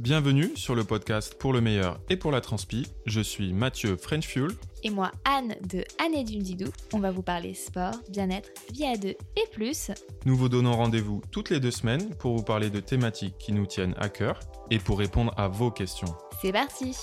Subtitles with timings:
[0.00, 2.86] Bienvenue sur le podcast pour le meilleur et pour la transpi.
[3.04, 4.52] Je suis Mathieu French Fuel.
[4.82, 6.70] Et moi, Anne de Anne et Didou.
[6.94, 9.90] On va vous parler sport, bien-être, vie à deux et plus.
[10.24, 13.66] Nous vous donnons rendez-vous toutes les deux semaines pour vous parler de thématiques qui nous
[13.66, 14.40] tiennent à cœur
[14.70, 16.14] et pour répondre à vos questions.
[16.40, 16.96] C'est parti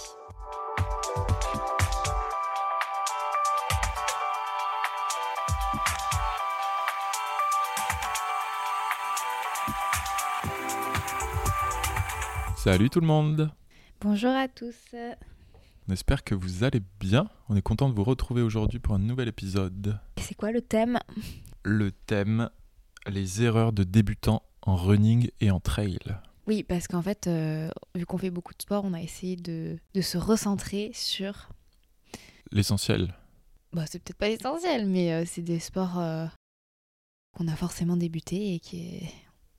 [12.67, 13.49] Salut tout le monde
[14.01, 14.75] Bonjour à tous
[15.87, 17.29] On espère que vous allez bien.
[17.47, 19.97] On est content de vous retrouver aujourd'hui pour un nouvel épisode.
[20.17, 20.99] C'est quoi le thème?
[21.63, 22.49] Le thème
[23.05, 25.97] les erreurs de débutants en running et en trail.
[26.45, 29.77] Oui, parce qu'en fait, euh, vu qu'on fait beaucoup de sport, on a essayé de,
[29.93, 31.47] de se recentrer sur...
[32.52, 33.15] L'essentiel.
[33.71, 36.25] Bah, c'est peut-être pas l'essentiel, mais euh, c'est des sports euh,
[37.38, 39.09] qu'on a forcément débuté et qui est...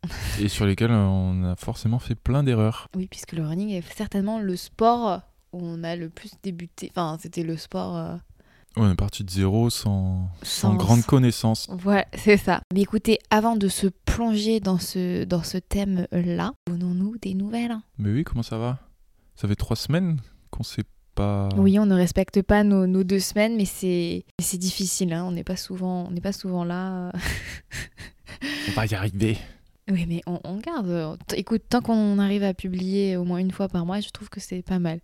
[0.41, 2.89] et sur lesquels on a forcément fait plein d'erreurs.
[2.97, 5.21] Oui, puisque le running est certainement le sport
[5.53, 6.89] où on a le plus débuté.
[6.91, 7.97] Enfin, c'était le sport...
[7.97, 8.17] euh,
[8.77, 11.69] On est parti de zéro sans, sans Sans- grande connaissance.
[11.71, 12.61] Voilà, c'est ça.
[12.75, 17.77] Mais écoutez, avant de se plonger dans ce, dans ce thème-là, donnons-nous des nouvelles.
[17.99, 18.79] Mais oui, comment ça va?
[19.37, 21.49] Ça fait trois semaines qu'on sait pas.
[21.57, 24.25] Oui, on ne respecte pas nos, nos deux semaines, mais c'est
[24.59, 25.13] difficile.
[25.13, 25.25] hein.
[25.25, 27.11] On n'est pas souvent, on n'est pas souvent là.
[28.69, 29.39] On va y arriver.
[29.91, 31.19] Oui, mais on, on garde.
[31.27, 34.29] T- Écoute, tant qu'on arrive à publier au moins une fois par mois, je trouve
[34.29, 35.01] que c'est pas mal.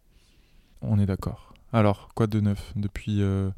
[0.82, 1.54] On est d'accord.
[1.72, 3.50] Alors, quoi de neuf depuis euh,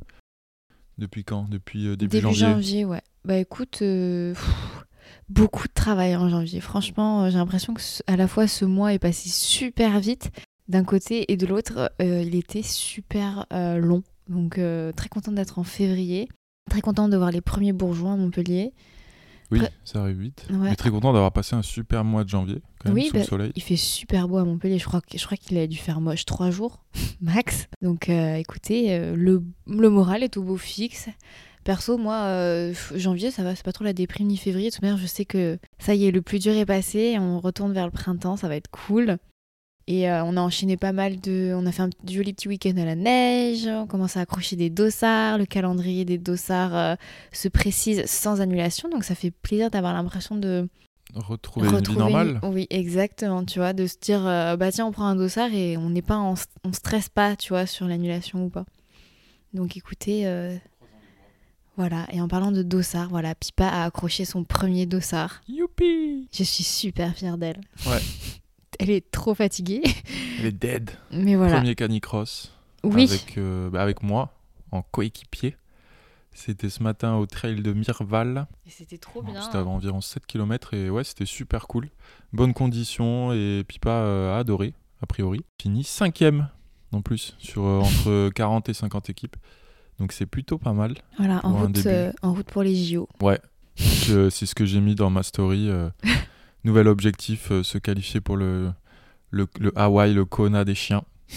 [0.98, 1.48] depuis quand?
[1.48, 2.84] Depuis euh, début, Début janvier.
[2.84, 3.02] ouais.
[3.24, 4.84] Bah écoute, euh, pff,
[5.28, 6.60] beaucoup de travail en janvier.
[6.60, 10.30] Franchement, euh, j'ai l'impression que à la fois ce mois est passé super vite
[10.68, 14.02] d'un côté et de l'autre, euh, il était super euh, long.
[14.28, 16.28] Donc euh, très contente d'être en février.
[16.70, 18.72] Très contente de voir les premiers bourgeois à Montpellier.
[19.50, 20.46] Oui, Après- ça arrive vite.
[20.50, 20.70] Ouais.
[20.70, 23.18] Mais très content d'avoir passé un super mois de janvier, quand même, Oui, sous bah,
[23.20, 23.52] le soleil.
[23.54, 24.78] Il fait super beau à Montpellier.
[24.78, 26.84] Je crois, je crois qu'il a dû faire moche trois jours
[27.20, 27.68] max.
[27.82, 31.08] Donc euh, écoutez, euh, le, le moral est au beau fixe.
[31.64, 34.68] Perso, moi, euh, janvier, ça va, c'est pas trop la déprime ni février.
[34.70, 37.16] De toute manière, je sais que ça y est, le plus dur est passé.
[37.18, 39.16] On retourne vers le printemps, ça va être cool.
[39.88, 41.52] Et euh, on a enchaîné pas mal de.
[41.54, 43.66] On a fait un joli petit week-end à la neige.
[43.68, 45.38] On commence à accrocher des dossards.
[45.38, 46.94] Le calendrier des dossards euh,
[47.32, 48.88] se précise sans annulation.
[48.88, 50.68] Donc ça fait plaisir d'avoir l'impression de,
[51.14, 52.40] Retrouver, une vie Retrouver normale.
[52.42, 55.54] une- Oui, exactement, tu vois, de se dire, euh, bah tiens, on prend un dossard
[55.54, 56.34] et on n'est pas, en...
[56.64, 58.64] on stresse pas, tu vois, sur l'annulation ou pas.
[59.54, 60.56] Donc écoutez, euh,
[61.76, 65.42] voilà, et en parlant de dossard, voilà, Pipa a accroché son premier dossard.
[65.48, 67.60] Youpi Je suis super fière d'elle.
[67.86, 68.00] Ouais.
[68.78, 69.82] Elle est trop fatiguée,
[70.38, 70.90] Elle est dead.
[71.12, 71.58] mais voilà.
[71.58, 72.52] Premier canicross.
[72.84, 74.32] Oui, avec, euh, bah, avec moi,
[74.70, 75.56] en coéquipier.
[76.36, 78.46] C'était ce matin au trail de Mirval.
[78.66, 79.40] Et c'était trop bien.
[79.40, 81.88] C'était à environ 7 km et ouais, c'était super cool.
[82.34, 85.46] Bonnes conditions et Pipa euh, a adoré, a priori.
[85.60, 86.48] Fini cinquième
[86.92, 89.36] en plus, sur euh, entre 40 et 50 équipes.
[89.98, 90.96] Donc c'est plutôt pas mal.
[91.16, 93.08] Voilà, en route, euh, en route pour les JO.
[93.22, 93.40] Ouais,
[93.76, 95.70] c'est ce que j'ai mis dans ma story.
[96.66, 98.70] nouvel objectif, euh, se qualifier pour le,
[99.30, 101.02] le, le Hawaï, le Kona des chiens.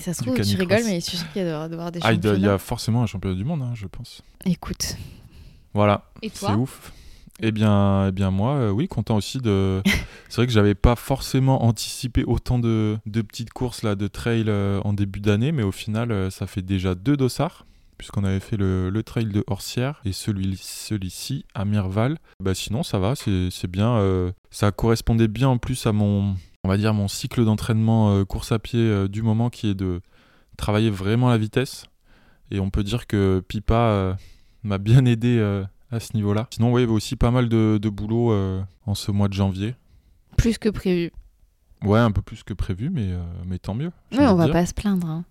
[0.00, 2.00] Ça se trouve, tu rigoles, mais je suis sûre qu'il y a devoir- devoir des
[2.02, 4.22] Ah, il y a forcément un championnat du monde, hein, je pense.
[4.44, 4.96] Écoute,
[5.74, 6.04] Voilà.
[6.22, 6.92] et C'est ouf.
[7.42, 9.82] Eh bien, eh bien moi, euh, oui, content aussi de.
[10.28, 14.44] C'est vrai que j'avais pas forcément anticipé autant de, de petites courses là, de trail
[14.48, 17.66] euh, en début d'année, mais au final, euh, ça fait déjà deux dossards,
[17.98, 22.18] puisqu'on avait fait le, le trail de Horsière et celui, celui-ci à Mirval.
[22.42, 23.96] Bah, sinon, ça va, c'est bien.
[23.96, 26.34] euh, ça correspondait bien en plus à mon,
[26.64, 29.74] on va dire, mon cycle d'entraînement euh, course à pied euh, du moment qui est
[29.74, 30.00] de
[30.56, 31.86] travailler vraiment la vitesse.
[32.50, 34.16] Et on peut dire que Pipa
[34.62, 35.40] m'a bien aidé
[35.90, 36.46] à ce niveau-là.
[36.50, 38.32] Sinon, ouais, il y avait aussi pas mal de, de boulot
[38.86, 39.74] en ce mois de janvier.
[40.36, 41.10] plus que prévu.
[41.84, 43.10] Ouais, un peu plus que prévu, mais,
[43.44, 43.90] mais tant mieux.
[44.12, 44.52] Oui, envie on va dire.
[44.52, 45.08] pas se plaindre.
[45.08, 45.24] hein.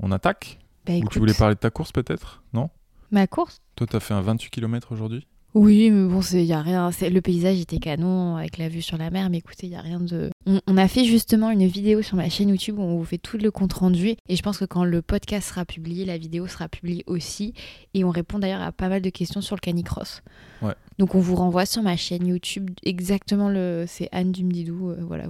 [0.00, 2.42] On attaque Bah, Ou tu voulais parler de ta course peut-être?
[2.52, 2.70] Non?
[3.10, 3.60] Ma course?
[3.76, 5.26] Toi, t'as fait un 28 km aujourd'hui?
[5.54, 6.90] Oui, mais bon, il y a rien.
[7.00, 9.80] Le paysage était canon avec la vue sur la mer, mais écoutez, il y a
[9.80, 10.28] rien de.
[10.44, 13.16] On, on a fait justement une vidéo sur ma chaîne YouTube où on vous fait
[13.16, 14.16] tout le compte rendu.
[14.28, 17.54] Et je pense que quand le podcast sera publié, la vidéo sera publiée aussi.
[17.94, 20.20] Et on répond d'ailleurs à pas mal de questions sur le canicross.
[20.60, 20.74] Ouais.
[20.98, 23.84] Donc on vous renvoie sur ma chaîne YouTube exactement le.
[23.88, 24.90] C'est Anne Dumdidou.
[24.90, 25.24] euh, voilà.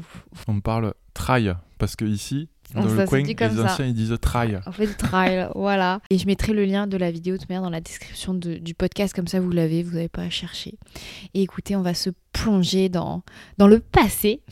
[0.48, 3.64] On me parle trail, parce que ici, dans le coin, les ça.
[3.64, 4.60] anciens, ils disent trail.
[4.66, 6.00] On fait trail, voilà.
[6.10, 8.74] Et je mettrai le lien de la vidéo de manière dans la description de- du
[8.74, 10.78] podcast, comme ça vous l'avez, vous n'avez pas à chercher.
[11.34, 13.22] Et écoutez, on va se plonger dans,
[13.58, 14.42] dans le passé,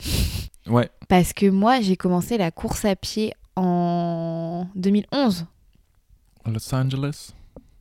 [0.67, 5.45] Ouais, parce que moi j'ai commencé la course à pied en 2011.
[6.47, 7.33] Los Angeles,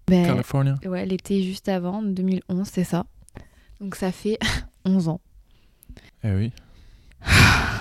[0.07, 0.75] Ben, California.
[0.85, 3.07] ouais, l'été juste avant, 2011, c'est ça.
[3.81, 4.39] Donc ça fait
[4.85, 5.21] 11 ans.
[6.25, 6.53] Eh oui.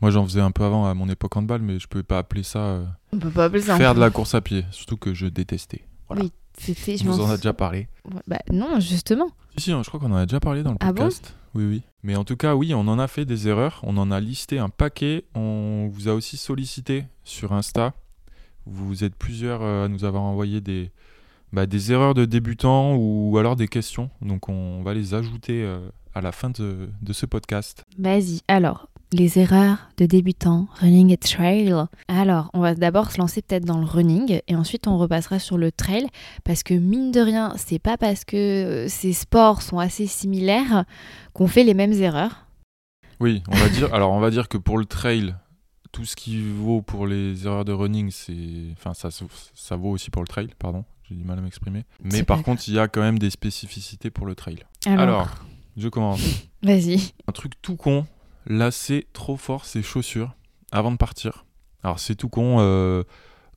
[0.00, 2.42] Moi, j'en faisais un peu avant à mon époque handball, mais je pouvais pas appeler
[2.44, 3.76] ça euh, On peut pas appeler ça.
[3.76, 4.64] faire de la course à pied.
[4.70, 5.82] Surtout que je détestais.
[6.06, 6.22] Voilà.
[6.22, 6.96] Oui, c'était.
[6.96, 7.88] Je vous en a déjà parlé.
[8.04, 9.28] Ouais, Bah non, justement.
[9.56, 11.34] Si, si, je crois qu'on en a déjà parlé dans le Ah bon podcast.
[11.54, 11.82] oui, oui.
[12.04, 13.80] Mais en tout cas, oui, on en a fait des erreurs.
[13.82, 15.24] On en a listé un paquet.
[15.34, 17.92] On vous a aussi sollicité sur Insta.
[18.66, 20.92] Vous êtes plusieurs euh, à nous avoir envoyé des,
[21.52, 24.10] bah, des erreurs de débutants ou alors des questions.
[24.22, 25.80] Donc, on va les ajouter euh,
[26.14, 27.84] à la fin de, de ce podcast.
[27.98, 28.42] Vas-y.
[28.46, 31.74] Alors, les erreurs de débutants, running et trail.
[32.08, 35.56] Alors, on va d'abord se lancer peut-être dans le running et ensuite on repassera sur
[35.56, 36.06] le trail
[36.44, 40.84] parce que mine de rien, c'est pas parce que euh, ces sports sont assez similaires
[41.32, 42.46] qu'on fait les mêmes erreurs.
[43.20, 43.92] Oui, on va dire.
[43.94, 45.34] alors, on va dire que pour le trail,
[45.90, 48.34] tout ce qui vaut pour les erreurs de running, c'est,
[48.72, 49.08] enfin, ça,
[49.54, 50.48] ça vaut aussi pour le trail.
[50.58, 51.84] Pardon, j'ai du mal à m'exprimer.
[52.04, 54.58] Mais par contre, il y a quand même des spécificités pour le trail.
[54.86, 55.28] Alors, Alors,
[55.76, 56.20] je commence.
[56.62, 57.00] vas-y.
[57.26, 58.06] Un truc tout con,
[58.48, 60.34] lasser trop fort ses chaussures
[60.72, 61.44] avant de partir.
[61.84, 63.04] Alors c'est tout con, euh,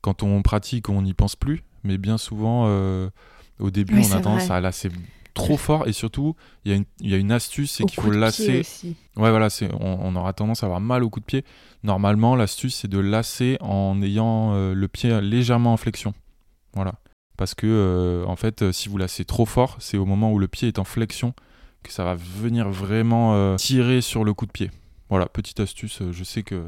[0.00, 3.10] quand on pratique, on n'y pense plus, mais bien souvent, euh,
[3.58, 4.54] au début, Oui, on a tendance vrai.
[4.56, 4.90] à lasser
[5.34, 8.00] trop fort et surtout, il y, a une- il y a une astuce, c'est qu'il
[8.02, 8.60] faut lasser.
[8.60, 8.96] aussi.
[9.16, 9.48] Ouais, voilà,
[9.80, 11.44] on, on aura tendance à avoir mal au coup de pied.
[11.84, 16.12] Normalement, l'astuce, c'est de lasser en ayant euh, le pied légèrement en flexion.
[16.74, 16.94] Voilà.
[17.38, 20.68] Parce que, en fait, si vous lassez trop fort, c'est au moment où le pied
[20.68, 21.32] est en flexion
[21.82, 24.70] que ça va venir vraiment tirer sur le coup de pied.
[25.12, 26.62] Voilà, petite astuce, euh, je sais que.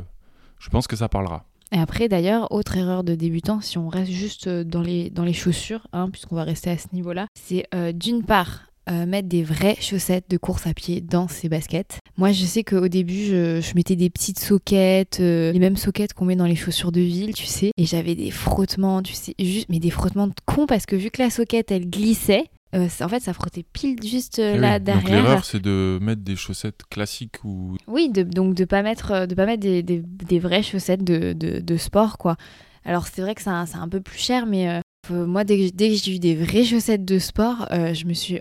[0.59, 1.47] Je pense que ça parlera.
[1.73, 5.87] Et après, d'ailleurs, autre erreur de débutant, si on reste juste euh, dans les, chaussures,
[5.95, 10.27] hein, puisqu'on va rester à ce niveau-là, c'est euh, d'une part mettre des vraies chaussettes
[10.29, 12.01] de course à pied dans ses baskets.
[12.19, 16.27] Moi, je sais qu'au début, je, je mettais des petites soquettes, les mêmes soquettes qu'on
[16.27, 19.71] met dans les chaussures de ville, tu sais, et j'avais des frottements, tu sais, juste,
[19.71, 22.45] mais des frottements de con parce que vu que la soquette, elle glissait,
[22.75, 25.23] euh, en fait, ça frottait pile juste euh, Eh là oui, Donc derrière.
[25.23, 27.77] l'erreur, c'est de mettre des chaussettes classiques ou.
[27.87, 31.05] Oui, de- donc de pas mettre, euh, de pas mettre des, des- des vraies chaussettes
[31.05, 32.37] de, de- de sport, quoi.
[32.85, 34.69] Alors c'est vrai que c'est un, peu plus cher, mais
[35.11, 38.05] euh, moi dès que, dès que j'ai eu des vraies chaussettes de sport, euh, je
[38.07, 38.41] me suis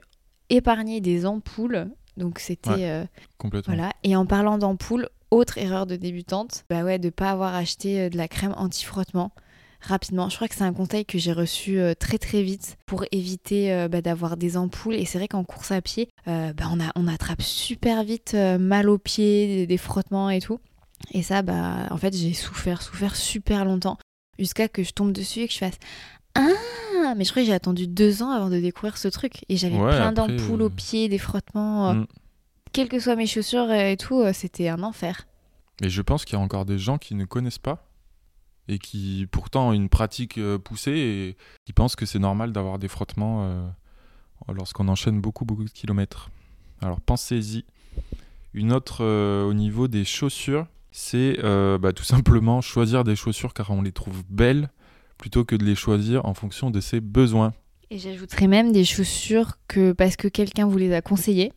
[0.50, 1.88] épargné des ampoules.
[2.18, 3.06] Donc c'était Ouais.
[3.38, 3.74] Complètement.
[3.74, 3.91] voilà.
[4.03, 8.18] Et en parlant d'ampoules, autre erreur de débutante, bah ouais, de pas avoir acheté de
[8.18, 9.31] la crème anti-frottement
[9.83, 10.30] rapidement.
[10.30, 13.71] Je crois que c'est un conseil que j'ai reçu euh, très très vite pour éviter
[13.71, 14.95] euh, bah, d'avoir des ampoules.
[14.95, 18.33] Et c'est vrai qu'en course à pied, euh, bah, on, a, on attrape super vite
[18.33, 20.59] mal aux pieds, des, des frottements et tout.
[21.12, 23.97] Et ça, bah, en fait, j'ai souffert, souffert super longtemps
[24.39, 25.77] jusqu'à que je tombe dessus et que je fasse
[26.36, 29.44] Ah Mais je crois que j'ai attendu deux ans avant de découvrir ce truc.
[29.50, 31.89] Et j'avais Ouais, plein d'ampoules euh, aux pieds, des frottements.
[31.89, 32.07] euh, Mm.
[32.71, 35.27] Quelles que soient mes chaussures et tout, euh, c'était un enfer.
[35.81, 37.86] Mais je pense qu'il y a encore des gens qui ne connaissent pas
[38.68, 42.80] et qui pourtant ont une pratique euh, poussée et qui pensent que c'est normal d'avoir
[42.80, 43.68] des frottements euh,
[44.54, 46.30] lorsqu'on enchaîne beaucoup beaucoup de kilomètres.
[46.81, 47.65] Alors pensez-y.
[48.54, 53.71] Une autre euh, au niveau des chaussures, c'est bah, tout simplement choisir des chaussures car
[53.71, 54.69] on les trouve belles
[55.18, 57.54] plutôt que de les choisir en fonction de ses besoins.
[57.89, 61.51] Et j'ajouterais même des chaussures que parce que quelqu'un vous les a conseillées.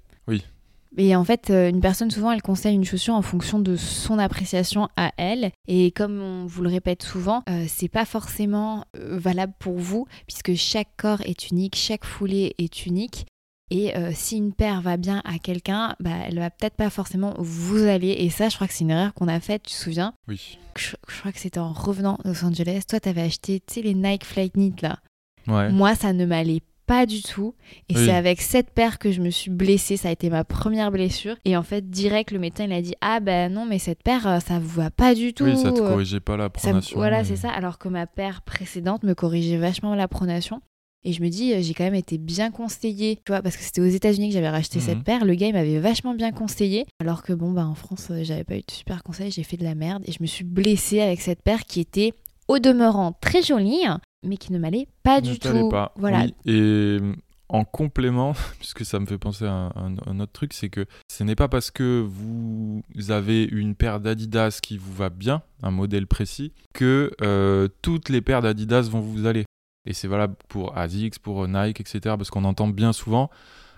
[0.99, 4.19] Et en fait, euh, une personne, souvent, elle conseille une chaussure en fonction de son
[4.19, 5.51] appréciation à elle.
[5.69, 10.07] Et comme on vous le répète souvent, euh, c'est pas forcément euh, valable pour vous,
[10.27, 13.27] puisque chaque corps est unique, chaque foulée est unique.
[13.71, 17.35] Et euh, si une paire va bien à quelqu'un, bah, elle va peut-être pas forcément
[17.39, 18.11] vous aller.
[18.21, 20.15] Et ça, je crois que c'est une erreur qu'on a faite, tu te souviens?
[20.29, 20.59] Oui.
[20.79, 22.83] je, je crois que c'était en revenant de Los Angeles.
[22.89, 25.01] Toi, t'avais acheté, tu sais, les Nike Flight Knit, là.
[25.49, 25.71] Ouais.
[25.73, 27.55] Moi, ça ne m'allait pas du tout.
[27.89, 28.05] Et Oui.
[28.07, 29.97] c'est avec cette paire que je me suis blessée.
[29.97, 31.37] Ça a été ma première blessure.
[31.45, 34.27] Et en fait, direct, le médecin, il a dit Ah ben non, mais cette paire,
[34.27, 35.45] euh, ça vous va pas du tout.
[35.45, 36.97] Oui, ça te Euh, corrigeait pas la ça- pronation.
[36.97, 37.51] voilà, et- c'est ça.
[37.51, 40.61] Alors que ma paire précédente me corrigeait vachement la pronation.
[41.05, 43.63] Et je me dis, euh, j'ai quand même été bien conseillée, tu vois, parce que
[43.63, 44.85] c'était aux États-Unis que j'avais racheté Mhm.
[44.85, 45.25] cette paire.
[45.25, 46.85] Le gars, il m'avait vachement bien conseillé.
[47.01, 49.63] Alors que bon, bah en France, j'avais pas eu de super conseils, j'ai fait de
[49.63, 50.03] la merde.
[50.07, 52.13] Et je me suis blessée avec cette paire qui était,
[52.49, 55.69] au demeurant, très jolie, hein, mais qui ne m'allait pas Ne du tout.
[55.69, 55.93] pas.
[55.97, 56.23] Voilà.
[56.23, 56.35] Oui.
[56.47, 57.13] Et euh,
[57.49, 61.37] en complément, puisque ça me fait penser à un, autre truc, c'est que ce n'est
[61.37, 66.53] pas parce que vous avez une paire d'Adidas qui vous va bien, un modèle précis,
[66.75, 69.45] que euh, toutes les paires d'Adidas vont vous aller.
[69.89, 72.01] Et c'est valable pour ASICS, pour Nike, etc.
[72.17, 73.31] Parce qu'on entend bien souvent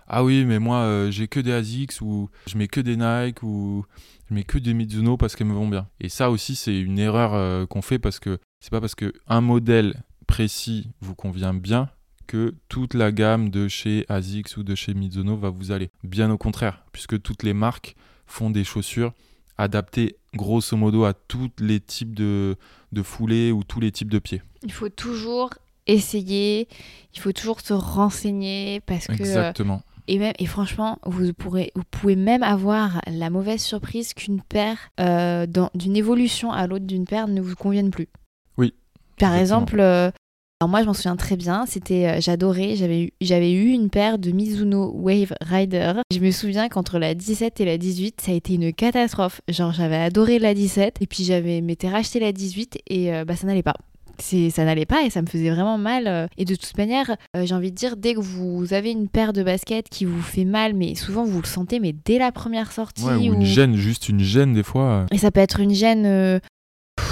[0.06, 3.42] Ah oui, mais moi euh, j'ai que des ASICS ou je mets que des Nike
[3.42, 3.84] ou
[4.30, 5.86] je mets que des Mizuno parce qu'elles me vont bien.
[6.00, 9.12] Et ça aussi, c'est une erreur euh, qu'on fait parce que c'est pas parce que
[9.26, 11.88] un modèle précis vous convient bien
[12.28, 15.90] que toute la gamme de chez ASICS ou de chez Mizuno va vous aller.
[16.04, 19.12] Bien au contraire, puisque toutes les marques font des chaussures
[19.56, 22.56] adaptées grosso modo à tous les types de,
[22.92, 24.42] de foulées ou tous les types de pieds.
[24.62, 25.50] Il faut toujours
[25.86, 26.68] essayer,
[27.14, 29.82] il faut toujours se renseigner parce que euh, Exactement.
[30.06, 34.78] Et, même, et franchement, vous, pourrez, vous pouvez même avoir la mauvaise surprise qu'une paire,
[35.00, 38.08] euh, d'une évolution à l'autre d'une paire, ne vous convienne plus.
[38.56, 38.74] Oui,
[39.18, 39.40] Par exactement.
[39.40, 40.10] exemple, euh,
[40.60, 43.90] alors moi je m'en souviens très bien, c'était, euh, j'adorais, j'avais eu, j'avais eu une
[43.90, 45.92] paire de Mizuno Wave Rider.
[46.12, 49.40] Je me souviens qu'entre la 17 et la 18, ça a été une catastrophe.
[49.48, 53.36] Genre j'avais adoré la 17 et puis j'avais m'étais racheté la 18 et euh, bah
[53.36, 53.74] ça n'allait pas.
[54.20, 56.08] Ça n'allait pas et ça me faisait vraiment mal.
[56.08, 56.26] euh.
[56.38, 59.32] Et de toute manière, euh, j'ai envie de dire, dès que vous avez une paire
[59.32, 62.72] de baskets qui vous fait mal, mais souvent vous le sentez, mais dès la première
[62.72, 63.04] sortie.
[63.04, 65.06] Ouais, ou ou- une gêne, juste une gêne des fois.
[65.12, 66.04] et ça peut être une gêne.
[66.04, 66.40] euh,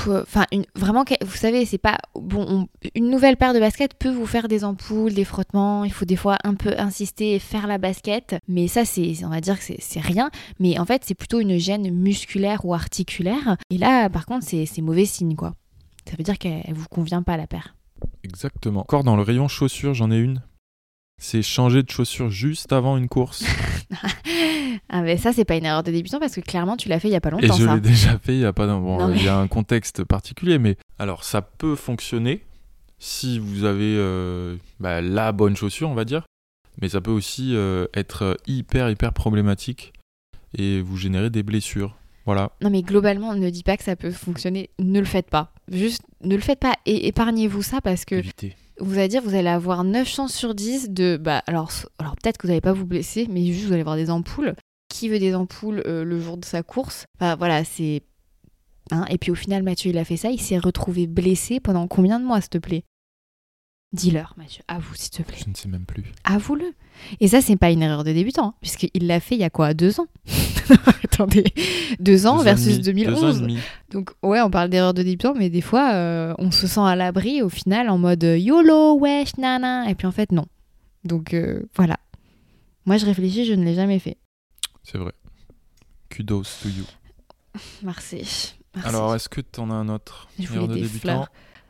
[0.08, 1.98] euh, Enfin, vraiment, vous savez, c'est pas.
[2.14, 5.84] Bon, on- une nouvelle paire de baskets peut vous faire des ampoules, des frottements.
[5.84, 8.36] Il faut des fois un peu insister et faire la basket.
[8.48, 10.30] Mais ça, c'est, on va dire que c'est- rien.
[10.60, 13.56] Mais en fait, c'est plutôt une gêne musculaire ou articulaire.
[13.70, 15.52] Et là, par contre, c'est mauvais signe, quoi.
[16.08, 17.74] Ça veut dire qu'elle elle vous convient pas, la paire.
[18.22, 18.80] Exactement.
[18.80, 20.42] Encore dans le rayon chaussures, j'en ai une.
[21.20, 23.44] C'est changer de chaussures juste avant une course.
[24.88, 27.08] Ah, mais ça, c'est pas une erreur de débutant parce que clairement, tu l'as fait
[27.08, 27.74] il y a pas Et longtemps, je ça.
[27.74, 30.58] l'ai déjà fait, il y a pas bon, Non, il y a un contexte particulier,
[30.58, 32.42] mais alors ça peut fonctionner
[32.98, 36.26] si vous avez euh, bah, la bonne chaussure, on va dire,
[36.80, 39.92] mais ça peut aussi euh, être hyper hyper problématique
[40.56, 41.96] et vous générer des blessures.
[42.26, 42.52] Voilà.
[42.60, 45.52] Non mais globalement, ne dis pas que ça peut fonctionner, ne le faites pas.
[45.72, 48.22] Juste ne le faites pas et épargnez-vous ça parce que.
[48.80, 52.38] Vous allez dire vous allez avoir 9 chances sur 10 de bah alors alors peut-être
[52.38, 54.54] que vous n'allez pas vous blesser mais juste vous allez avoir des ampoules.
[54.88, 57.06] Qui veut des ampoules euh, le jour de sa course?
[57.18, 58.02] Bah voilà, c'est
[58.92, 59.04] hein.
[59.10, 62.20] Et puis au final Mathieu il a fait ça, il s'est retrouvé blessé pendant combien
[62.20, 62.84] de mois s'il te plaît?
[63.92, 65.38] Dis-leur Mathieu, avoue s'il te plaît.
[65.42, 66.04] Je ne sais même plus.
[66.24, 66.74] Avoue-le.
[67.20, 69.50] Et ça, c'est pas une erreur de débutant, hein, puisqu'il l'a fait il y a
[69.50, 70.08] quoi Deux ans?
[71.04, 71.44] Attendez,
[72.00, 73.40] deux ans Deux versus deux ans et 2011.
[73.42, 73.58] demi.
[73.90, 76.96] Donc, ouais, on parle d'erreur de débutant, mais des fois, euh, on se sent à
[76.96, 79.88] l'abri au final en mode euh, YOLO, wesh, nana.
[79.88, 80.46] Et puis en fait, non.
[81.04, 81.96] Donc, euh, voilà.
[82.84, 84.18] Moi, je réfléchis, je ne l'ai jamais fait.
[84.82, 85.12] C'est vrai.
[86.10, 86.84] Kudos to you.
[87.82, 88.16] Merci.
[88.74, 88.88] Merci.
[88.88, 90.28] Alors, est-ce que tu en as un autre?
[90.38, 90.98] Je voulais de des débutant?
[91.00, 91.28] fleurs.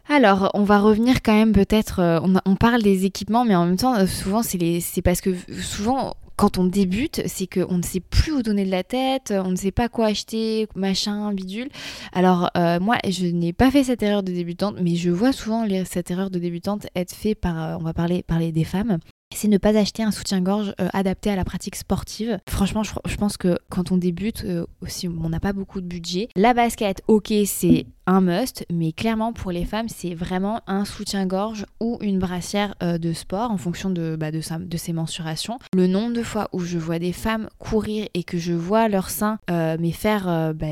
[0.08, 2.00] Alors, on va revenir quand même peut-être.
[2.00, 6.14] euh, on, parle des équipements, mais en même temps, euh, souvent, c'est parce que souvent,
[6.36, 9.56] quand on débute, c'est qu'on ne sait plus où donner de la tête, on ne
[9.56, 11.68] sait pas quoi acheter, machin, bidule.
[12.12, 15.66] Alors, euh, moi, je n'ai pas fait cette erreur de débutante, mais je vois souvent
[15.84, 18.98] cette erreur de débutante être faite par, on va parler, parler des femmes.
[19.36, 22.38] C'est ne pas acheter un soutien-gorge euh, adapté à la pratique sportive.
[22.48, 24.64] Franchement, je, pense que quand on débute, euh,
[25.04, 26.30] on n'a pas beaucoup de budget.
[26.36, 31.66] La basket, ok, c'est un must, mais clairement pour les femmes, c'est vraiment un soutien-gorge
[31.80, 34.40] ou une brassière euh, de sport en fonction de, bah, de,
[34.78, 35.58] ses mensurations.
[35.74, 39.10] Le nombre de fois où je vois des femmes courir et que je vois leur
[39.10, 40.66] sein mais faire bah,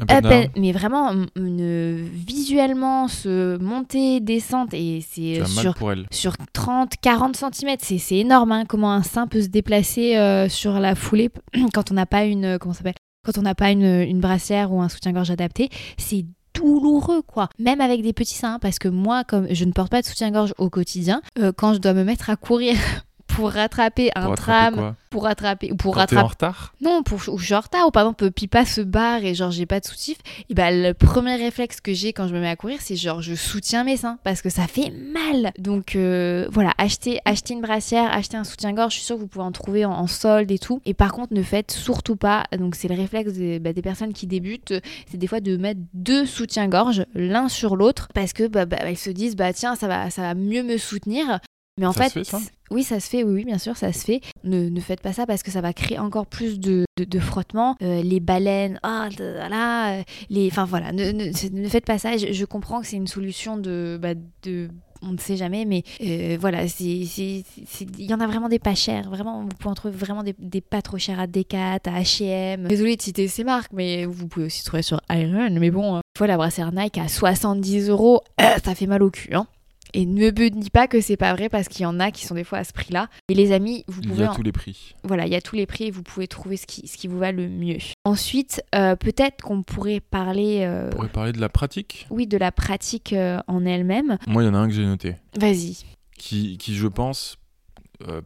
[0.00, 0.32] up d'art.
[0.32, 5.74] and- mais vraiment une, visuellement se monter, descente et c'est as sur
[6.10, 7.76] sur 30, 40 cm.
[7.80, 11.30] C'est c'est énorme hein, comment un sein peut se déplacer euh, sur la foulée
[11.74, 14.72] quand on n'a pas une comment ça s'appelle quand on n'a pas une, une brassière
[14.72, 15.68] ou un soutien-gorge adapté.
[15.98, 16.24] C'est
[16.54, 20.00] douloureux quoi même avec des petits seins parce que moi comme je ne porte pas
[20.00, 22.76] de soutien-gorge au quotidien euh, quand je dois me mettre à courir
[23.36, 27.02] pour rattraper un Pour attraper tram pour rattraper ou pour Quand rattraper en retard non,
[27.02, 29.64] pour, ou je suis en retard, ou par exemple, Pipa se barre et genre j'ai
[29.64, 30.18] pas de soutif,
[30.50, 33.22] et bah le premier réflexe que j'ai quand je me mets à courir, c'est genre
[33.22, 35.52] je soutiens mes seins parce que ça fait mal.
[35.58, 39.26] Donc euh, voilà, achetez, achetez une brassière, achetez un soutien-gorge, je suis sûre que vous
[39.26, 40.80] pouvez en trouver en, en solde et tout.
[40.84, 44.12] Et par contre, ne faites surtout pas, donc c'est le réflexe des, bah, des personnes
[44.12, 44.74] qui débutent,
[45.10, 48.98] c'est des fois de mettre deux soutiens-gorge l'un sur l'autre parce que bah, bah, elles
[48.98, 51.40] se disent bah tiens, ça va, ça va mieux me soutenir.
[51.78, 52.38] Mais en Ça fait, se fait, ça
[52.70, 54.20] oui, ça se fait, oui, oui, bien sûr, ça se fait.
[54.44, 57.18] Ne, ne faites pas ça parce que ça va créer encore plus de, de, de
[57.20, 57.76] frottements.
[57.82, 62.16] Euh, les baleines, ah, de- là, euh, les, enfin voilà, ne, ne, faites pas ça.
[62.16, 64.68] Je, je comprends que c'est une solution de, bah, de,
[65.02, 68.48] on ne sait jamais, mais euh, voilà, c'est, c'est- c'est- il y en a vraiment
[68.48, 69.08] des pas chers.
[69.10, 72.66] Vraiment, vous pouvez en trouver vraiment des, des pas trop chers à Decat, à H&M.
[72.68, 75.50] Désolée de citer ces marques, mais vous pouvez aussi trouver sur Iron.
[75.52, 79.02] Mais bon, euh, une fois la brassière Nike à 70 euros, euh, ça fait mal
[79.02, 79.46] au cul, hein.
[79.94, 82.26] Et ne me dis pas que c'est pas vrai parce qu'il y en a qui
[82.26, 83.08] sont des fois à ce prix-là.
[83.28, 84.94] Et les amis, vous Il y pouvez a en- tous les prix.
[85.04, 87.06] voilà, il y a tous les prix et vous pouvez trouver ce qui, ce qui
[87.08, 87.78] vous va le mieux.
[88.04, 92.06] Ensuite, euh, peut-être qu'on pourrait parler, euh, On pourrait parler de la pratique.
[92.10, 94.18] oui, de la pratique euh, en elle-même.
[94.26, 95.16] Moi, il y en a un que j'ai noté.
[95.38, 95.78] Vas-y.
[96.18, 97.38] qui, qui, je pense,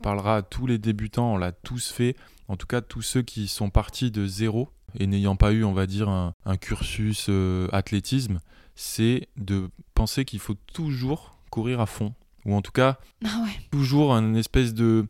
[0.03, 2.17] parlera à tous les débutants, on l'a tous fait,
[2.49, 5.73] en tout cas tous ceux qui sont partis de zéro et n'ayant pas eu, on
[5.73, 7.31] va dire, un, un cursus
[7.73, 8.41] athlétisme,
[8.75, 12.15] c'est de penser qu'il faut toujours courir à fond,
[12.47, 13.53] ou en tout cas Ah ouais.
[13.71, 15.07] toujours un espèce de...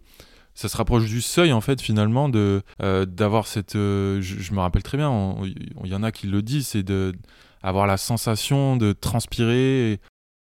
[0.54, 3.76] Ça se rapproche du seuil en fait finalement de euh, d'avoir cette.
[3.76, 5.08] euh, je, je me rappelle très bien.
[5.08, 7.14] on- Il y en a qui le disent, c'est de
[7.62, 10.00] avoir la sensation de transpirer et,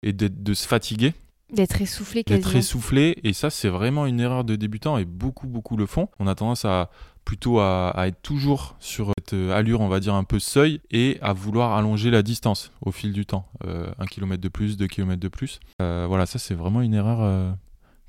[0.03, 1.13] et de se fatiguer.
[1.51, 3.17] D'être essoufflé d'être essoufflé.
[3.23, 6.09] Et ça, c'est vraiment une erreur de débutant et beaucoup, beaucoup le font.
[6.19, 6.89] On a tendance à
[7.25, 11.17] plutôt à, être toujours sur cette euh, allure, on va dire, un peu seuil et
[11.21, 13.45] à vouloir allonger la distance au fil du temps.
[13.65, 15.59] Euh, un kilomètre de plus, deux kilomètres de plus.
[15.81, 17.55] Euh, voilà, ça, c'est vraiment une erreur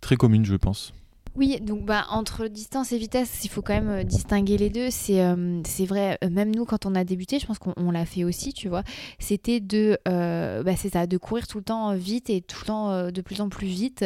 [0.00, 0.92] très commune, je pense.
[1.36, 4.90] Oui, donc bah, entre distance et vitesse, il faut quand même distinguer les deux.
[4.90, 8.52] C'est vrai, même nous, quand on a débuté, je pense qu'on on l'a fait aussi,
[8.52, 8.84] tu vois,
[9.18, 13.20] c'était de, euh, bah, de courir tout le temps vite et tout le temps de
[13.20, 14.04] plus en plus vite.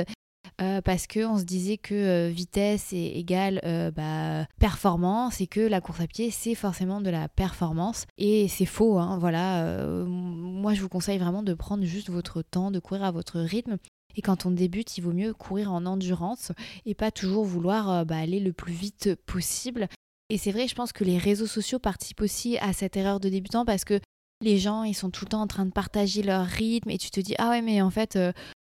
[0.61, 5.47] Euh, parce que on se disait que euh, vitesse est égale euh, bah, performance et
[5.47, 8.07] que la course à pied c'est forcément de la performance.
[8.19, 9.65] Et c'est faux hein, voilà.
[9.65, 13.39] Euh, moi je vous conseille vraiment de prendre juste votre temps de courir à votre
[13.39, 13.77] rythme.
[14.17, 16.51] Et quand on débute il vaut mieux courir en endurance
[16.87, 19.87] et pas toujours vouloir bah, aller le plus vite possible.
[20.29, 23.29] Et c'est vrai, je pense que les réseaux sociaux participent aussi à cette erreur de
[23.29, 24.01] débutant parce que
[24.41, 27.11] les gens, ils sont tout le temps en train de partager leur rythme et tu
[27.11, 28.19] te dis, ah ouais, mais en fait,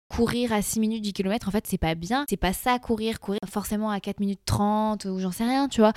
[0.09, 2.25] courir à 6 minutes du kilomètre, en fait, c'est pas bien.
[2.29, 5.81] C'est pas ça, courir, courir forcément à 4 minutes 30 ou j'en sais rien, tu
[5.81, 5.93] vois.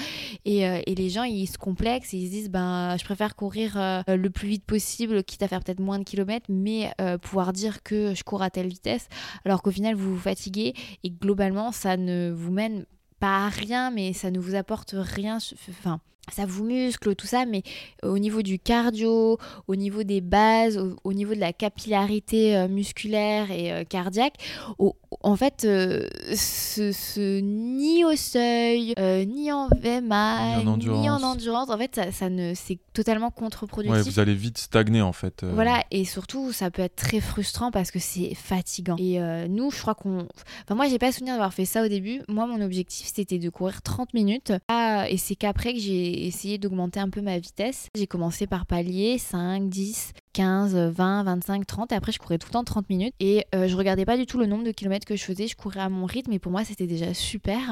[0.46, 3.36] Et, euh, et les gens, ils se complexent et ils se disent, ben, je préfère
[3.36, 7.18] courir euh, le plus vite possible, quitte à faire peut-être moins de kilomètres, mais euh,
[7.18, 9.08] pouvoir dire que je cours à telle vitesse,
[9.46, 10.74] alors qu'au final, vous vous fatiguez
[11.04, 12.86] et globalement, ça ne vous mène
[13.20, 15.38] pas à rien, mais ça ne vous apporte rien.
[15.70, 16.00] Enfin,
[16.34, 17.64] ça vous muscle, tout ça, mais
[18.04, 22.68] au niveau du cardio, au niveau des bases, au, au niveau de la capillarité euh,
[22.68, 24.36] musculaire et euh, cardiaque,
[24.78, 30.78] au- en fait, euh, ce, ce- ni au seuil, euh, ni en VMA, Ni en
[30.78, 31.70] ni en endurance.
[31.70, 33.96] en fait, ça, ça ne, c'est totalement contre-productif.
[33.98, 35.44] Ouais, vous allez vite stagner en fait.
[35.44, 35.52] euh.
[35.54, 38.96] Voilà, et surtout, ça peut être très frustrant parce que c'est fatigant.
[39.00, 40.28] Et euh, nous, je crois qu'on.
[40.64, 42.22] Enfin, moi, j'ai pas souvenir d'avoir fait ça au début.
[42.28, 44.52] Moi, mon objectif, c'était de courir 30 minutes.
[44.68, 47.88] Ah, et c'est qu'après que j'ai essayé d'augmenter un peu ma vitesse.
[47.96, 51.92] J'ai commencé par palier 5, 10, 15, 20, 25, 30.
[51.92, 53.14] Et après, je courais tout le temps 30 minutes.
[53.20, 55.48] Et euh, je regardais pas du tout le nombre de kilomètres que je faisais.
[55.48, 56.34] Je courais à mon rythme.
[56.34, 57.72] Et pour moi, c'était déjà super.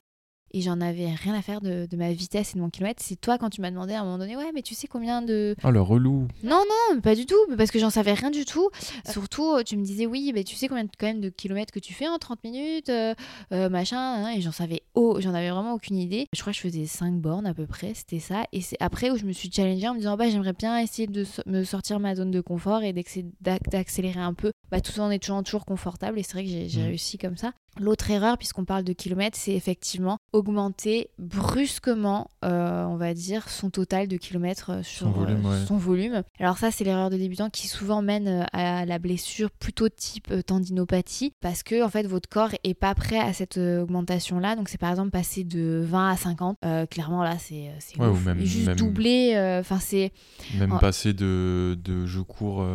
[0.57, 3.03] Et j'en avais rien à faire de, de ma vitesse et de mon kilomètre.
[3.05, 5.21] C'est toi quand tu m'as demandé à un moment donné, ouais, mais tu sais combien
[5.21, 6.29] de, Oh le relou.
[6.43, 8.69] non, non, pas du tout, parce que j'en savais rien du tout.
[9.09, 11.79] Surtout, tu me disais, oui, mais tu sais combien de, quand même de kilomètres que
[11.79, 13.13] tu fais en 30 minutes, euh,
[13.51, 16.27] euh, machin, hein, et j'en savais, oh, j'en avais vraiment aucune idée.
[16.33, 18.45] Je crois que je faisais 5 bornes à peu près, c'était ça.
[18.53, 21.07] Et c'est après où je me suis challengée en me disant, bah, j'aimerais bien essayer
[21.07, 22.93] de so- me sortir ma zone de confort et
[23.41, 26.17] d'accélérer un peu, bah, tout en étant toujours confortable.
[26.19, 26.85] Et c'est vrai que j'ai Mhm.
[26.87, 27.51] réussi comme ça.
[27.77, 33.69] L'autre erreur, puisqu'on parle de kilomètres, c'est effectivement augmenter brusquement, euh, on va dire, son
[33.69, 35.65] total de kilomètres euh, sur Son volume, euh, ouais.
[35.65, 36.23] son volume.
[36.39, 41.33] Alors ça, c'est l'erreur de débutant qui souvent mène à la blessure plutôt type tendinopathie,
[41.41, 44.55] parce que en fait, votre corps est pas prêt à cette augmentation-là.
[44.55, 46.57] Donc c'est par exemple passer de 20 à 50.
[46.65, 49.33] Euh, clairement, là, c'est Ouais, ou même- juste même- doubler.
[49.59, 50.11] Enfin, c'est
[50.57, 52.65] Même passer de, de je cours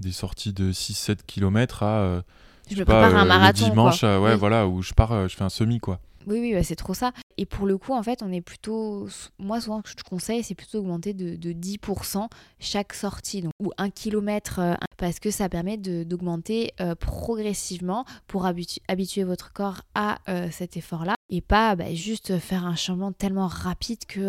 [0.00, 2.22] des sorties de 6-7 km à
[2.70, 3.64] je me pas, prépare un marathon.
[3.66, 4.08] le dimanche, quoi.
[4.08, 4.38] euh, ouais, Oui.
[4.38, 6.00] voilà, où je pars, euh, je fais un semi quoi.
[6.26, 7.12] Oui, oui, bah, c'est trop ça.
[7.36, 9.08] Et pour le coup, en fait, on est plutôt.
[9.38, 12.28] Moi, souvent, ce que je conseille, c'est plutôt augmenter de, de 10%
[12.60, 18.78] chaque sortie, ou un kilomètre, euh, parce que ça permet d'augmenter euh, progressivement pour habitu-
[18.88, 23.48] habituer votre corps à euh, cet effort-là et pas bah, juste faire un changement tellement
[23.48, 24.20] rapide que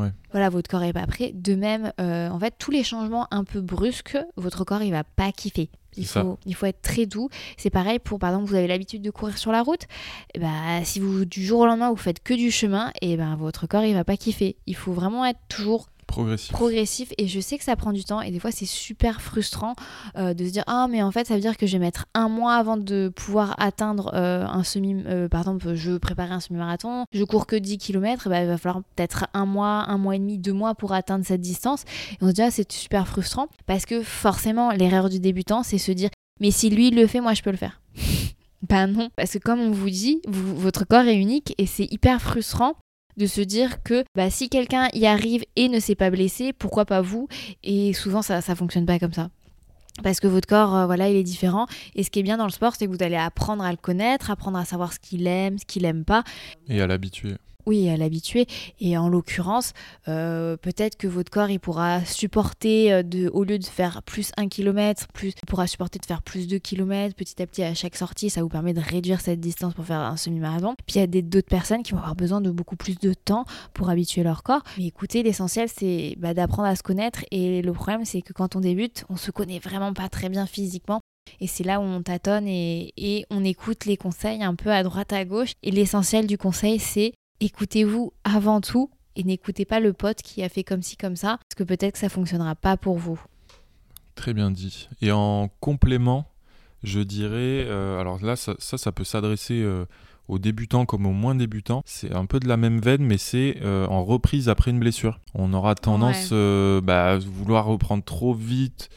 [0.00, 0.12] Ouais.
[0.32, 1.32] voilà, votre corps est pas prêt.
[1.34, 5.04] De même, euh, en fait, tous les changements un peu brusques, votre corps, il va
[5.04, 5.70] pas kiffer.
[5.96, 6.22] Il ça.
[6.22, 7.28] faut, il faut être très doux.
[7.56, 9.86] C'est pareil pour, par exemple, vous avez l'habitude de courir sur la route.
[10.34, 13.34] Eh ben, si vous du jour au lendemain vous faites que du chemin, et ben
[13.36, 14.56] votre corps il va pas kiffer.
[14.66, 16.50] Il faut vraiment être toujours Progressif.
[16.52, 19.74] progressif et je sais que ça prend du temps et des fois c'est super frustrant
[20.16, 22.06] euh, de se dire ah mais en fait ça veut dire que je vais mettre
[22.14, 26.32] un mois avant de pouvoir atteindre euh, un semi euh, par exemple je veux préparer
[26.32, 29.98] un semi-marathon je cours que 10 km ben, il va falloir peut-être un mois un
[29.98, 31.84] mois et demi deux mois pour atteindre cette distance.
[32.12, 35.78] Et on se dit ah c'est super frustrant parce que forcément l'erreur du débutant c'est
[35.78, 37.80] se dire mais si lui le fait moi je peux le faire.
[38.68, 42.20] Ben non, parce que comme on vous dit, votre corps est unique et c'est hyper
[42.20, 42.74] frustrant
[43.20, 46.86] de se dire que bah, si quelqu'un y arrive et ne s'est pas blessé, pourquoi
[46.86, 47.28] pas vous?
[47.62, 49.28] Et souvent ça ça fonctionne pas comme ça.
[50.02, 51.66] Parce que votre corps, euh, voilà, il est différent.
[51.94, 53.76] Et ce qui est bien dans le sport, c'est que vous allez apprendre à le
[53.76, 56.24] connaître, apprendre à savoir ce qu'il aime, ce qu'il aime pas.
[56.68, 57.34] Et à l'habituer.
[57.66, 58.46] Oui, à l'habituer.
[58.80, 59.72] Et en l'occurrence,
[60.08, 64.32] euh, peut-être que votre corps, il pourra supporter, euh, de, au lieu de faire plus
[64.36, 67.74] 1 km, plus, il pourra supporter de faire plus 2 km petit à petit à
[67.74, 68.30] chaque sortie.
[68.30, 70.74] Ça vous permet de réduire cette distance pour faire un semi-marathon.
[70.86, 73.44] Puis il y a d'autres personnes qui vont avoir besoin de beaucoup plus de temps
[73.74, 74.62] pour habituer leur corps.
[74.78, 77.20] Mais écoutez, l'essentiel, c'est bah, d'apprendre à se connaître.
[77.30, 80.46] Et le problème, c'est que quand on débute, on se connaît vraiment pas très bien
[80.46, 81.00] physiquement.
[81.40, 85.12] Et c'est là où on tâtonne et on écoute les conseils un peu à droite
[85.12, 85.52] à gauche.
[85.62, 90.48] Et l'essentiel du conseil, c'est écoutez-vous avant tout et n'écoutez pas le pote qui a
[90.48, 93.20] fait comme ci, comme ça, parce que peut-être que ça fonctionnera pas pour vous.
[94.14, 94.88] Très bien dit.
[95.02, 96.26] Et en complément,
[96.82, 99.84] Je dirais, euh, alors là, ça, ça, ça peut s'adresser euh,
[100.28, 101.82] aux débutants comme aux moins débutants.
[101.84, 105.20] C'est un peu de la même veine, mais c'est euh, en reprise après une blessure.
[105.34, 108.88] On aura tendance bah, à vouloir reprendre trop vite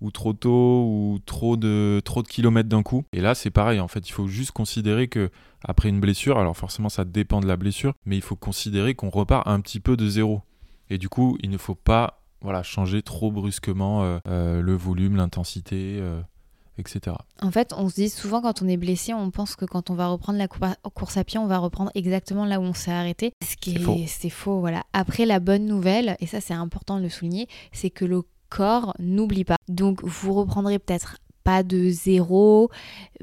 [0.00, 3.04] ou trop tôt ou trop de trop de kilomètres d'un coup.
[3.12, 3.80] Et là, c'est pareil.
[3.80, 5.30] En fait, il faut juste considérer que
[5.64, 9.10] après une blessure, alors forcément, ça dépend de la blessure, mais il faut considérer qu'on
[9.10, 10.42] repart un petit peu de zéro.
[10.90, 16.00] Et du coup, il ne faut pas voilà changer trop brusquement le volume, l'intensité
[16.78, 17.16] etc.
[17.40, 19.94] En fait, on se dit souvent quand on est blessé, on pense que quand on
[19.94, 23.32] va reprendre la course à pied, on va reprendre exactement là où on s'est arrêté.
[23.44, 23.98] Ce qui est, faux.
[24.06, 24.84] C'est faux, voilà.
[24.92, 28.94] Après, la bonne nouvelle, et ça c'est important de le souligner, c'est que le corps
[28.98, 29.56] n'oublie pas.
[29.68, 32.70] Donc vous reprendrez peut-être pas de zéro,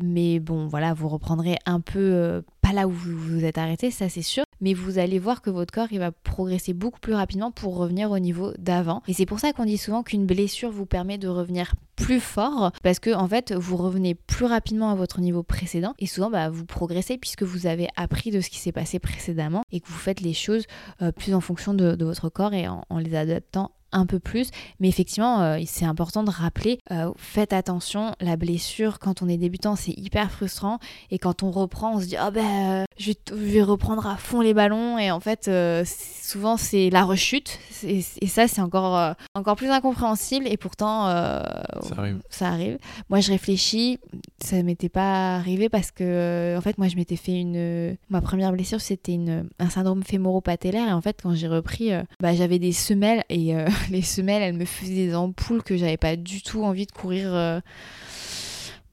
[0.02, 3.92] mais bon, voilà, vous reprendrez un peu euh, pas là où vous vous êtes arrêté,
[3.92, 7.14] ça c'est sûr mais vous allez voir que votre corps il va progresser beaucoup plus
[7.14, 9.02] rapidement pour revenir au niveau d'avant.
[9.08, 12.72] Et c'est pour ça qu'on dit souvent qu'une blessure vous permet de revenir plus fort
[12.84, 16.50] parce que en fait vous revenez plus rapidement à votre niveau précédent et souvent bah,
[16.50, 19.94] vous progressez puisque vous avez appris de ce qui s'est passé précédemment et que vous
[19.94, 20.66] faites les choses
[21.02, 24.49] euh, plus en fonction de, votre corps et en, en les adaptant un peu plus.
[24.79, 29.38] Mais effectivement, euh, c'est important de rappeler, euh, faites attention, la blessure, quand on est
[29.38, 30.79] débutant, c'est hyper frustrant.
[31.10, 34.53] Et quand on reprend, on se dit, oh ben, je, vais, reprendre à fond les
[34.53, 34.99] ballons.
[34.99, 35.49] Et en fait,
[35.86, 37.60] souvent, c'est la rechute.
[37.84, 40.45] Et, ça, c'est encore, encore plus incompréhensible.
[40.47, 42.19] Et pourtant, ça, arrive.
[42.29, 42.77] ça arrive.
[43.10, 43.99] Moi, je réfléchis,
[44.43, 47.95] ça m'était pas arrivé parce que, en fait, moi, je m'étais fait une.
[48.10, 50.89] Ma première blessure, c'était une, un syndrome fémoro-patellaire.
[50.89, 53.55] Et en fait, quand j'ai repris, bah, j'avais des semelles et
[53.89, 57.34] les semelles, elles me faisaient des ampoules que j'avais pas du tout envie de courir
[57.34, 57.60] euh,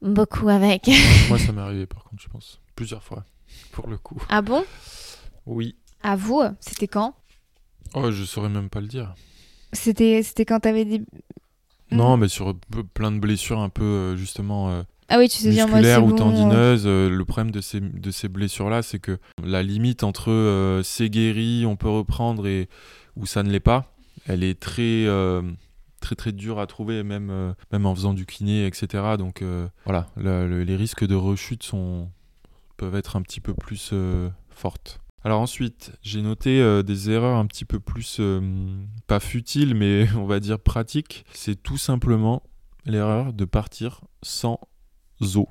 [0.00, 0.88] beaucoup avec.
[1.28, 2.60] Moi, ça m'est arrivé par contre, je pense.
[2.74, 3.24] Plusieurs fois,
[3.72, 4.22] pour le coup.
[4.28, 4.64] Ah bon?
[5.46, 5.76] Oui.
[6.02, 7.14] À vous C'était quand?
[7.94, 9.14] Oh, je saurais même pas le dire.
[9.72, 11.02] C'était quand t'avais des.
[11.90, 12.20] Non, hmm.
[12.20, 12.56] mais sur
[12.94, 14.70] plein de blessures un peu, euh, justement.
[14.70, 16.86] Euh, ah oui, tu sais bien, moi, ou tendineuses.
[16.86, 21.76] le problème de ces, de ces blessures-là, c'est que la limite entre c'est guéri, on
[21.76, 22.68] peut reprendre et
[23.16, 23.91] ou ça ne l'est pas,
[24.26, 25.42] elle est très euh,
[26.00, 29.68] très très dure à trouver même euh, même en faisant du kiné etc donc euh,
[29.84, 32.08] voilà les risques de rechute sont
[32.76, 33.94] peuvent être un petit peu plus
[34.50, 35.00] fortes.
[35.24, 38.20] Alors ensuite j'ai noté des erreurs un petit peu plus
[39.06, 41.24] pas futiles mais on va dire pratiques.
[41.32, 42.42] C'est tout simplement
[42.84, 44.58] l'erreur de partir sans
[45.36, 45.48] eau.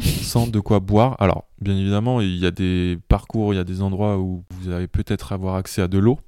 [0.00, 1.16] Sans de quoi boire.
[1.18, 4.70] Alors, bien évidemment, il y a des parcours, il y a des endroits où vous
[4.70, 6.18] allez peut-être avoir accès à de l'eau,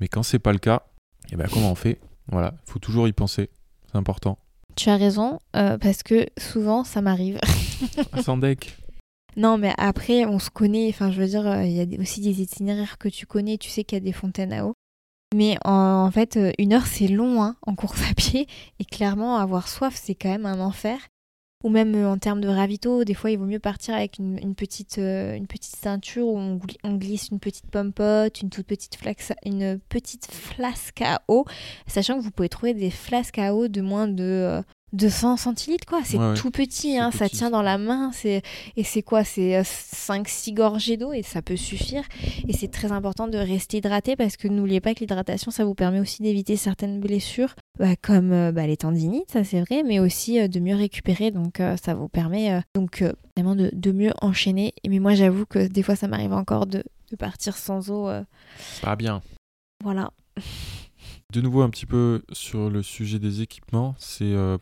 [0.00, 0.82] mais quand c'est pas le cas,
[1.32, 1.98] et bien comment on fait?
[2.28, 3.50] Voilà, il faut toujours y penser,
[3.90, 4.38] c'est important.
[4.76, 7.40] Tu as raison, euh, parce que souvent ça m'arrive.
[8.22, 8.76] Sans deck.
[9.34, 12.20] Non, mais après, on se connaît, enfin je veux dire, euh, il y a aussi
[12.20, 14.74] des itinéraires que tu connais, tu sais qu'il y a des fontaines à eau.
[15.34, 18.46] Mais en, fait, euh, une heure c'est long hein, en course à pied,
[18.78, 20.98] et clairement, avoir soif c'est quand même un enfer
[21.62, 24.54] ou même euh, en termes de ravito, des fois il vaut mieux partir avec une,
[24.54, 28.98] petite, euh, petite ceinture où on, glisse une petite pompote, une toute petite,
[29.44, 31.44] une petite flasque à eau,
[31.86, 35.86] sachant que vous pouvez trouver des flasques à eau de moins de euh, 200 centilitres
[35.86, 38.42] quoi, c'est tout petit, hein, ça tient dans la main, c'est
[38.76, 42.04] et c'est quoi, c'est 5-6 euh, gorgées d'eau et ça peut suffire.
[42.46, 45.74] Et c'est très important de rester hydraté parce que n'oubliez pas que l'hydratation ça vous
[45.74, 49.98] permet aussi d'éviter certaines blessures bah, comme euh, bah, les tendinites, ça c'est vrai, mais
[49.98, 53.04] aussi euh, de mieux récupérer, donc ça vous permet donc
[53.36, 54.74] vraiment de, de, mieux enchaîner.
[54.86, 58.10] Mais moi j'avoue que des fois ça m'arrive encore de, de, partir sans eau.
[58.82, 59.22] Pas bien.
[59.82, 60.10] Voilà.
[61.32, 64.58] De nouveau un petit peu sur le sujet des équipements, c'est euh,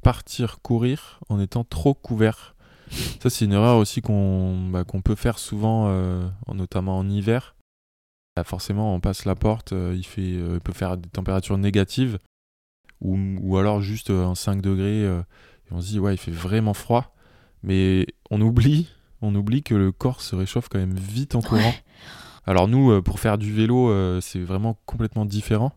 [0.00, 2.54] partir, courir en étant trop couvert.
[3.20, 7.56] Ça c'est une erreur aussi qu'on bah, peut faire souvent, euh, notamment en hiver.
[8.36, 12.18] Bah, forcément on passe la porte, euh, il, fait, peut faire des températures négatives
[13.02, 17.14] ou, alors juste un 5 degrés et on se dit ouais il fait vraiment froid.
[17.62, 18.88] Mais on oublie,
[19.20, 21.74] on oublie que le corps se réchauffe quand même vite en courant.
[22.46, 25.74] Alors nous, pour faire du vélo, c'est vraiment complètement différent.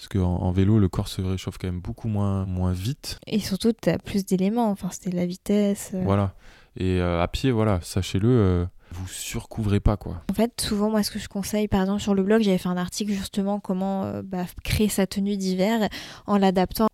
[0.00, 3.18] Parce qu'en en vélo, le corps se réchauffe quand même beaucoup moins, moins vite.
[3.26, 4.70] Et surtout, tu as plus d'éléments.
[4.70, 5.90] Enfin, c'était la vitesse.
[5.92, 6.00] Euh.
[6.02, 6.32] Voilà.
[6.78, 10.22] Et euh, à pied, voilà, sachez-le, euh, vous surcouvrez pas, quoi.
[10.30, 12.70] En fait, souvent, moi, ce que je conseille, par exemple, sur le blog, j'avais fait
[12.70, 15.86] un article justement comment bah, créer sa tenue d'hiver
[16.26, 16.86] en l'adaptant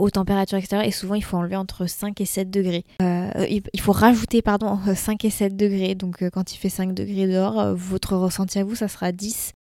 [0.00, 2.84] aux températures extérieures et souvent il faut enlever entre 5 et 7 degrés.
[3.00, 7.74] il faut rajouter pardon 5 et 7 degrés donc quand il fait 5 degrés dehors
[7.74, 9.52] votre ressenti à vous ça sera 10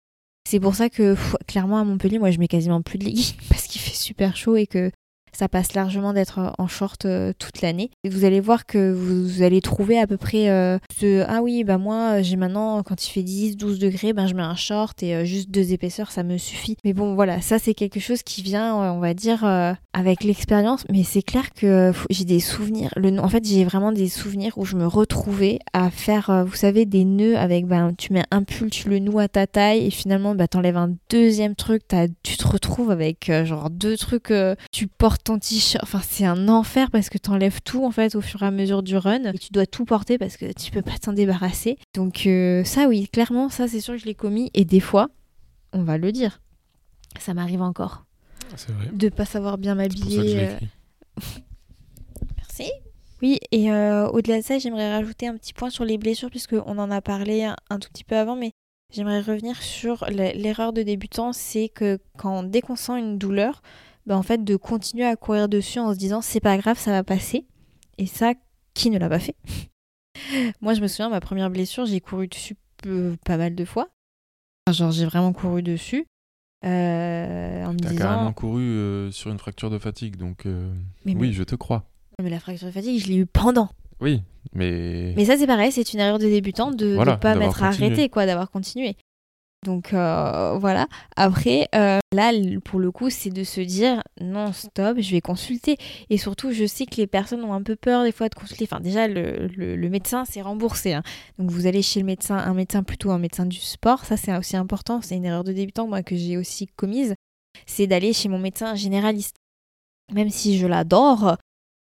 [0.47, 3.67] c'est pour ça que clairement à Montpellier, moi je mets quasiment plus de leggings parce
[3.67, 4.91] qu'il fait super chaud et que
[5.37, 7.91] ça passe largement d'être en short euh, toute l'année.
[8.09, 11.77] Vous allez voir que vous, allez trouver à peu près euh, ce ah oui, bah
[11.77, 15.27] moi j'ai maintenant quand il fait 10, 12 degrés, ben je mets un short et
[15.27, 16.75] juste deux épaisseurs, ça me suffit.
[16.83, 19.43] Mais bon, voilà, ça c'est quelque chose qui vient, on va dire,
[19.93, 20.85] avec l'expérience.
[20.91, 22.89] Mais c'est clair que j'ai des souvenirs.
[23.19, 27.05] En fait, j'ai vraiment des souvenirs où je me retrouvais à faire, vous savez, des
[27.05, 30.33] nœuds avec, ben, tu mets un pull, tu le noues à ta taille et finalement,
[30.33, 31.83] bah, t'enlèves un deuxième truc,
[32.23, 34.33] tu te retrouves avec genre deux trucs,
[34.71, 35.83] tu portes ton t-shirt.
[35.83, 38.81] Enfin, c'est un enfer parce que t'enlèves tout en fait au fur et à mesure
[38.81, 41.77] du run et tu dois tout porter parce que tu peux pas t'en débarrasser.
[41.93, 44.49] Donc, euh, ça, oui, clairement, ça, c'est sûr que je l'ai commis.
[44.53, 45.09] Et des fois,
[45.73, 46.41] on va le dire,
[47.19, 48.05] ça m'arrive encore.
[48.55, 48.89] C'est vrai.
[48.93, 50.47] De pas savoir bien m'habiller.
[50.47, 50.57] Euh.
[52.37, 52.71] Merci.
[53.21, 56.77] Oui, et euh, au-delà de ça, j'aimerais rajouter un petit point sur les blessures, puisqu'on
[56.77, 58.51] en a parlé un, tout petit peu avant, mais
[58.93, 63.61] j'aimerais revenir sur l'erreur de débutant, c'est que quand dès qu'on sent une douleur,
[64.07, 66.91] bah, en fait de continuer à courir dessus en se disant c'est pas grave, ça
[66.91, 67.45] va passer.
[67.97, 68.33] Et ça,
[68.73, 69.35] qui ne l'a pas fait?
[70.61, 72.55] Moi, je me souviens, ma première blessure, j'ai couru dessus
[73.25, 73.89] pas mal de fois.
[74.71, 76.07] Genre, j'ai vraiment couru dessus.
[76.65, 77.97] Euh, en me disant...
[77.97, 80.73] carrément couru euh, sur une fracture de fatigue, donc euh,
[81.05, 81.85] oui, je te crois.
[82.21, 83.69] Mais la fracture de fatigue, je l'ai eu pendant.
[83.99, 85.13] Oui, mais.
[85.15, 88.25] Mais ça, c'est pareil, c'est une erreur de débutant de ne pas m'être arrêté, quoi,
[88.25, 88.95] d'avoir continué.
[89.67, 90.87] Donc euh, voilà.
[91.17, 92.31] Après, euh, là,
[92.63, 95.75] pour le coup, c'est de se dire non, stop, je vais consulter.
[96.09, 98.63] Et surtout, je sais que les personnes ont un peu peur des fois de consulter.
[98.63, 100.93] Enfin, déjà, le, médecin, c'est remboursé.
[100.93, 101.03] Hein.
[101.37, 104.05] Donc vous allez chez le médecin, un médecin plutôt un médecin du sport.
[104.05, 105.01] Ça, c'est aussi important.
[105.01, 107.13] C'est une erreur de débutant, que j'ai aussi commise.
[107.65, 109.35] C'est d'aller chez mon médecin généraliste.
[110.13, 111.35] Même si je l'adore,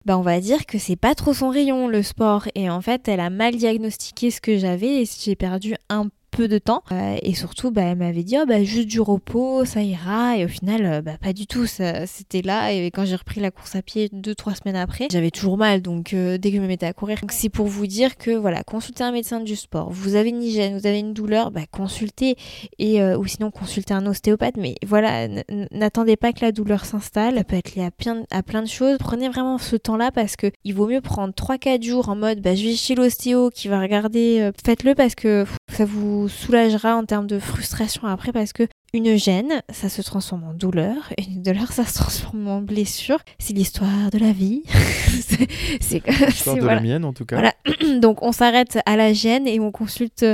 [0.04, 3.06] ben on va dire que c'est pas trop son rayon le sport et en fait
[3.06, 6.08] elle a mal diagnostiqué ce que j'avais et j'ai perdu un
[6.48, 6.82] de temps.
[6.92, 10.36] Euh, et surtout, bah, elle m'avait dit, oh, bah, juste du repos, ça ira.
[10.36, 11.66] Et au final, euh, bah, pas du tout.
[11.66, 12.72] C'était là.
[12.72, 15.82] Et quand j'ai repris la course à pied deux, trois semaines après, j'avais toujours mal.
[15.82, 17.20] Donc, euh, dès que je me mettais à courir.
[17.20, 19.90] Donc, c'est pour vous dire que, voilà, consultez un médecin du sport.
[19.90, 22.36] Vous avez une hygiène, vous avez une douleur, bah, consultez.
[22.78, 24.56] Et, ou sinon, consultez un ostéopathe.
[24.56, 25.28] Mais voilà,
[25.70, 27.36] n'attendez pas que la douleur s'installe.
[27.36, 28.98] Ça peut être lié à plein, à plein de choses.
[28.98, 32.54] Prenez vraiment ce temps-là parce que il vaut mieux prendre 3-4 jours en mode, bah,
[32.54, 34.50] je vais chez l'ostéo qui va regarder.
[34.64, 39.62] Faites-le parce que ça vous soulagera en termes de frustration après parce que une gêne,
[39.72, 43.20] ça se transforme en douleur, et une douleur, ça se transforme en blessure.
[43.38, 44.64] C'est l'histoire de la vie.
[45.80, 47.36] c'est l'histoire de la mienne en tout cas.
[47.36, 47.54] Voilà.
[48.00, 50.24] Donc on s'arrête à la gêne et on consulte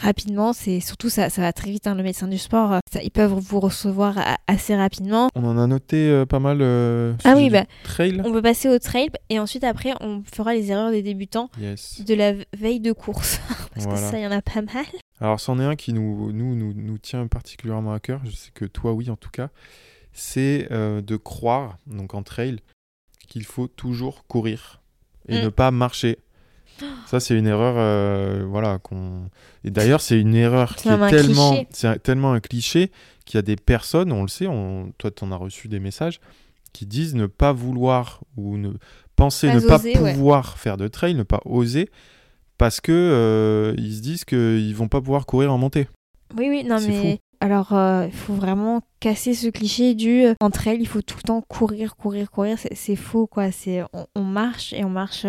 [0.00, 0.52] rapidement.
[0.52, 1.86] C'est surtout ça, ça va très vite.
[1.86, 5.28] Hein, le médecin du sport, euh, ils peuvent vous recevoir assez rapidement.
[5.34, 6.58] On en a noté euh, pas mal.
[6.60, 8.20] Euh, ah oui, bah, trail.
[8.24, 12.14] On peut passer au trail et ensuite après on fera les erreurs des débutants de
[12.14, 13.40] la veille de course
[13.74, 14.86] parce que ça, il y en a pas mal.
[15.20, 18.20] Alors c'en est un qui nous, nous, nous, nous, tient particulièrement à cœur.
[18.24, 19.48] Je sais que toi, oui, en tout cas.
[20.12, 22.58] C'est de croire, donc en trail,
[23.28, 24.80] qu'il faut toujours courir
[25.28, 25.44] et mm.
[25.44, 26.18] ne pas marcher.
[27.06, 28.78] Ça, c'est une erreur, euh, voilà.
[28.78, 29.28] Qu'on...
[29.64, 32.90] Et d'ailleurs, c'est une erreur qui est tellement, c'est tellement un cliché
[33.24, 34.92] qu'il y a des personnes, on le sait, on...
[34.98, 36.20] toi, tu en as reçu des messages
[36.72, 38.72] qui disent ne pas vouloir ou ne
[39.16, 41.90] penser ne pas pouvoir faire de trail, ne pas oser,
[42.56, 45.88] parce que euh, ils se disent qu'ils vont pas pouvoir courir en montée.
[46.36, 50.78] Oui, oui, non, mais alors euh, il faut vraiment casser ce cliché du en trail,
[50.80, 52.58] il faut tout le temps courir, courir, courir.
[52.58, 53.50] C'est, faux, quoi.
[53.50, 55.26] C'est on, on, marche et on marche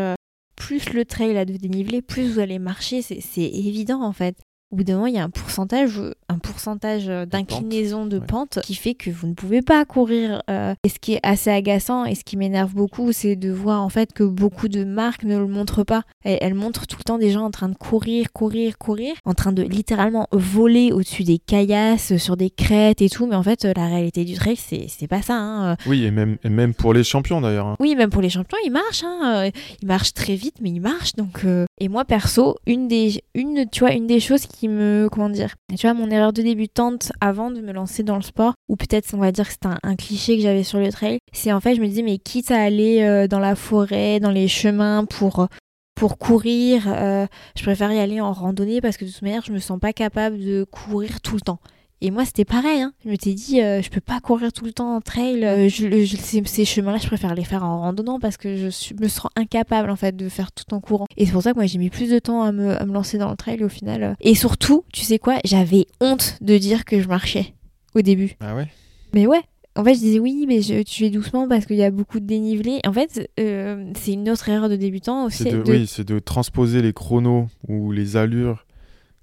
[0.60, 4.38] plus le trail a de dénivelé, plus vous allez marcher, c'est évident en fait
[4.72, 8.76] au bout d'un moment, il y a un pourcentage, un pourcentage d'inclinaison de pente qui
[8.76, 10.44] fait que vous ne pouvez pas courir.
[10.50, 13.82] Euh, et ce qui est assez agaçant et ce qui m'énerve beaucoup, c'est de voir
[13.82, 16.04] en fait que beaucoup de marques ne le montrent pas.
[16.24, 19.52] Elles, montrent tout le temps des gens en train de courir, courir, courir, en train
[19.52, 23.26] de littéralement voler au-dessus des caillasses, sur des crêtes et tout.
[23.26, 25.36] Mais en fait, la réalité du trail, c'est pas ça.
[25.36, 25.78] Hein.
[25.88, 27.66] Oui, et même, et même pour les champions d'ailleurs.
[27.66, 27.76] Hein.
[27.80, 29.04] Oui, même pour les champions, ils marchent.
[29.04, 29.50] Hein.
[29.82, 31.16] Ils marchent très vite, mais ils marchent.
[31.16, 34.68] Donc, euh, Et moi, perso, une des, une, tu vois, une des choses qui qui
[34.68, 35.08] me.
[35.12, 38.54] Comment dire Tu vois, mon erreur de débutante avant de me lancer dans le sport,
[38.68, 41.54] ou peut-être on va dire que c'est un, cliché que j'avais sur le trail, c'est
[41.54, 44.48] en fait, je me disais, mais quitte à aller euh, dans la forêt, dans les
[44.48, 45.48] chemins pour
[45.96, 47.26] pour courir, euh,
[47.58, 49.92] je préfère y aller en randonnée parce que de toute manière, je me sens pas
[49.92, 51.60] capable de courir tout le temps.
[52.02, 52.82] Et moi, c'était pareil.
[52.82, 52.94] Hein.
[53.04, 55.44] Je m'étais dit, euh, je peux pas courir tout le temps en trail.
[55.44, 59.30] Euh, je, ces, chemins-là, je préfère les faire en randonnant parce que je me sens
[59.36, 61.08] incapable en fait de faire tout en courant.
[61.18, 63.30] Et c'est pour ça que moi, j'ai mis plus de temps à me, lancer dans
[63.30, 64.04] le trail au final.
[64.04, 64.14] Euh.
[64.22, 67.54] Et surtout, tu sais quoi, j'avais honte de dire que je marchais
[67.96, 68.38] au début.
[68.40, 68.68] Ah ouais?
[69.14, 69.42] Mais ouais.
[69.76, 72.20] En fait, je disais oui, mais je, tu fais doucement parce qu'il y a beaucoup
[72.20, 72.80] de dénivelé.
[72.86, 75.50] En fait, c'est une autre erreur de débutant aussi.
[75.68, 78.66] Oui, c'est de transposer les chronos ou les allures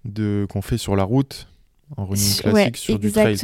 [0.04, 1.48] de qu'on fait sur la route
[1.96, 3.38] en running classique sur du trail.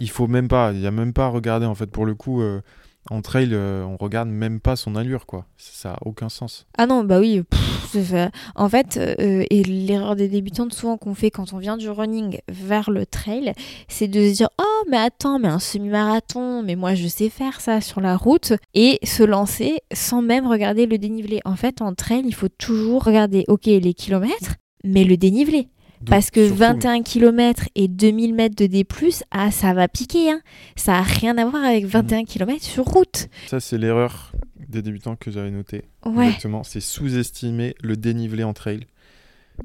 [0.00, 2.14] il faut même pas, il y a même pas à regarder en fait pour le
[2.14, 2.42] coup.
[2.42, 2.60] Euh,
[3.08, 5.46] En trail, euh, on regarde même pas son allure, quoi.
[5.58, 6.66] Ça a aucun sens.
[6.76, 7.40] Ah non, bah oui.
[7.48, 8.30] pff, ça.
[8.56, 12.40] En fait, euh, et l'erreur des débutantes souvent qu'on fait quand on vient du running
[12.48, 13.52] vers le trail,
[13.86, 17.60] c'est de se dire oh mais attends, mais un semi-marathon, mais moi je sais faire
[17.60, 21.40] ça sur la route et se lancer sans même regarder le dénivelé.
[21.44, 25.68] En fait, en trail, il faut toujours regarder ok les kilomètres, mais le dénivelé.
[26.04, 28.86] Parce que surtout- 21 km et 2000 mètres de D+,
[29.30, 30.30] ah, ça va piquer.
[30.30, 30.40] Hein.
[30.76, 33.28] Ça a rien à voir avec 21 km sur route.
[33.46, 34.32] Ça, c'est l'erreur
[34.68, 35.84] des débutants que j'avais noté.
[36.04, 36.26] Ouais.
[36.26, 36.62] Exactement.
[36.64, 38.80] C'est sous-estimer le dénivelé en trail.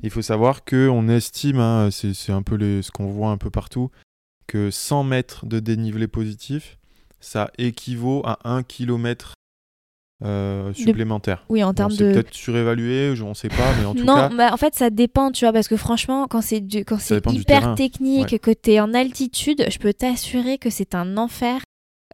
[0.03, 3.29] Il faut savoir que on estime, hein, c'est c'est un peu les- ce qu'on voit
[3.31, 3.89] un peu partout,
[4.47, 6.77] que 100 mètres de dénivelé positif,
[7.19, 9.33] ça équivaut à 1 km
[10.73, 11.43] supplémentaire.
[11.49, 12.11] Oui, en termes de.
[12.13, 14.89] peut-être surévalué, je- on sait pas, mais en tout non, cas, bah, en fait, ça
[14.89, 18.39] dépend, tu vois, parce que franchement, quand c'est du- quand c'est hyper technique, Ouais.
[18.39, 21.61] que tu es en altitude, je peux t'assurer que c'est un enfer.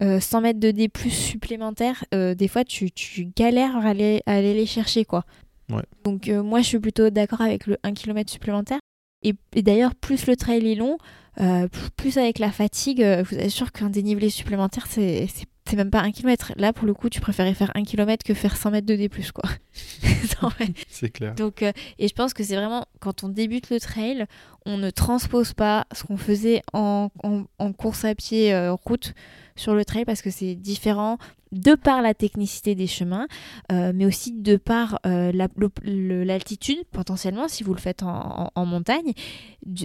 [0.03, 4.33] Euh, 100 mètres de D supplémentaires, euh, des fois tu, tu galères à aller, à
[4.35, 5.23] aller les chercher quoi.
[5.71, 5.81] Ouais.
[6.03, 8.77] Donc euh, moi je suis plutôt d'accord avec le 1 km supplémentaire.
[9.23, 10.99] Et, et d'ailleurs plus le trail est long,
[11.41, 15.27] euh, plus- avec la fatigue, euh, vous êtes sûr qu'un dénivelé supplémentaire c'est
[15.67, 16.53] c'est- même pas 1 km.
[16.57, 19.09] Là pour le coup tu préférais faire 1 km que faire 100 mètres de D
[19.33, 19.49] quoi.
[20.87, 21.35] C'est clair.
[21.35, 24.25] donc, euh, et je pense que c'est vraiment quand on débute le trail,
[24.65, 29.13] on ne transpose pas ce qu'on faisait en, en- en course à pied euh, route
[29.55, 31.17] sur le trail parce que c'est différent
[31.53, 33.27] de par la technicité des chemins,
[33.71, 35.47] euh, mais aussi de par euh, la-
[35.83, 39.13] l'altitude potentiellement si vous le faites en, en- en montagne,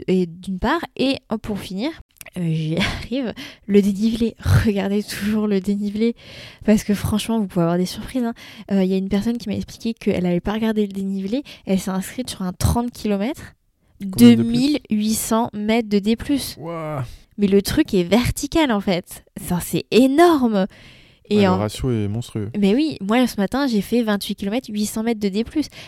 [0.08, 1.90] et d'une part, et euh, pour finir.
[2.38, 3.32] Euh, J'y arrive.
[3.66, 6.14] Le dénivelé, regardez toujours le dénivelé
[6.64, 8.24] parce que franchement, vous pouvez avoir des surprises.
[8.24, 8.34] hein.
[8.70, 11.42] Euh, Il y a une personne qui m'a expliqué qu'elle n'avait pas regardé le dénivelé.
[11.66, 13.40] Elle s'est inscrite sur un 30 km,
[14.00, 16.16] Combien de plus 2800 mètres de D.
[17.38, 19.24] Mais le truc est vertical en fait.
[19.40, 20.66] Ça, c'est énorme.
[21.32, 22.50] Et en- Le ratio est monstrueux.
[22.58, 25.44] mais oui, moi ce matin j'ai fait 28 km, 800 mètres de D+.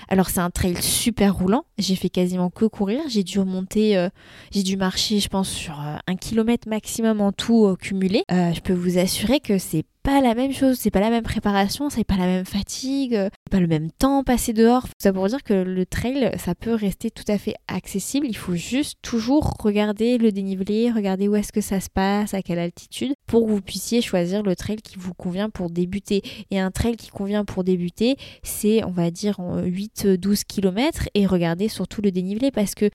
[0.08, 4.08] Alors c'est un trail super roulant, j'ai fait quasiment que courir, j'ai dû remonter, euh,
[4.52, 8.24] j'ai dû marcher je pense sur euh, un kilomètre maximum en tout euh, cumulé.
[8.30, 11.88] Je peux vous assurer que c'est pas la même chose, c'est pas la même préparation,
[11.88, 13.18] c'est pas la même fatigue,
[13.50, 14.82] pas le même temps passé dehors.
[14.82, 18.36] Tout ça pour dire que le trail ça peut rester tout à fait accessible, il
[18.36, 22.58] faut juste toujours regarder le dénivelé, regarder où est-ce que ça se passe, à quelle
[22.58, 26.22] altitude, pour que vous puissiez choisir le trail qui vous convient pour débuter.
[26.50, 31.26] Et un trail qui convient pour débuter, c'est, on va dire, en 8-12 km et
[31.26, 32.90] regardez surtout le dénivelé parce que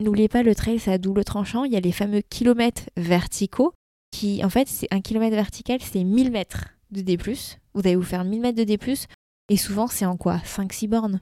[0.00, 1.64] n'oubliez pas, le trail, c'est à double tranchant.
[1.64, 3.72] Il y a les fameux kilomètres verticaux
[4.10, 7.18] qui, en fait, c'est un kilomètre vertical, c'est 1000 mètres de D+.
[7.74, 8.78] Vous allez vous faire 1000 mètres de D+.
[9.48, 10.38] Et souvent, c'est en quoi?
[10.38, 11.20] 5-6 bornes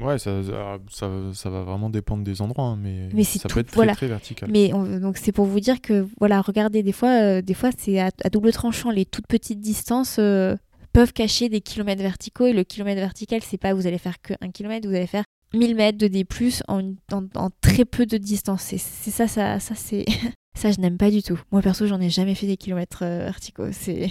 [0.00, 0.42] Ouais, ça,
[0.90, 3.94] ça, ça, va vraiment dépendre des endroits, hein, mais, ça tout- peut être très, voilà.
[3.94, 4.50] très vertical.
[4.52, 7.70] Mais on- donc c'est pour vous dire que voilà, regardez des fois, euh, des fois
[7.76, 8.90] c'est à, à double tranchant.
[8.90, 10.54] Les toutes petites distances euh,
[10.92, 14.34] peuvent cacher des kilomètres verticaux et le kilomètre vertical, c'est pas vous allez faire que
[14.40, 16.26] un kilomètre, vous allez faire 1000 mètres de D+
[16.68, 18.62] en, une- en, en très peu de distance.
[18.62, 18.78] C'est
[19.10, 20.04] ça, ça, ça c'est
[20.56, 21.40] ça je n'aime pas du tout.
[21.52, 23.68] Moi perso, j'en ai jamais fait des kilomètres euh, verticaux.
[23.72, 24.10] C'est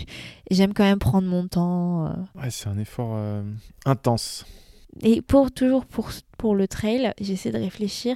[0.50, 2.08] j'aime quand même prendre mon temps.
[2.08, 2.14] euh.
[2.42, 3.44] Ouais, c'est un effort euh,
[3.86, 4.46] intense.
[5.04, 8.16] Et pour toujours pour, pour le trail, j'essaie de réfléchir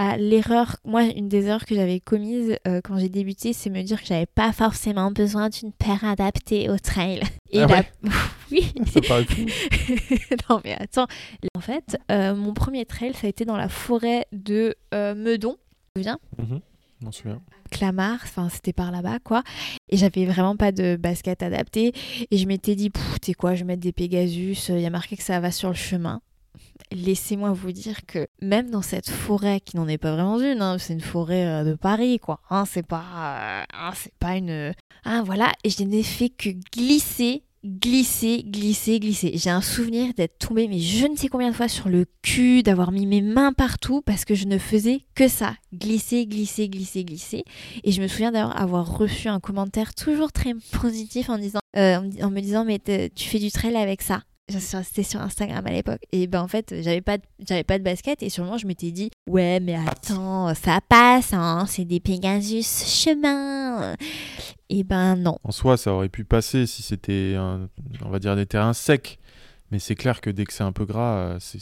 [0.00, 0.76] à l'erreur.
[0.84, 4.06] Moi, une des erreurs que j'avais commises euh, quand j'ai débuté, c'est me dire que
[4.06, 7.20] j'avais pas forcément besoin d'une paire adaptée au trail.
[7.50, 7.86] Et Ah la- ouais
[8.52, 8.72] oui.
[8.92, 9.44] Ça paraît fou.
[10.50, 11.06] non mais attends.
[11.56, 15.56] En fait, euh, mon premier trail, ça a été dans la forêt de euh, Meudon.
[15.96, 16.60] Souviens Mhm,
[17.00, 17.40] Je m'en souviens.
[17.70, 19.42] Clamart, enfin c'était par là-bas quoi.
[19.88, 21.92] Et j'avais vraiment pas de basket adapté.
[22.30, 25.16] Et je m'étais dit, t'es quoi, je vais mettre des Pegasus, il y a marqué
[25.16, 26.20] que ça va sur le chemin.
[26.90, 30.78] Laissez-moi vous dire que même dans cette forêt, qui n'en est pas vraiment une, hein,
[30.78, 34.72] c'est une forêt euh, de Paris quoi, hein, c'est pas, euh, hein, c'est pas une...
[35.04, 39.32] Ah voilà, et je n'ai fait que glisser, glisser, glisser, glisser.
[39.34, 42.62] J'ai un souvenir d'être tombée, mais je ne sais combien de fois sur le cul,
[42.62, 47.04] d'avoir mis mes mains partout, parce que je ne faisais que ça, glisser, glisser, glisser,
[47.04, 47.44] glisser.
[47.84, 51.38] Et je me souviens d'ailleurs avoir reçu un commentaire toujours très positif en,
[51.76, 52.78] euh, en me- disant mais
[53.14, 54.22] tu fais du trail avec ça.
[54.48, 56.00] C'était sur Instagram à l'époque.
[56.12, 58.90] Et ben en fait, j'avais pas, de- j'avais pas de basket et sûrement je m'étais
[58.92, 63.94] dit ouais mais attends, ça passe, hein, c'est des Pegasus chemin.
[64.70, 65.38] Et ben non.
[65.44, 69.18] En soi, ça aurait pu passer si c'était, on va dire, des terrains secs.
[69.70, 71.60] Mais c'est clair que dès que c'est un peu gras, euh, c'est-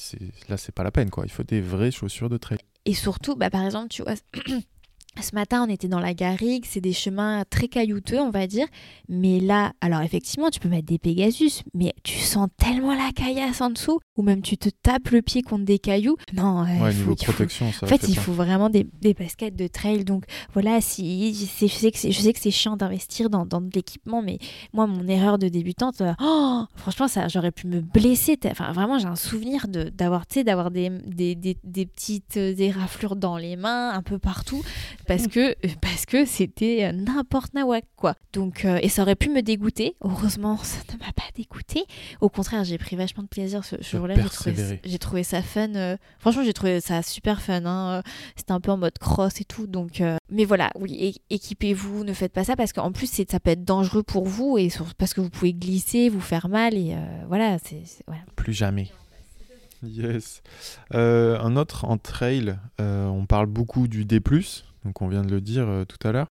[0.49, 1.11] là, c'est pas la peine.
[1.11, 1.25] quoi.
[1.27, 2.59] Il faut des vraies chaussures de trail.
[2.85, 4.15] Et surtout, bah, par exemple, tu vois,
[5.21, 8.67] Ce matin, on était dans la garrigue, c'est des chemins très caillouteux, on va dire.
[9.09, 13.61] Mais là, alors effectivement, tu peux mettre des Pégasus, mais tu sens tellement la caillasse
[13.61, 16.17] en dessous, ou même tu te tapes le pied contre des cailloux.
[16.35, 19.15] Non, ouais, il niveau faut, protection, ça En fait, fait il faut vraiment des, des
[19.15, 20.05] baskets de trail.
[20.05, 24.39] Donc voilà, si je sais que c'est, chiant d'investir dans, dans de l'équipement, mais
[24.73, 28.39] moi, mon erreur de débutante, euh, oh, franchement, ça, j'aurais pu me blesser.
[28.51, 32.71] Enfin, vraiment, j'ai un souvenir de, d'avoir, d'avoir des, des, des, des petites euh, des
[32.71, 34.63] raflures dans les mains, un peu partout,
[35.07, 38.15] parce que, euh, parce que c'était euh, n'importe nawak, quoi.
[38.33, 39.95] Donc, euh, et ça aurait pu me dégoûter.
[40.03, 41.85] Heureusement, ça ne m'a pas dégoûté.
[42.21, 44.15] Au contraire, j'ai pris vachement de plaisir ce ce jour-là.
[44.85, 45.75] J'ai trouvé, ça fun.
[45.75, 47.65] euh, franchement, j'ai trouvé ça super fun.
[47.65, 48.03] hein,
[48.37, 49.67] C'était un peu en mode cross et tout.
[49.67, 53.51] Donc, euh, mais voilà, oui, équipez-vous, ne faites pas ça parce qu'en plus, ça peut
[53.51, 56.95] être dangereux pour vous et sur- parce que vous pouvez glisser, vous faire mal et
[56.95, 58.23] euh, voilà, c'est c'est- voilà.
[58.37, 58.91] Plus jamais.
[59.83, 60.43] Yes.
[60.95, 64.21] Euh, un autre en trail, euh, on parle beaucoup du D+,
[64.87, 66.29] donc on vient de le dire euh, tout à l'heure,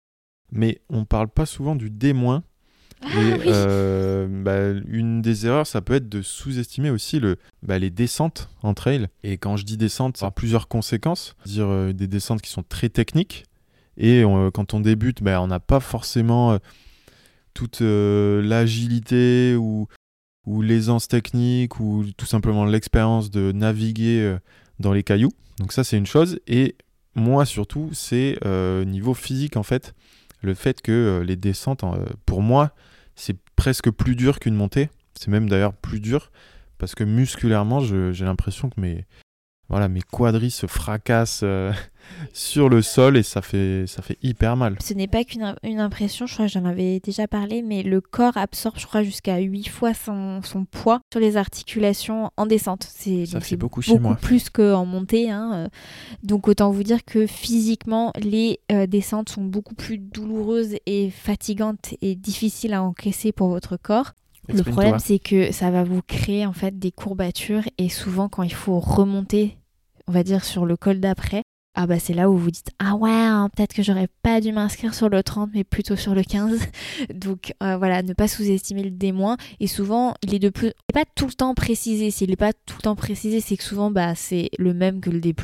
[0.51, 2.09] mais on parle pas souvent du D-.
[2.09, 3.45] et Ah oui.
[3.47, 8.49] euh, bah, une des erreurs, ça peut être de sous-estimer aussi le, bah, les descentes
[8.61, 9.07] en trail.
[9.23, 11.35] Et quand je dis descente, ça a plusieurs conséquences.
[11.45, 13.45] Dire euh, des descentes qui sont très techniques.
[13.97, 16.57] Et on- quand on débute, bah, on n'a pas forcément
[17.53, 19.87] toute l'agilité ou,
[20.45, 24.37] ou l'aisance technique ou tout simplement l'expérience de naviguer
[24.79, 25.31] dans les cailloux.
[25.59, 26.39] Donc ça, c'est une chose.
[26.47, 26.75] Et
[27.15, 29.93] moi, surtout, c'est euh, niveau physique, en fait,
[30.41, 32.71] le fait que euh, les descentes, euh, pour moi,
[33.15, 34.89] c'est presque plus dur qu'une montée.
[35.15, 36.31] C'est même d'ailleurs plus dur
[36.77, 39.05] parce que musculairement, j'ai l'impression que mes,
[39.71, 41.71] voilà, mes quadris se fracassent euh,
[42.33, 44.75] sur le sol et ça fait, ça fait hyper mal.
[44.83, 48.01] Ce n'est pas qu'une une impression, je crois que j'en avais déjà parlé, mais le
[48.01, 52.85] corps absorbe, je crois, jusqu'à 8 fois son, son poids sur les articulations en descente.
[52.89, 54.15] C'est Ça donc fait beaucoup chez moi.
[54.21, 55.31] plus qu'en montée.
[55.31, 55.67] hein, euh.
[56.21, 61.93] Donc autant vous dire que physiquement, les euh, descentes sont beaucoup plus douloureuses et fatigantes
[62.01, 64.11] et difficiles à encaisser pour votre corps.
[64.49, 68.43] Le problème, c'est que ça va vous créer en fait des courbatures et souvent quand
[68.43, 69.57] il faut remonter,
[70.07, 71.43] on va dire sur le col d'après,
[71.75, 74.51] ah bah c'est là où vous dites ah ouais hein, peut-être que j'aurais pas dû
[74.51, 76.59] m'inscrire sur le 30 mais plutôt sur le 15
[77.13, 79.11] donc euh, voilà ne pas sous-estimer le D-
[79.59, 82.11] et souvent il est de plus il est pas tout le temps précisé.
[82.11, 85.09] S'il n'est pas tout le temps précisé c'est que souvent bah c'est le même que
[85.09, 85.35] le D+,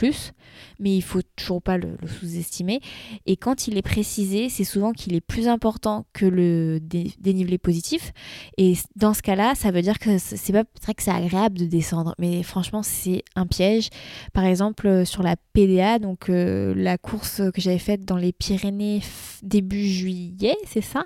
[0.80, 2.80] mais il faut toujours pas le, sous-estimer.
[3.26, 7.58] Et quand il est précisé c'est souvent qu'il est plus important que le dé- dénivelé
[7.58, 8.14] positif.
[8.58, 11.66] Et dans ce cas-là ça veut dire que c'est pas vrai que c'est agréable de
[11.66, 12.16] descendre.
[12.20, 13.90] Mais franchement c'est un piège.
[14.34, 18.32] Par exemple euh, sur la PDA donc euh, la course que j'avais faite dans les
[18.32, 19.02] Pyrénées
[19.44, 21.06] début juillet c'est ça?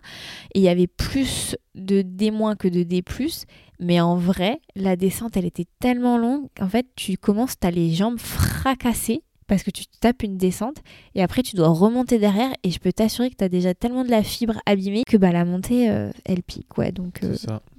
[0.54, 3.04] Et il y avait plus de D- que de D+,
[3.80, 7.72] mais en vrai, la descente, elle était tellement longue qu'en fait, tu commences, tu as
[7.72, 10.78] les jambes fracassées parce que tu tapes une descente
[11.14, 14.06] et après tu dois remonter derrière et je peux t'assurer que tu as déjà tellement
[14.06, 16.78] de la fibre abîmée que bah, la montée, euh, elle pique.
[16.78, 17.36] Ouais, donc, euh,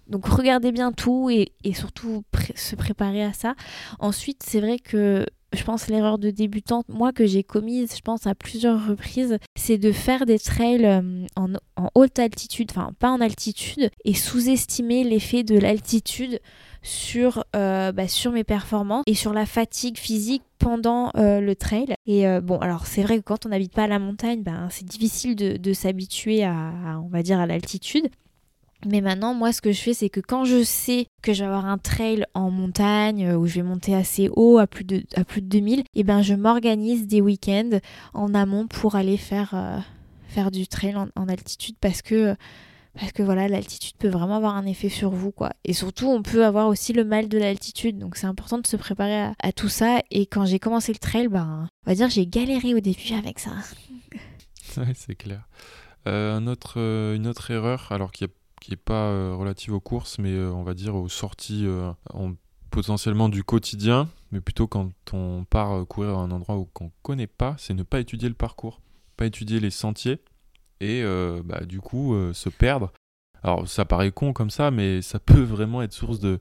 [0.06, 2.24] donc regardez bien tout et, et surtout
[2.54, 3.54] se préparer à ça.
[4.00, 8.26] Ensuite, c'est vrai que je pense l'erreur de débutante, moi que j'ai commise, je pense
[8.26, 11.48] à plusieurs reprises, c'est de faire des trails euh, en,
[11.94, 16.40] haute altitude, enfin pas en altitude, et sous-estimer l'effet de l'altitude
[16.82, 21.94] sur, euh, bah, mes performances et sur la fatigue physique pendant euh, le trail.
[22.06, 24.86] Et bon, alors c'est vrai que quand on n'habite pas à la montagne, ben, c'est
[24.86, 28.08] difficile de, de s'habituer à, à, on va dire, à l'altitude.
[28.86, 31.48] Mais maintenant, moi, ce que je fais, c'est que quand je sais que je vais
[31.48, 35.04] avoir un trail en montagne, euh, où je vais monter assez haut, à plus de,
[35.14, 37.78] à plus de 2000, et ben je m'organise des week-ends
[38.14, 39.78] en amont pour aller faire, euh,
[40.28, 42.34] faire du trail en, altitude parce que,
[42.98, 45.50] parce que voilà, l'altitude peut vraiment avoir un effet sur vous, quoi.
[45.64, 48.76] Et surtout, on peut avoir aussi le mal de l'altitude, donc c'est important de se
[48.76, 50.00] préparer à, tout ça.
[50.10, 53.38] Et quand j'ai commencé le trail, ben, on va dire j'ai galéré au début avec
[53.38, 53.52] ça.
[54.78, 55.46] Ouais, c'est clair.
[56.08, 59.80] Euh, autre, euh, une autre erreur, alors qui est, qui est pas euh, relative aux
[59.80, 62.32] courses, mais euh, on va dire aux sorties euh, en-
[62.70, 67.26] potentiellement du quotidien, mais plutôt quand on part courir à un endroit où qu'on connaît
[67.26, 68.80] pas, c'est ne pas étudier le parcours,
[69.16, 70.20] pas étudier les sentiers
[70.80, 72.92] et euh, bah, du coup euh, se perdre.
[73.42, 76.38] Alors ça paraît con comme ça, mais ça peut vraiment être source de,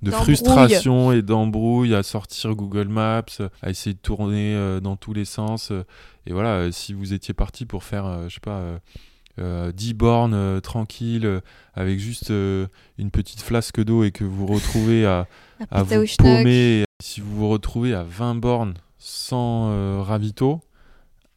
[0.00, 3.24] de frustration et d'embrouille à sortir Google Maps,
[3.60, 5.70] à essayer de tourner euh, dans tous les sens.
[6.24, 8.78] et voilà, si vous étiez parti pour faire, je sais pas,
[9.38, 11.40] euh, euh, 10 bornes euh, tranquilles, euh,
[11.74, 12.66] avec juste euh,
[12.98, 15.26] une petite flasque d'eau et que vous retrouvez à,
[15.72, 20.60] vous paumer, si vous vous retrouvez à 20 bornes sans euh, ravito,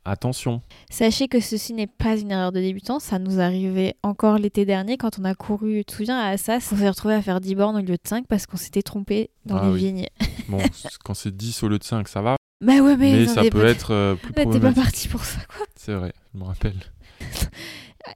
[0.06, 0.62] attention.
[0.90, 4.98] Sachez que ceci n'est pas une erreur de débutant, ça nous arrivait encore l'été dernier
[4.98, 7.56] quand on a couru, tu te souviens, à Assas, on s'est retrouvé à faire 10
[7.56, 9.80] bornes au lieu de 5 parce qu'on s'était trompé dans Ah les oui.
[9.80, 10.08] vignes.
[10.50, 10.60] Bon,
[11.06, 13.66] quand c'est 10 au lieu de 5, ça va, Bah ouais, mais, mais ça peut
[13.66, 15.66] être euh, plus Là, t'es pas parti pour ça, quoi.
[15.78, 16.76] C'est vrai, je me rappelle.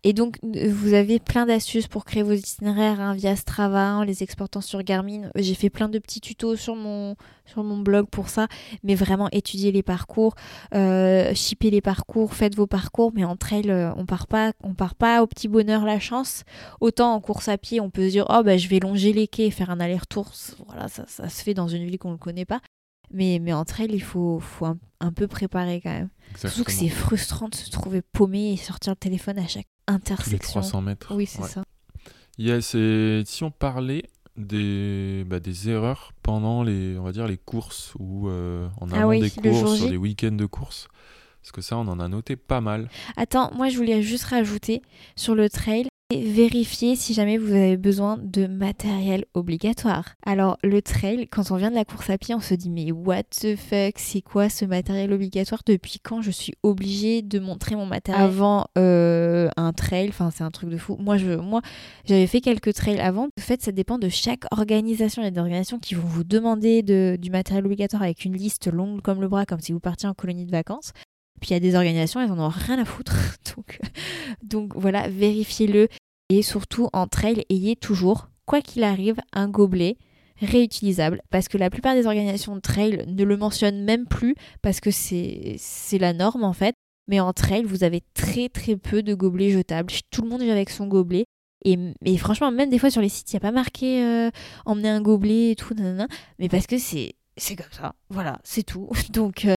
[0.03, 4.23] Et donc, vous avez plein d'astuces pour créer vos itinéraires hein, via Strava, en les
[4.23, 5.29] exportant sur Garmin.
[5.35, 7.15] J'ai fait plein de petits tutos sur mon,
[7.45, 8.47] sur mon blog pour ça.
[8.83, 10.35] Mais vraiment, étudiez les parcours,
[10.73, 13.11] euh, les parcours, faites vos parcours.
[13.13, 16.43] Mais en trail, euh, on part pas, on part pas au petit bonheur la chance.
[16.81, 19.27] Autant en course à pied, on peut se dire, oh bah je vais longer les
[19.27, 20.31] quais et faire un aller-retour.
[20.67, 22.61] Voilà, ça, ça se fait dans une ville qu'on ne connaît pas.
[23.11, 26.09] Mais, mais entre elles, il faut, faut un, peu préparer quand même.
[26.37, 30.37] Surtout que c'est frustrant de se trouver paumé et sortir le téléphone à chaque intersection.
[30.37, 31.15] Tous les 300 mètres.
[31.15, 31.63] Oui, c'est ça.
[32.37, 37.37] Yes, et si on parlait des, bah, des erreurs pendant les, on va dire, les
[37.37, 40.87] courses ou euh, en ah des courses, sur les week-ends de course.
[41.41, 42.89] Parce que ça, on en a noté pas mal.
[43.17, 44.81] Attends, moi je voulais juste rajouter
[45.15, 50.13] sur le trail, Vérifiez si jamais vous avez besoin de matériel obligatoire.
[50.23, 52.91] Alors le trail, quand on vient de la course à pied, on se dit mais
[52.91, 55.61] what the fuck, c'est quoi ce matériel obligatoire?
[55.65, 58.23] Depuis quand je suis obligée de montrer mon matériel?
[58.23, 60.95] Avant euh, un trail Enfin c'est un truc de fou.
[60.99, 61.61] Moi je, moi
[62.05, 63.25] j'avais fait quelques trails avant.
[63.25, 65.23] En fait ça dépend de chaque organisation.
[65.23, 66.83] Il y a des organisations qui vont vous demander
[67.17, 70.13] du matériel obligatoire avec une liste longue comme le bras, comme si vous partiez en
[70.13, 70.91] colonie de vacances.
[71.49, 73.15] Il y a des organisations, elles en ont rien à foutre.
[73.55, 73.79] donc,
[74.43, 75.87] donc voilà, vérifiez-le.
[76.29, 79.97] Et surtout, en trail, ayez toujours, quoi qu'il arrive, un gobelet
[80.41, 81.21] réutilisable.
[81.29, 84.91] Parce que la plupart des organisations de trail ne le mentionnent même plus parce que
[84.91, 85.57] c'est
[85.99, 86.75] la norme en fait.
[87.07, 89.93] Mais en trail, vous avez très très peu de gobelets jetables.
[90.09, 91.25] Tout le monde est avec son gobelet.
[91.63, 94.29] Et, franchement, même des fois sur les sites, il n'y a pas marqué euh,
[94.65, 95.73] emmener un gobelet et tout,
[96.37, 97.15] mais parce que c'est
[97.55, 97.95] comme ça.
[98.09, 98.89] Voilà, c'est tout.
[99.11, 99.54] Donc, euh,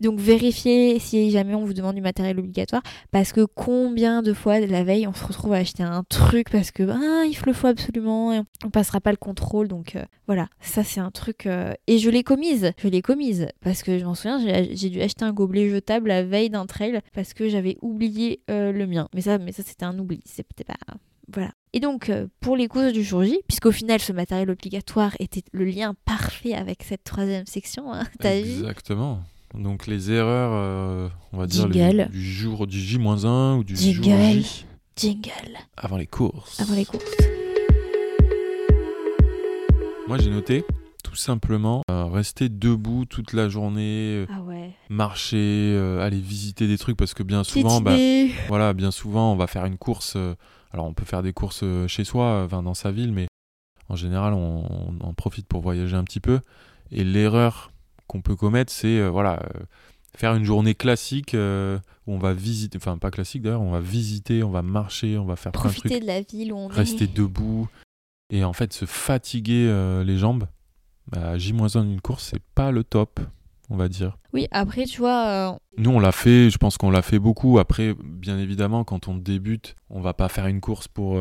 [0.00, 4.60] donc vérifiez si jamais on vous demande du matériel obligatoire parce que combien de fois
[4.60, 7.66] la veille on se retrouve à acheter un truc parce que ah, il le faut
[7.66, 11.72] absolument et on passera pas le contrôle donc euh, voilà ça c'est un truc euh,
[11.86, 14.38] et je l'ai commise je l'ai commise parce que je m'en souviens
[14.72, 18.72] j'ai dû acheter un gobelet jetable la veille d'un trail parce que j'avais oublié euh,
[18.72, 20.96] le mien mais ça mais ça c'était un oubli peut-être pas
[21.32, 21.52] voilà.
[21.72, 25.64] Et donc, pour les causes du jour J, puisqu'au final, ce matériel obligatoire était le
[25.64, 29.20] lien parfait avec cette troisième section, hein, Exactement.
[29.54, 34.64] Donc les erreurs, euh, on va dire du jour du J-1 ou du jour J.
[34.96, 35.58] Jingle.
[35.76, 36.60] Avant les courses.
[36.60, 37.04] Avant les courses.
[40.06, 40.64] Moi j'ai noté
[41.02, 44.70] tout simplement euh, rester debout toute la journée, euh, ah ouais.
[44.88, 47.96] marcher, aller visiter des trucs parce que bien souvent, bah,
[48.46, 50.16] voilà, bien souvent on va faire une course.
[50.72, 53.26] alors on peut faire des courses chez soi, dans sa ville, mais
[53.88, 56.38] en général on, on en profite pour voyager un petit peu.
[56.92, 57.70] Et l'erreur
[58.10, 59.60] qu'on peut commettre, c'est euh, voilà, euh,
[60.16, 63.80] faire une journée classique euh, où on va visiter, enfin pas classique d'ailleurs, on va
[63.80, 66.56] visiter, on va marcher, on va faire Profiter plein de trucs, de la ville où
[66.56, 67.68] on rester debout
[68.30, 69.72] et en fait se fatiguer
[70.04, 70.46] les jambes.
[71.06, 73.20] Bah, J-1 d'une course, c'est pas le top,
[73.68, 74.18] on va dire.
[74.32, 75.58] Oui, après, tu vois.
[75.76, 77.58] Nous, on l'a fait, je pense qu'on l'a fait beaucoup.
[77.58, 81.18] Après, bien évidemment, quand on débute, on va pas faire une course pour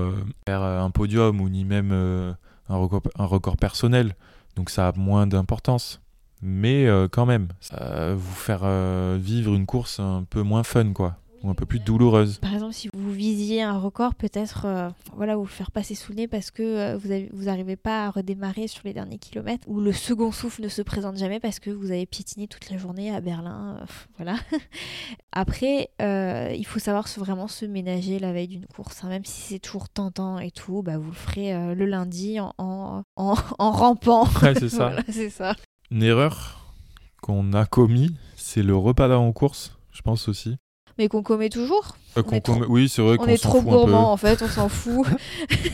[0.48, 4.16] faire un podium ou ni même un, record, un record personnel.
[4.56, 6.02] Donc ça a moins d'importance
[6.42, 10.64] mais euh, quand même, ça va vous faire euh, vivre une course un peu moins
[10.64, 12.38] fun, quoi, ou un peu plus douloureuse.
[12.38, 16.18] Par exemple, si vous visiez un record, peut-être euh, voilà, vous faire passer sous le
[16.18, 19.82] nez parce que vous n'arrivez vous arrivez pas à redémarrer sur les derniers kilomètres, ou
[19.82, 23.14] le second souffle ne se présente jamais parce que vous avez piétiné toute la journée
[23.14, 23.86] à Berlin.
[24.16, 24.36] voilà.
[25.34, 29.10] Après, il faut savoir vraiment se ménager la veille d'une course, hein.
[29.10, 33.04] même si c'est toujours tentant et tout, bah, vous le ferez le lundi en, en,
[33.18, 33.34] en,
[33.72, 34.26] rampant.
[34.42, 34.96] Ouais, c'est ça.
[35.10, 35.54] c'est ça.
[35.92, 36.76] Une erreur
[37.22, 40.58] qu'on a commis, c'est le repas d'avant-course, je pense aussi.
[41.00, 42.24] Mais qu'on commet toujours euh,
[42.68, 45.08] Oui, c'est vrai qu'on est trop gourmand en fait, on s'en fout.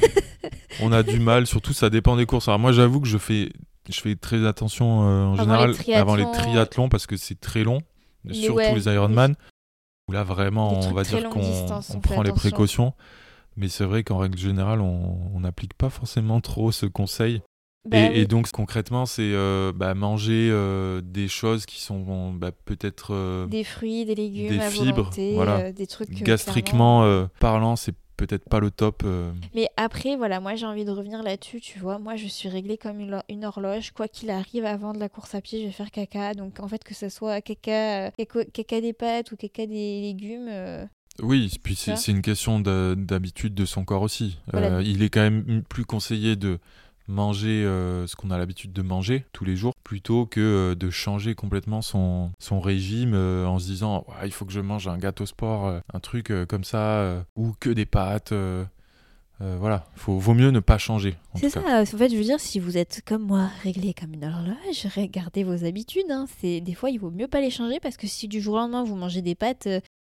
[0.81, 2.47] on a du mal, surtout ça dépend des courses.
[2.47, 3.51] Alors moi j'avoue que je fais,
[3.89, 7.79] je fais très attention euh, en général avant les triathlons parce que c'est très long,
[8.31, 9.35] surtout les Ironman.
[10.07, 12.93] Où là vraiment on va dire qu'on prend les précautions.
[13.57, 17.41] Mais c'est vrai qu'en règle générale on n'applique pas forcément trop ce conseil.
[17.85, 23.13] Bah et, donc concrètement, c'est euh, bah, manger euh, des choses qui sont bah, peut-être
[23.13, 25.71] euh, des fruits, des légumes, des fibres, voilà.
[25.71, 29.03] des trucs gastriquement parlant, c'est peut-être pas le top.
[29.53, 31.61] Mais après, voilà, moi j'ai envie de revenir là-dessus.
[31.61, 33.91] Tu vois, moi je suis réglée comme une, une, horloge.
[33.91, 36.33] Quoi qu'il arrive, avant de la course à pied, je vais faire caca.
[36.33, 40.87] Donc en fait, que ce soit caca, caca, des pâtes ou caca des légumes.
[41.21, 44.39] Oui, puis c'est une question d'habitude de son corps aussi.
[44.83, 46.59] il est quand même plus conseillé de
[47.07, 50.89] manger euh, ce qu'on a l'habitude de manger tous les jours plutôt que euh, de
[50.89, 54.97] changer complètement son, son régime euh, en se disant il faut que je mange un
[54.97, 58.33] gâteau sport, un truc comme ça ou que des pâtes.
[59.39, 61.15] voilà, il vaut mieux ne pas changer.
[61.35, 64.25] C'est ça, en fait, je veux dire, si vous êtes comme moi, réglé comme une
[64.25, 66.09] horloge, regardez vos habitudes.
[66.09, 66.25] Hein.
[66.39, 68.57] C'est Des fois, il vaut mieux pas les changer parce que si du jour au
[68.57, 69.67] lendemain vous mangez des pâtes,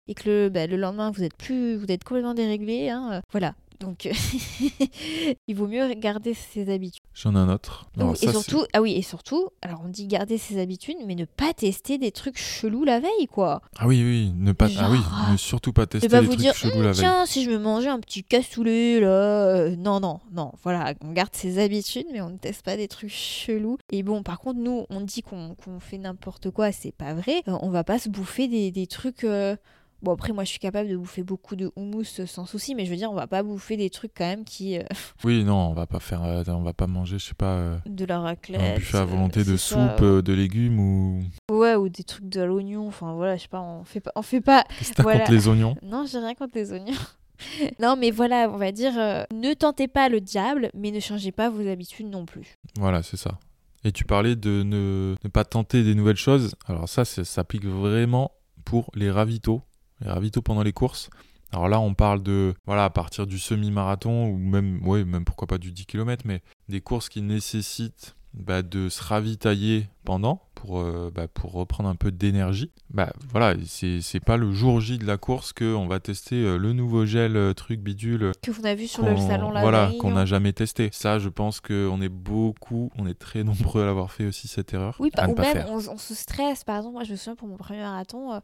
[0.08, 3.56] et que le, bah, le lendemain vous êtes plus, vous êtes complètement déréglé, hein, voilà.
[3.80, 4.08] Donc,
[5.48, 7.04] il vaut mieux garder ses habitudes.
[7.14, 7.86] J'en ai un autre.
[8.22, 11.26] Et ça, surtout, ah oui, et surtout, alors on dit garder ses habitudes, mais ne
[11.26, 13.62] pas tester des trucs chelous la veille, quoi.
[13.78, 15.00] Ah oui, oui, ne pas, ah oui,
[15.32, 17.00] ne surtout pas tester vous trucs dire, chelous Hum, la veille.
[17.00, 19.08] tiens, si je me mangeais un petit cassoulet, là.
[19.08, 22.88] euh, non, non, non, voilà, on garde ses habitudes, mais on ne teste pas des
[22.88, 23.78] trucs chelous.
[23.92, 27.44] Et bon, par contre, nous, on dit qu'on fait n'importe quoi, c'est pas vrai.
[27.48, 29.24] Euh, on va pas se bouffer des, des trucs.
[29.24, 29.56] euh,
[30.02, 32.92] Bon, après, moi, je suis capable de bouffer beaucoup de houmous sans souci, mais je
[32.92, 34.78] veux dire, on va pas bouffer des trucs quand même qui.
[34.78, 34.84] euh,
[35.24, 37.78] Oui, non, on va pas faire, euh, on va pas manger, je sais pas, euh,
[37.88, 38.76] de la un raclette.
[38.78, 41.24] buffet à volonté euh, de soupe, de légumes ou.
[41.52, 44.12] Ouais, ou des trucs de l'oignon, enfin voilà, je sais pas, on fait pas.
[44.16, 44.64] On fait pas
[45.00, 45.20] Voilà.
[45.20, 45.76] contre les oignons?
[45.82, 46.94] Non, j'ai rien contre les oignons.
[47.80, 51.50] non, mais voilà, on va dire, ne tentez pas le diable, mais ne changez pas
[51.50, 52.56] vos habitudes non plus.
[52.78, 53.40] Voilà, c'est ça.
[53.84, 56.56] Et tu parlais de ne, ne pas tenter des nouvelles choses.
[56.68, 58.32] Alors ça, ça s'applique vraiment
[58.66, 59.62] pour les ravitaux,
[60.06, 61.10] les pendant les courses.
[61.52, 65.48] Alors là, on parle de, voilà, à partir du semi-marathon ou même, ouais, même pourquoi
[65.48, 70.80] pas du 10 km, mais des courses qui nécessitent bah, de se ravitailler pendant pour,
[70.80, 72.72] euh, bah, pour reprendre un peu d'énergie.
[72.90, 76.58] Bah voilà, c'est c'est pas le jour J de la course qu'on va tester euh,
[76.58, 79.92] le nouveau gel euh, truc bidule Que vous avez vu sur le salon la voilà,
[80.00, 80.90] qu'on n'a jamais testé.
[80.92, 84.74] Ça, je pense qu'on est beaucoup, on est très nombreux à l'avoir fait aussi cette
[84.74, 84.96] erreur.
[85.00, 86.64] Oui, bah, ou même on, on se stresse.
[86.64, 88.42] Par exemple, moi je me souviens pour mon premier marathon,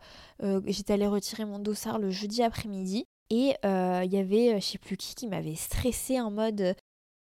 [0.68, 4.98] j'étais allée retirer mon dossard le jeudi après-midi et il y avait, je sais plus
[4.98, 6.76] qui, qui m'avait stressé en mode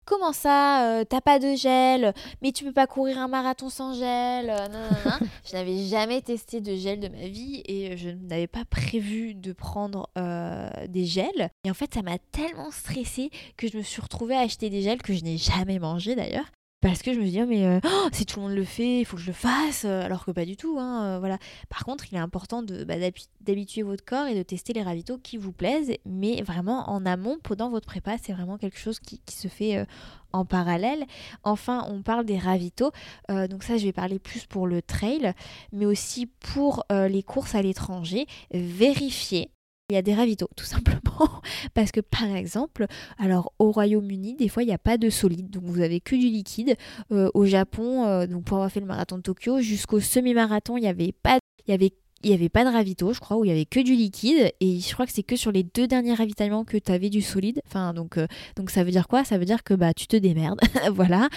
[0.08, 3.92] Comment ça, euh, t'as pas de gel, mais tu peux pas courir un marathon sans
[3.92, 4.48] gel.
[4.48, 5.28] euh, nan, nan, nan.
[5.44, 9.52] je n'avais jamais testé de gel de ma vie et je n'avais pas prévu de
[9.52, 11.50] prendre euh, des gels.
[11.64, 14.80] Et en fait, ça m'a tellement stressée que je me suis retrouvée à acheter des
[14.80, 16.46] gels que je n'ai jamais mangé d'ailleurs.
[16.80, 19.00] Parce que je me suis dit, mais euh, oh, si tout le monde le fait,
[19.00, 20.76] il faut que je le fasse, euh, alors que pas du tout.
[20.78, 21.38] hein, euh, voilà.
[21.68, 25.18] Par contre, il est important bah, d'habi- d'habituer votre corps et de tester les ravitaux
[25.18, 29.20] qui vous plaisent, mais vraiment en amont, pendant votre prépa, c'est vraiment quelque chose qui,
[29.28, 29.86] se fait
[30.32, 31.04] en parallèle.
[31.42, 32.90] Enfin, on parle des ravitaux,
[33.28, 35.32] donc ça, je vais parler plus pour le trail,
[35.72, 38.26] mais aussi pour les courses à l'étranger.
[38.52, 39.50] Vérifiez.
[39.90, 41.40] Il y a des ravitaux, tout simplement.
[41.74, 42.84] Parce que, par exemple,
[43.16, 45.48] alors au Royaume-Uni, des fois, il n'y a pas de solide.
[45.48, 46.76] Donc, vous avez que du liquide.
[47.10, 50.82] Euh, au Japon, euh, donc pour avoir fait le marathon de Tokyo, jusqu'au semi-marathon, il
[50.82, 51.94] n'y avait pas, il y avait,
[52.24, 54.52] il y avait pas de ravito, je crois, où il y avait que du liquide.
[54.60, 57.20] Et je crois que c'est que sur les deux derniers ravitaillements que tu avais du
[57.22, 57.60] solide.
[57.66, 59.24] Enfin, donc, euh, donc ça veut dire quoi?
[59.24, 60.60] Ça veut dire que bah tu te démerdes,
[60.92, 61.28] voilà.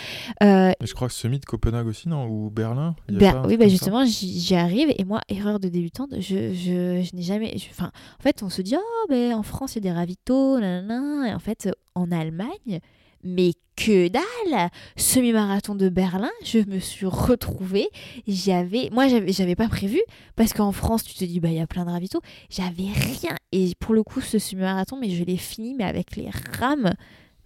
[0.44, 2.26] Euh, je crois que semi de Copenhague aussi, non?
[2.28, 2.96] Ou Berlin?
[3.10, 4.94] Il y a pas un oui, bah justement, j'y j'y arrive.
[4.98, 7.58] Et moi, erreur de débutante, je, je, je n'ai jamais.
[7.58, 9.98] je- Enfin, en fait, on se dit, oh, ben, en France, il y a des
[9.98, 11.30] ravitaux, nanana.
[11.30, 12.80] Et en fait, en Allemagne,
[13.24, 17.90] mais que dalle Semi-marathon de Berlin, je me suis retrouvée.
[18.28, 18.90] J'avais.
[18.92, 20.00] Moi, j'avais pas prévu.
[20.36, 22.22] Parce qu'en France, tu te dis, bah, il y a plein de ravitaux.
[22.50, 23.36] J'avais rien.
[23.52, 26.94] Et pour le coup, ce semi-marathon, mais je l'ai fini, mais avec les rames.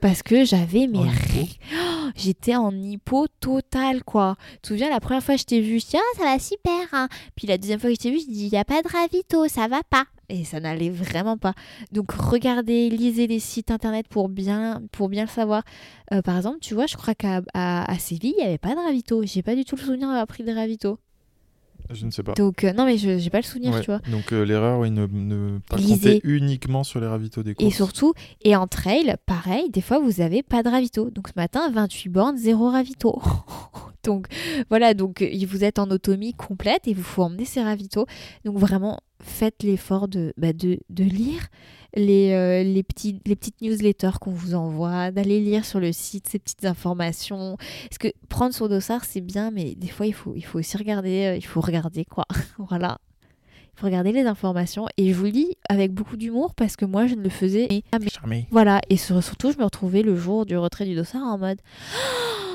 [0.01, 4.35] Parce que j'avais mes Oh, J'étais en hypo total, quoi.
[4.55, 6.37] Tu te souviens, la première fois que je t'ai vu, je dis, ah, ça va
[6.37, 6.87] super.
[6.91, 7.07] hein.
[7.35, 8.87] Puis la deuxième fois que je t'ai vu, je dis, il n'y a pas de
[8.87, 10.05] ravito, ça va pas.
[10.29, 11.53] Et ça n'allait vraiment pas.
[11.91, 15.63] Donc regardez, lisez les sites internet pour bien, pour bien le savoir.
[16.13, 18.73] Euh, par exemple, tu vois, je crois qu'à à, à Séville, il n'y avait pas
[18.73, 19.21] de ravito.
[19.23, 20.97] J'ai pas du tout le souvenir d'avoir pris des ravito.
[21.91, 22.33] Je ne sais pas.
[22.33, 23.79] Donc, euh, non, mais je j'ai pas le souvenir, Ouais.
[23.81, 23.99] tu vois.
[24.11, 27.71] Donc euh, l'erreur, oui, ne, ne pas compter uniquement sur les ravitaux des courses.
[27.71, 28.13] Et surtout,
[28.43, 31.11] et en trail, pareil, des fois vous avez pas de ravito.
[31.11, 33.21] Donc ce matin, 28 bornes, zéro ravito.
[34.05, 34.27] donc
[34.69, 38.05] voilà, donc euh, vous êtes en autonomie complète et vous faut emmener ces ravitaux.
[38.45, 41.47] Donc vraiment, faites l'effort de, bah, de, de lire
[41.95, 46.27] les, euh, les, petits, les petites newsletters qu'on vous envoie, d'aller lire sur le site
[46.27, 47.57] ces petites informations.
[47.89, 50.77] Parce que prendre son dossard, c'est bien, mais des fois, il faut, il faut aussi
[50.77, 52.25] regarder, euh, il faut regarder quoi?
[52.57, 52.97] voilà.
[53.77, 54.87] Il faut regarder les informations.
[54.97, 57.67] Et je vous le dis avec beaucoup d'humour parce que moi, je ne le faisais
[57.91, 58.09] jamais.
[58.09, 58.47] Charmé.
[58.51, 61.59] Voilà, et sur- surtout, je me retrouvais le jour du retrait du dossard en mode
[61.93, 62.54] Oh,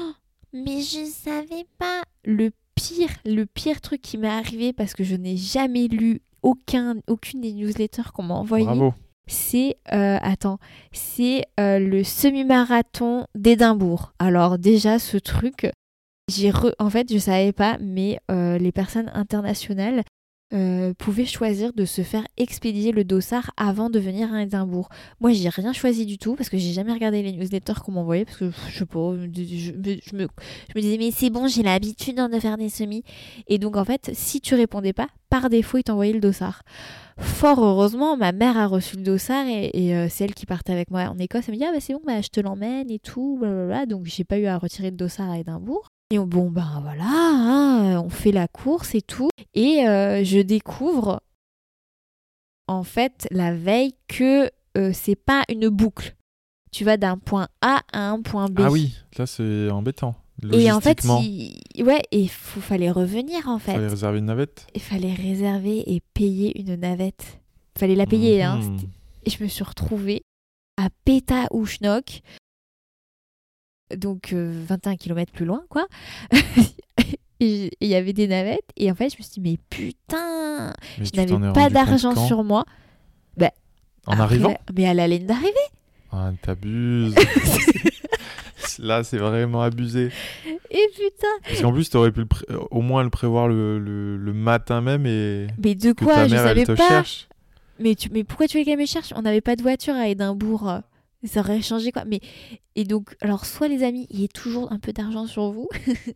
[0.53, 5.15] Mais je savais pas Le pire, le pire truc qui m'est arrivé parce que je
[5.17, 8.95] n'ai jamais lu aucun, aucune des newsletters qu'on m'a envoyées, Bravo.
[9.27, 10.59] c'est euh, attends,
[10.93, 14.13] c'est euh, le semi-marathon d'Édimbourg.
[14.19, 15.71] Alors déjà ce truc,
[16.29, 20.03] j'ai re- en fait je savais pas, mais euh, les personnes internationales
[20.53, 24.89] euh, pouvaient choisir de se faire expédier le dossard avant de venir à Édimbourg.
[25.21, 28.25] Moi j'ai rien choisi du tout parce que j'ai jamais regardé les newsletters qu'on m'envoyait
[28.25, 29.71] parce que je sais pas, je,
[30.05, 30.29] je me,
[30.81, 33.05] disais mais c'est bon j'ai l'habitude de faire des semis
[33.47, 36.63] et donc en fait si tu répondais pas par défaut ils t'envoyaient le dossard.
[37.21, 40.73] Fort heureusement, ma mère a reçu le dossard et, et, euh, c'est elle qui partait
[40.73, 41.45] avec moi en Écosse.
[41.49, 43.37] Elle me dit Ah, bah c'est bon, bah, je te l'emmène et tout.
[43.39, 43.85] Blablabla.
[43.85, 45.90] Donc, j'ai pas eu à retirer le dossard à Édimbourg.
[46.11, 49.31] Et bon, ben voilà, hein, on fait la course et tout.
[49.55, 51.23] Et euh, je découvre
[52.67, 56.17] en fait la veille que euh, c'est pas une boucle.
[56.73, 58.61] Tu vas d'un point A à un point B.
[58.63, 60.17] Ah oui, là c'est embêtant.
[60.53, 61.85] Et en fait, il...
[61.85, 63.73] ouais, et il fallait revenir en fait.
[63.73, 64.67] fallait réserver une navette.
[64.75, 67.41] Il fallait réserver et payer une navette.
[67.79, 68.57] Fallait la payer, hein.
[68.57, 68.79] Mhm.
[69.27, 70.23] Et je me suis retrouvée
[70.77, 72.23] à Péta-Ouchnok,
[73.97, 75.87] donc euh, 21 km plus loin, quoi.
[77.43, 78.69] Et il y avait des navettes.
[78.77, 82.45] Et en fait, je me suis dit, mais putain, Mais je n'avais pas d'argent sur
[82.45, 82.65] moi.
[84.07, 85.51] En Après arrivant Mais à la ligne d'arrivée.
[86.11, 87.15] Ah, t'abuses.
[88.79, 90.11] Là, c'est vraiment abusé.
[90.71, 91.27] Et putain.
[91.45, 94.81] Parce qu'en plus, t'aurais pu pré- euh, au moins le prévoir le, le- le matin
[94.81, 96.89] même et Mais de que quoi ta Je mère, elle savais te pas.
[96.89, 97.29] cherche.
[97.79, 99.13] Mais, tu, mais pourquoi tu veux qu'elle me cherche?
[99.17, 100.81] On n'avait pas de voiture à Édimbourg.
[101.25, 102.05] Ça aurait changé quoi.
[102.07, 102.21] Mais,
[102.77, 105.69] et donc, alors, soit les amis, il y a toujours un peu d'argent sur vous.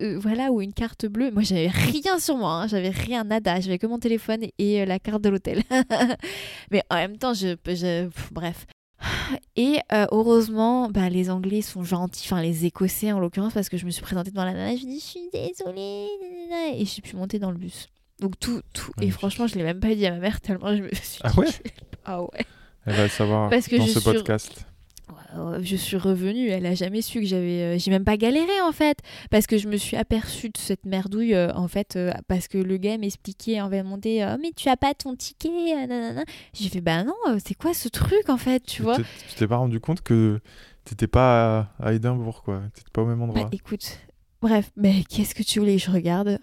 [0.00, 1.30] Euh, voilà, ou une carte bleue.
[1.30, 2.54] Moi, j'avais rien sur moi.
[2.54, 3.60] hein, J'avais rien, nada.
[3.60, 5.62] J'avais que mon téléphone et euh, la carte de l'hôtel.
[6.72, 7.54] mais en même temps, je.
[7.64, 8.66] je pff, bref.
[9.54, 13.76] Et euh, heureusement, bah, les Anglais sont gentils, enfin les Écossais en l'occurrence, parce que
[13.76, 16.08] je me suis présentée devant la nana, je dis je suis désolée,
[16.74, 17.86] et j'ai pu monter dans le bus.
[18.18, 18.90] Donc tout, tout.
[19.00, 21.30] Et franchement, je l'ai même pas dit à ma mère tellement je me suis Ah
[21.30, 21.46] dit ouais?
[22.04, 22.46] Ah ouais.
[22.86, 24.66] Elle va le savoir Parce que dans ce suis- podcast.
[25.62, 27.74] Je suis revenue, elle a jamais su que j'avais.
[27.74, 28.98] euh, J'ai même pas galéré en fait,
[29.30, 32.56] parce que je me suis aperçue de cette merdouille euh, en fait, euh, parce que
[32.56, 35.48] le gars m'expliquait, on va demander, euh, mais tu as pas ton ticket,
[35.88, 36.22] nanana.
[36.52, 37.14] J'ai fait, bah non,
[37.44, 40.02] c'est quoi ce truc en fait, tu vois Tu t'es- tu t'es pas rendu compte
[40.02, 40.38] que
[40.84, 42.62] t'étais pas à, à Édimbourg, quoi.
[42.72, 43.42] T'étais pas au même endroit.
[43.42, 43.98] Bah écoute,
[44.40, 46.38] bref, mais qu'est-ce que tu voulais que je regarde?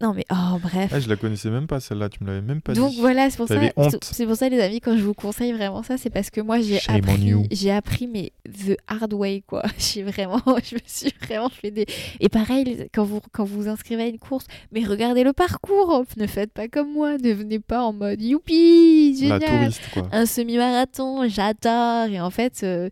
[0.00, 0.90] Non mais, oh bref.
[0.92, 2.08] Ah, je la connaissais même pas, celle-là.
[2.08, 3.00] Tu me l'avais même pas Donc dit.
[3.00, 3.54] voilà, c'est pour ça.
[4.02, 6.60] C'est- pour ça les amis, quand je vous conseille vraiment ça, c'est parce que moi
[6.60, 9.62] j'ai appris, j'ai appris mais the hard way quoi.
[9.78, 11.86] J'ai vraiment, je me suis vraiment fait des.
[12.20, 16.04] Et pareil, quand vous quand vous vous inscrivez à une course, mais regardez le parcours.
[16.16, 17.16] Ne faites pas comme moi.
[17.18, 20.08] Ne venez pas en mode youpi, La génial, touriste, quoi.
[20.12, 22.06] un semi-marathon, j'adore.
[22.08, 22.60] Et en fait.
[22.64, 22.88] euh,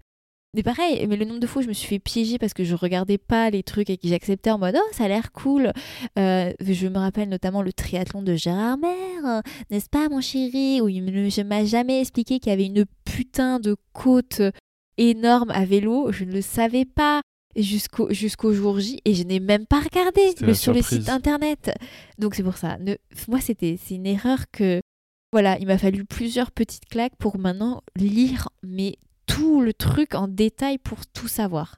[0.54, 2.62] mais pareil, mais le nombre de fois où je me suis fait piéger parce que
[2.64, 5.72] je regardais pas les trucs et que j'acceptais en mode oh ça a l'air cool.
[6.18, 8.90] Euh, je me rappelle notamment le triathlon de Gérard Mer,
[9.24, 9.40] euh,
[9.70, 12.84] n'est-ce pas mon chéri Où il ne je m'a jamais expliqué qu'il y avait une
[13.04, 14.42] putain de côte
[14.98, 16.12] énorme à vélo.
[16.12, 17.22] Je ne le savais pas
[17.56, 21.00] jusqu'au jusqu'au jour J et je n'ai même pas regardé le- sur surprise.
[21.00, 21.70] sites internet.
[22.18, 22.76] Donc c'est pour ça.
[22.78, 22.94] Ne,
[23.28, 24.80] moi c'était c'est une erreur que
[25.32, 28.96] voilà, il m'a fallu plusieurs petites claques pour maintenant lire mais
[29.34, 31.76] tout le truc en détail pour tout savoir.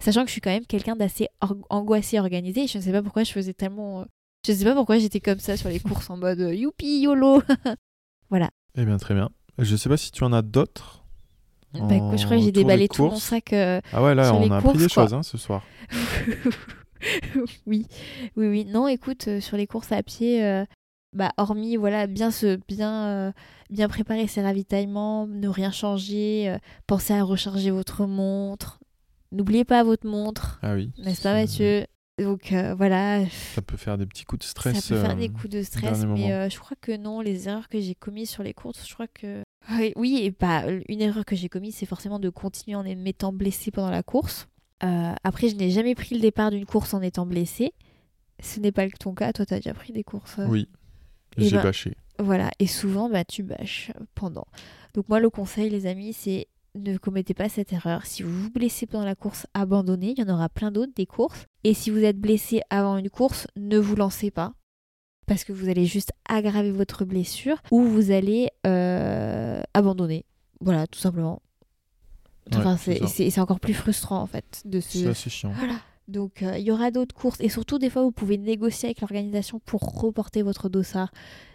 [0.00, 3.02] Sachant que je suis quand même quelqu'un d'assez or- angoissé organisé je ne sais pas
[3.02, 4.04] pourquoi je faisais tellement euh,
[4.46, 7.42] je sais pas pourquoi j'étais comme ça sur les courses en mode euh, youpi yolo.
[8.76, 9.30] Eh bien, très bien.
[9.58, 11.04] Je sais pas si tu en as d'autres.
[11.74, 14.24] Bah, écoute, je crois que en j'ai déballé tout mon sac euh, Ah ouais, là,
[14.24, 15.04] sur on les a appris des quoi.
[15.04, 15.62] choses hein, ce soir.
[17.66, 17.86] oui,
[18.36, 18.64] oui, oui.
[18.64, 20.64] Non, écoute, euh, sur les courses à pied, euh,
[21.14, 23.32] bah, hormis voilà, bien se bien euh,
[23.70, 28.80] bien préparer ses ravitaillements, ne rien changer, euh, pensez à recharger votre montre.
[29.32, 30.92] N'oubliez pas votre montre, Ah oui.
[30.98, 31.86] n'est-ce pas, Mathieu?
[32.20, 34.76] Donc euh, voilà, Ça peut faire des petits coups de stress.
[34.78, 37.68] ça peut faire euh, des coups de stress, mais je crois que non, les erreurs
[37.68, 39.42] que j'ai commises sur les courses, je crois que.
[39.72, 43.32] Oui, oui, et bah, une erreur que j'ai commise, c'est forcément de continuer en m'étant
[43.32, 44.46] blessée pendant la course.
[44.80, 47.72] Après, je n'ai jamais pris le départ d'une course en étant blessée.
[48.40, 50.36] Ce n'est pas le- ton cas, toi, tu as déjà pris des courses.
[50.46, 50.68] Oui.
[51.36, 51.96] J'ai ben, bâché.
[52.18, 54.46] Voilà, et souvent, bah, tu bâches pendant.
[54.94, 58.04] Donc, moi, le conseil, les amis, c'est ne commettez pas cette erreur.
[58.06, 60.14] Si vous vous blessez pendant la course, abandonnez.
[60.16, 61.46] Il y en aura plein d'autres, des courses.
[61.62, 64.54] Et si vous êtes blessé avant une course, ne vous lancez pas.
[65.26, 70.24] Parce que vous allez juste aggraver votre blessure ou vous allez euh, abandonner.
[70.60, 71.40] Voilà, tout simplement.
[72.52, 75.30] Enfin, Ouais, c'est c'est c'est- c'est encore plus frustrant, en fait, de se, C'est assez
[75.30, 75.52] chiant.
[75.56, 75.76] voilà.
[76.06, 79.00] Donc euh, il y aura d'autres courses et surtout des fois vous pouvez négocier avec
[79.00, 81.10] l'organisation pour reporter votre dossard.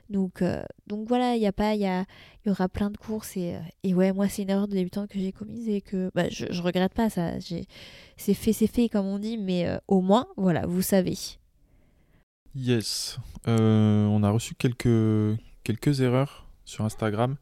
[0.09, 2.05] Donc euh, donc voilà, il y a pas il
[2.45, 5.09] y aura plein de courses et, euh, et ouais, moi c'est une erreur de débutante
[5.09, 7.39] que j'ai commise et que bah, je, regrette pas ça.
[7.39, 11.15] C'est fait c'est fait comme on dit mais au moins voilà, vous savez.
[12.55, 13.19] Yes.
[13.45, 17.35] On a reçu quelques, erreurs sur Instagram.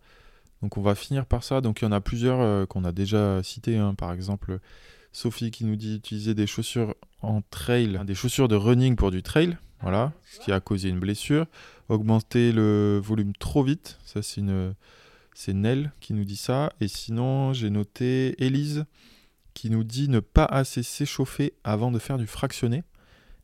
[0.61, 1.61] Donc on va finir par ça.
[1.61, 3.77] Donc il y en a plusieurs qu'on a déjà citées.
[3.77, 3.95] hein.
[3.95, 4.59] Par exemple,
[5.17, 6.93] Sophie qui nous dit utiliser des chaussures
[7.23, 9.57] en trail, des chaussures de running pour du trail.
[9.81, 11.47] Voilà, ce qui a causé une blessure.
[11.89, 13.97] Augmenter le volume trop vite.
[14.05, 14.75] Ça, c'est une.
[15.33, 15.55] C'est
[16.01, 16.71] qui nous dit ça.
[16.81, 18.85] Et sinon, j'ai noté Élise
[19.55, 22.83] qui nous dit ne pas assez s'échauffer avant de faire du fractionné.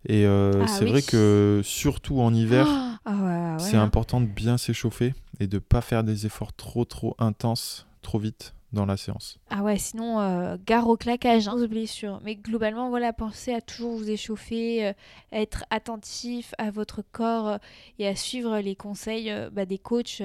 [0.08, 0.92] Et euh, Ah c'est oui.
[0.92, 2.68] vrai que surtout en hiver,
[3.06, 6.86] Ah ouais, ouais, c'est important de bien s'échauffer et de pas faire des efforts trop
[6.86, 8.54] trop intenses trop vite.
[8.74, 9.40] Dans la séance.
[9.50, 12.20] Ah ouais, sinon, euh, gare au claquage, hein, aux blessures.
[12.24, 14.94] Mais globalement, voilà, pensez à toujours vous échauffer, euh,
[15.32, 17.58] à être attentif à votre corps euh,
[18.00, 20.22] et à suivre les conseils euh, bah, des coachs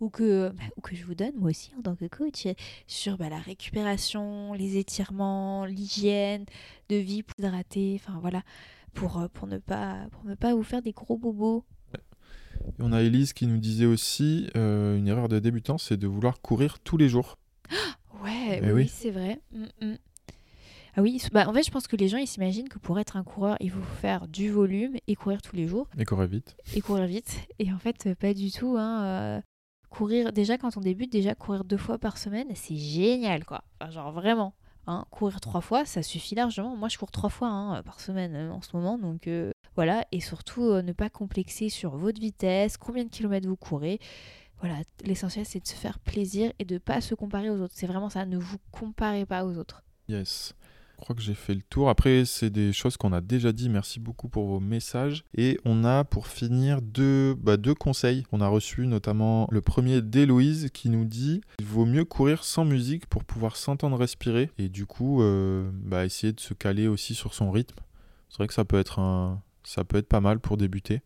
[0.00, 2.46] ou, que, bah, ou que je vous donne, moi aussi, en tant que coach,
[2.86, 6.44] sur bah, la récupération, les étirements, l'hygiène
[6.88, 8.42] de vie pour hydrater, enfin voilà,
[8.94, 11.64] pour, pour, ne pas, pour ne pas vous faire des gros bobos.
[12.78, 16.06] Et on a Elise qui nous disait aussi euh, une erreur de débutant, c'est de
[16.06, 17.38] vouloir courir tous les jours.
[18.66, 18.88] Oui, oui.
[18.88, 19.40] c'est vrai.
[19.52, 19.96] Mm, mm.
[20.96, 23.16] Ah oui, bah, en fait, je pense que les gens ils s'imaginent que pour être
[23.16, 26.56] un coureur, il faut faire du volume et courir tous les jours Et courir vite.
[26.74, 27.36] et courir vite.
[27.58, 28.76] Et en fait, euh, pas du tout.
[28.76, 29.40] Hein, euh,
[29.90, 33.62] courir, déjà quand on débute, déjà courir deux fois par semaine, c'est génial quoi.
[33.80, 34.54] Enfin, genre vraiment.
[34.90, 36.74] Hein, courir trois fois, ça suffit largement.
[36.74, 40.06] Moi, je cours trois fois hein, par semaine euh, en ce moment, donc euh, voilà.
[40.12, 44.00] Et surtout, euh, ne pas complexer sur votre vitesse, combien de kilomètres vous courez.
[44.60, 47.74] Voilà, l'essentiel c'est de se faire plaisir et de pas se comparer aux autres.
[47.76, 49.82] C'est vraiment ça, ne vous comparez pas aux autres.
[50.08, 50.54] Yes.
[50.98, 51.88] Je crois que j'ai fait le tour.
[51.88, 53.68] Après, c'est des choses qu'on a déjà dit.
[53.68, 55.22] Merci beaucoup pour vos messages.
[55.36, 60.02] Et on a pour finir deux, bah, deux conseils qu'on a reçus, notamment le premier
[60.02, 64.68] d'Héloïse qui nous dit il vaut mieux courir sans musique pour pouvoir s'entendre respirer et
[64.68, 67.76] du coup euh, bah, essayer de se caler aussi sur son rythme.
[68.28, 71.02] C'est vrai que ça peut être un, ça peut être pas mal pour débuter.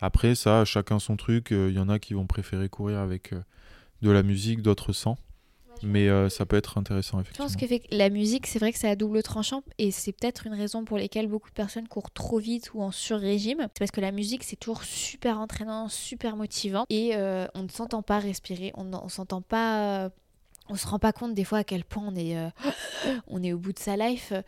[0.00, 1.48] Après, ça, chacun son truc.
[1.50, 3.42] Il y en a qui vont préférer courir avec euh,
[4.02, 5.16] de la musique, d'autres sans.
[5.84, 7.46] Mais euh, ça peut être intéressant, Je effectivement.
[7.46, 10.54] pense que la musique, c'est vrai que c'est à double tranchant et c'est peut-être une
[10.54, 13.58] raison pour laquelle beaucoup de personnes courent trop vite ou en sur-régime.
[13.60, 17.68] C'est parce que la musique, c'est toujours super entraînant, super motivant et euh, on ne
[17.68, 20.04] s'entend pas respirer, on ne s'entend pas.
[20.06, 20.08] euh,
[20.68, 22.50] on se rend pas compte des fois à quel point on est, euh,
[23.28, 24.42] on est au bout de sa life euh,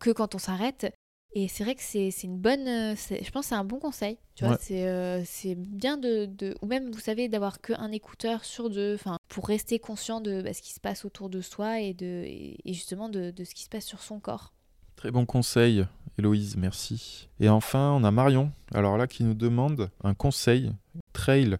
[0.00, 0.92] que quand on s'arrête.
[1.34, 2.68] Et c'est vrai que c'est c'est une bonne.
[2.68, 4.18] euh, c'est- Je pense que c'est un bon conseil.
[4.34, 4.58] Tu vois, Ouais.
[4.60, 8.94] c'est euh, c'est bien de, de- Ou même, vous savez, d'avoir qu'un écouteur sur deux.
[8.94, 12.06] Enfin, pour rester conscient de bah, ce qui se passe autour de soi et, de,
[12.26, 14.52] et et justement de, de ce qui se passe sur son corps.
[14.96, 15.86] Très bon conseil,
[16.18, 17.28] Héloïse, merci.
[17.40, 20.70] Et enfin, on a Marion, alors là, qui nous demande un conseil
[21.14, 21.56] trail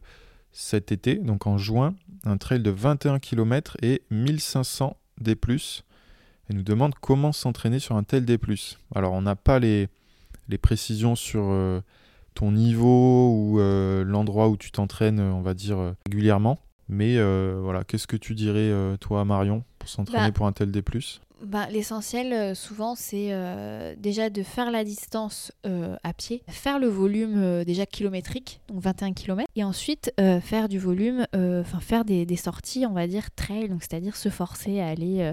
[0.53, 1.95] cet été, donc en juin,
[2.25, 5.35] un trail de 21 km et 1500 D+.
[6.53, 8.39] Nous demande comment s'entraîner sur un tel D+.
[8.95, 9.89] Alors, on n'a pas les,
[10.49, 11.81] les précisions sur euh,
[12.35, 16.59] ton niveau ou euh, l'endroit où tu t'entraînes, on va dire, euh, régulièrement.
[16.89, 20.53] Mais euh, voilà, qu'est-ce que tu dirais, euh, toi, Marion, pour s'entraîner Bah, pour un
[20.53, 20.83] tel D+.
[21.43, 26.79] Bah, L'essentiel, euh, souvent, c'est euh, déjà de faire la distance euh, à pied, faire
[26.79, 32.27] le volume déjà kilométrique, donc 21 km, et ensuite faire du volume, enfin faire des,
[32.27, 35.33] des sorties, on va dire, trail, donc c'est-à-dire se forcer à aller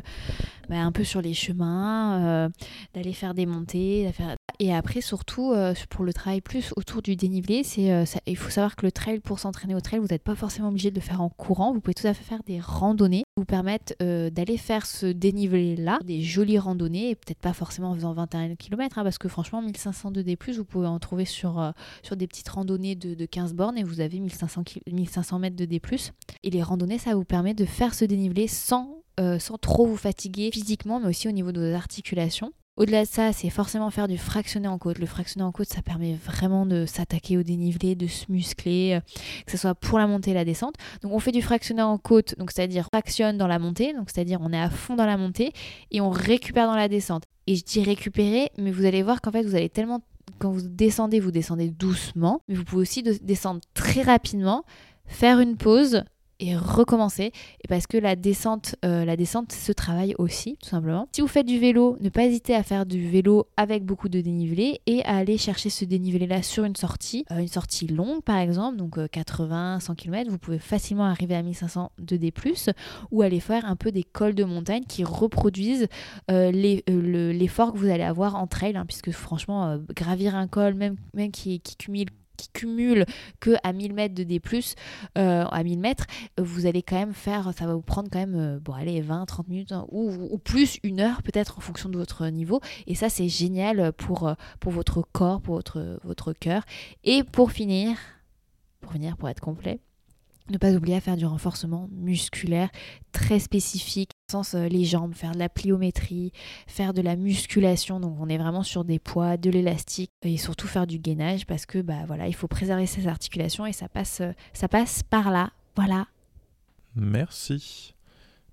[0.69, 2.49] bah, un peu sur les chemins,
[2.93, 4.11] d'aller faire des montées,
[4.59, 8.49] et après surtout euh, pour le travail plus autour du dénivelé, c'est euh, il faut
[8.49, 11.01] savoir que le trail, pour s'entraîner au trail, vous n'êtes pas forcément obligé de le
[11.01, 14.29] faire en courant, vous pouvez tout à fait faire des randonnées qui vous permettent euh,
[14.29, 18.95] d'aller faire ce dénivelé-là, des jolies randonnées, et peut-être pas forcément en faisant 21 km,
[19.03, 22.95] parce que franchement 1500 de D+, vous pouvez en trouver sur, sur des petites randonnées
[22.95, 25.81] de, de 15 bornes et vous avez 1500, ki- 1500 mètres de D+.
[26.43, 29.03] Et les randonnées, ça vous permet de faire ce dénivelé sans,
[29.39, 32.51] sans trop vous fatiguer physiquement, mais aussi au niveau de vos articulations.
[32.79, 34.99] Au-delà de ça, c'est forcément faire du fractionné en côte.
[34.99, 39.01] Le fractionné en côte, ça permet vraiment de s'attaquer au dénivelé, de se muscler, euh,
[39.45, 40.75] que ce soit pour la montée et la descente.
[41.01, 44.39] Donc on fait du fractionné en côte, donc c'est-à-dire fractionne dans la montée, donc c'est-à-dire
[44.41, 45.51] on est à fond dans la montée
[45.91, 47.23] et on récupère dans la descente.
[47.47, 49.99] Et je dis récupérer, mais vous allez voir qu'en fait vous allez tellement
[50.37, 54.63] quand vous descendez, vous descendez doucement, mais vous pouvez aussi de- descendre très rapidement,
[55.05, 56.03] faire une pause
[56.39, 57.31] et recommencer.
[57.67, 61.07] Parce que la descente, euh, la descente se travaille aussi, tout simplement.
[61.11, 64.21] Si vous faites du vélo, ne pas hésiter à faire du vélo avec beaucoup de
[64.21, 68.37] dénivelé et à aller chercher ce dénivelé-là sur une sortie, euh, une sortie longue par
[68.37, 72.33] exemple, donc euh, 80, 100 km, vous pouvez facilement arriver à 1500 de D+,
[73.11, 75.87] ou aller faire un peu des cols de montagne qui reproduisent
[76.31, 80.95] euh, l'effort que vous allez avoir en trail, hein, puisque franchement, gravir un col, même,
[81.31, 82.07] qui cumule
[82.39, 83.05] qui cumule
[83.39, 84.41] que à 1000 mètres de D+,
[85.17, 86.05] euh, à 1000 mètres,
[86.37, 89.25] vous allez quand même faire, ça va vous prendre quand même, euh, bon allez, 20,
[89.25, 92.61] 30 minutes, hein, ou, plus, une heure peut-être en fonction de votre niveau.
[92.87, 94.33] Et ça, c'est génial pour, euh,
[94.65, 96.63] votre corps, pour votre, votre cœur.
[97.03, 97.97] Et pour finir,
[98.81, 99.79] pour finir, pour être complet,
[100.51, 102.69] ne pas oublier à faire du renforcement musculaire
[103.11, 106.31] très spécifique, sens euh, les jambes, faire de la pliométrie,
[106.67, 110.67] faire de la musculation, donc on est vraiment sur des poids, de l'élastique et surtout
[110.67, 114.21] faire du gainage parce que bah voilà, il faut préserver ses articulations et ça passe
[114.21, 115.51] euh, ça passe par là.
[115.75, 116.07] Voilà.
[116.95, 117.95] Merci.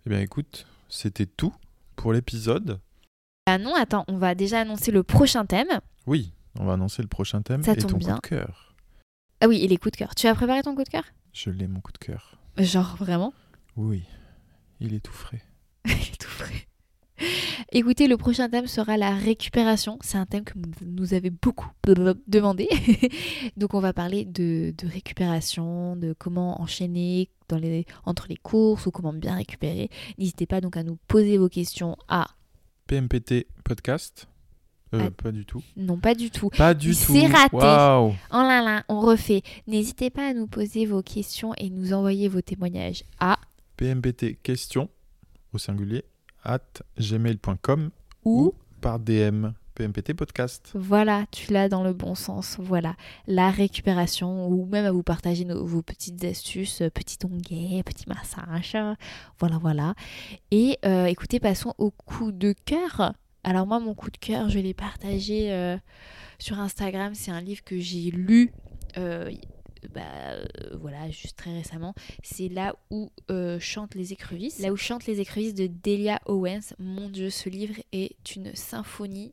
[0.07, 1.55] Eh bien, écoute, c'était tout
[1.97, 2.79] pour l'épisode.
[3.47, 5.81] Ah non, attends, on va déjà annoncer le prochain thème.
[6.07, 8.15] Oui, on va annoncer le prochain thème Ça et tombe ton bien.
[8.17, 8.75] coup de cœur.
[9.41, 10.15] Ah oui, et les coups de cœur.
[10.15, 11.05] Tu as préparé ton coup de cœur?
[11.33, 12.39] Je l'ai, mon coup de cœur.
[12.57, 13.35] Genre vraiment?
[13.77, 14.03] Oui,
[14.81, 15.43] il est tout frais.
[17.73, 19.99] Écoutez, le prochain thème sera la récupération.
[20.01, 21.69] C'est un thème que vous nous avez beaucoup
[22.27, 22.69] demandé.
[23.57, 28.87] Donc on va parler de, de, récupération, de comment enchaîner dans les, entre les courses
[28.87, 29.91] ou comment bien récupérer.
[30.19, 32.29] N'hésitez pas donc à nous poser vos questions à
[32.87, 33.47] PMPT
[34.95, 35.63] Euh, pas du tout.
[35.77, 36.49] Non, pas du tout.
[36.51, 37.13] Pas du tout.
[37.13, 37.57] C'est raté.
[37.57, 39.43] Oh là là, on refait.
[39.67, 43.39] N'hésitez pas à nous poser vos questions et nous envoyer vos témoignages à
[43.77, 44.89] PMPT questions
[45.53, 46.05] au singulier
[46.45, 46.61] at
[46.99, 47.91] gmail.com
[48.25, 50.71] ou par DM PMPT podcast.
[50.75, 52.57] Voilà, tu l'as dans le bon sens.
[52.59, 52.95] Voilà,
[53.27, 58.77] la récupération ou même à vous partager vos petites astuces, euh, petit onglet, petit massage.
[59.39, 59.95] Voilà, voilà.
[60.51, 63.13] Et euh, écoutez, passons au coup de cœur.
[63.47, 65.79] Alors moi, mon coup de cœur, je l'ai partagé euh,
[66.39, 67.15] sur Instagram.
[67.15, 68.53] C'est un livre que j'ai lu
[69.95, 70.45] bah, euh,
[70.81, 74.59] voilà, juste très récemment, c'est là où euh, chantent les écrevisses.
[74.59, 76.75] Là où chantent les écrevisses de Delia Owens.
[76.79, 79.33] Mon Dieu, ce livre est une symphonie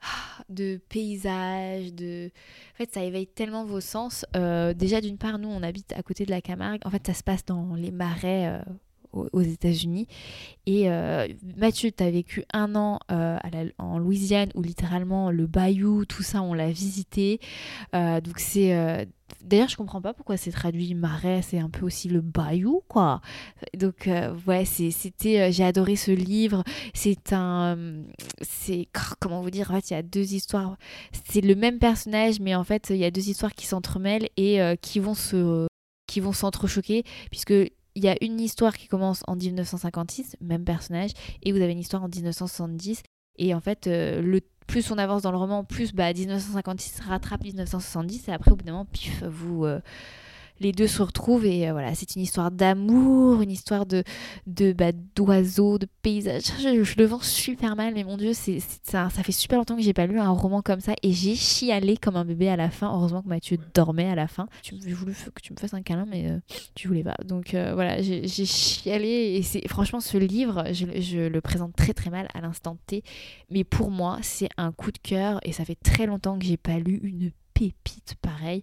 [0.48, 1.90] de paysages.
[1.90, 4.24] En fait, ça éveille tellement vos sens.
[4.36, 6.80] Euh, déjà, d'une part, nous, on habite à côté de la Camargue.
[6.84, 8.62] En fait, ça se passe dans les marais
[9.12, 10.06] aux États-Unis.
[10.66, 10.88] Et
[11.56, 12.98] Mathieu, tu as vécu un an
[13.78, 17.40] en Louisiane où littéralement le bayou, tout ça, on l'a visité.
[17.92, 19.06] donc c'est
[19.42, 23.20] D'ailleurs, je comprends pas pourquoi c'est traduit marais, c'est un peu aussi le bayou, quoi.
[23.76, 25.40] Donc, euh, ouais, c'était.
[25.40, 26.64] Euh, j'ai adoré ce livre.
[26.94, 27.76] C'est un.
[27.76, 28.02] Euh,
[28.40, 28.88] c'est.
[29.20, 30.76] Comment vous dire En fait, il y a deux histoires.
[31.28, 34.60] C'est le même personnage, mais en fait, il y a deux histoires qui s'entremêlent et
[34.80, 35.66] qui vont se.
[36.06, 37.54] qui vont s'entrechoquer, puisque.
[37.98, 41.10] Il y a une histoire qui commence en 1956, même personnage,
[41.42, 43.02] et vous avez une histoire en 1970.
[43.40, 48.28] Et en fait, le plus on avance dans le roman, plus bah, 1956 rattrape 1970
[48.28, 49.80] et après au bout d'un moment, pif, vous euh,
[50.60, 54.02] les deux se retrouvent et euh, voilà, c'est une histoire d'amour, une histoire de
[54.46, 56.44] de bah, d'oiseaux, de paysages.
[56.60, 59.82] Je, le vends super mal, mais mon dieu, c'est ça, ça fait super longtemps que
[59.82, 62.70] j'ai pas lu un roman comme ça et j'ai chialé comme un bébé à la
[62.70, 62.92] fin.
[62.92, 64.48] Heureusement que Mathieu dormait à la fin.
[64.62, 66.38] Tu voulu que tu me fasses un câlin, mais euh,
[66.74, 67.16] tu voulais pas.
[67.24, 71.92] Donc euh, voilà, j'ai chialé et c'est franchement ce livre, je, je, le présente très
[71.92, 73.02] très mal à l'instant T,
[73.50, 76.56] mais pour moi c'est un coup de cœur et ça fait très longtemps que j'ai
[76.56, 78.62] pas lu une pépite pareil.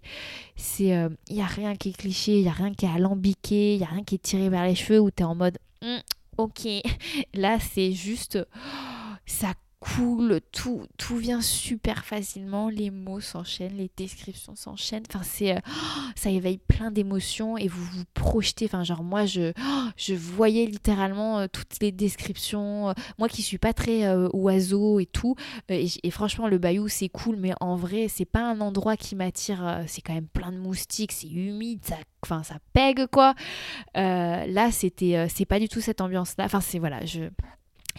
[0.56, 2.90] C'est il euh, y a rien qui est cliché, il y a rien qui est
[2.90, 5.36] alambiqué, il y a rien qui est tiré vers les cheveux où tu es en
[5.36, 6.00] mode hum,
[6.38, 6.68] OK.
[7.34, 8.40] Là, c'est juste
[9.26, 9.54] ça
[9.86, 15.60] cool, tout, vient super facilement, les mots s'enchaînent, les descriptions s'enchaînent, enfin c'est, euh,
[16.16, 19.54] ça éveille plein d'émotions et vous vous projetez, enfin genre moi je,
[19.98, 25.06] je voyais littéralement euh, toutes les descriptions, euh, moi qui suis pas très oiseau et
[25.06, 25.36] tout,
[25.70, 29.84] et, franchement le bayou c'est cool, mais en vrai c'est pas un endroit qui m'attire,
[29.88, 33.36] c'est quand même plein de moustiques, c'est humide, ça enfin ça pègue quoi.
[33.94, 36.46] là c'était c'est pas du tout cette ambiance là.
[36.46, 37.30] Enfin c'est voilà, je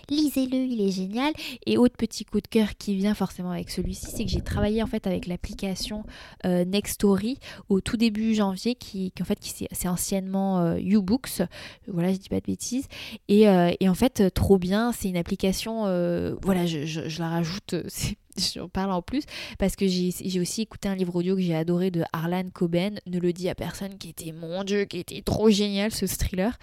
[0.08, 1.32] lisez-le, il est génial.
[1.66, 4.82] Et autre petit coup de cœur qui vient forcément avec celui-ci, c'est que j'ai travaillé
[4.82, 6.04] en fait avec l'application
[6.44, 7.38] euh, Nextory
[7.68, 9.38] au tout début janvier, qui, en fait
[9.72, 11.42] c'est anciennement euh, YouBooks.
[11.88, 12.88] Voilà, je dis pas de bêtises.
[13.28, 15.82] Et, euh, en fait, trop bien, c'est une application.
[16.42, 17.74] voilà, je, la rajoute.
[18.54, 19.24] J'en parle en plus
[19.58, 23.18] parce que j'ai aussi écouté un livre audio que j'ai adoré de Harlan Coben, Ne
[23.18, 26.58] le dis à personne, qui était mon dieu, qui était trop génial ce thriller.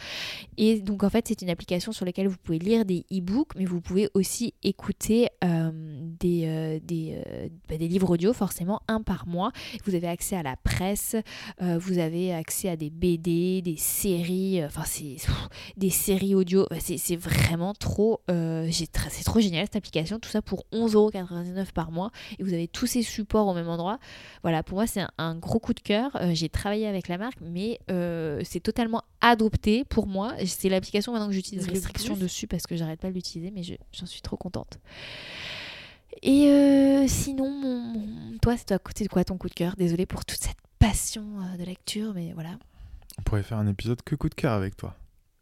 [0.57, 3.65] Et donc en fait c'est une application sur laquelle vous pouvez lire des e-books, mais
[3.65, 5.71] vous pouvez aussi écouter euh,
[6.19, 9.51] des, euh, euh, bah, des, livres audio, forcément un par mois.
[9.86, 11.15] Vous avez accès à la presse,
[11.59, 15.17] vous avez accès à des BD, des séries, enfin c'est
[15.78, 21.62] des séries audio, c'est vraiment trop, c'est trop génial cette application, tout ça pour 11,99€
[21.72, 23.99] par mois et vous avez tous ces supports au même endroit.
[24.41, 26.16] Voilà, pour moi c'est un, gros coup de cœur.
[26.16, 30.34] Euh, j'ai travaillé avec la marque, mais euh, c'est totalement adopté pour moi.
[30.45, 34.05] C'est l'application maintenant que j'utilise restriction dessus parce que j'arrête pas de l'utiliser, mais j'en
[34.05, 34.80] suis trop contente.
[36.22, 39.76] Et euh, sinon, mon, toi, c'est à côté de quoi ton coup de cœur?
[39.76, 41.24] Désolée pour toute cette passion
[41.57, 42.51] de lecture, mais voilà.
[43.20, 44.95] On pourrait faire un épisode que coup de cœur avec toi.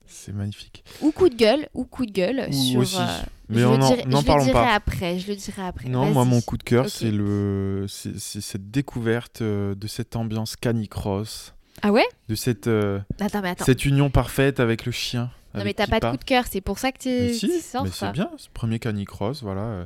[0.06, 0.84] C'est magnifique.
[1.02, 2.82] Ou coup de gueule, ou coup de gueule sur.
[2.82, 2.98] Aussi.
[3.00, 4.74] Euh, Mais on n'en parlons le pas.
[4.74, 5.20] après.
[5.20, 5.90] Je le dirai après.
[5.90, 10.56] Non, moi mon coup de cœur, c'est le, c'est cette découverte euh, de cette ambiance
[10.56, 11.54] canicross.
[11.82, 12.06] Ah ouais?
[12.28, 13.66] De cette, euh, attends, mais attends.
[13.66, 15.32] cette union parfaite avec le chien.
[15.54, 17.84] Non mais t'as pas de coup de cœur, c'est pour ça que tu si, sors
[17.84, 19.86] mais c'est bien, ce premier canicross, voilà.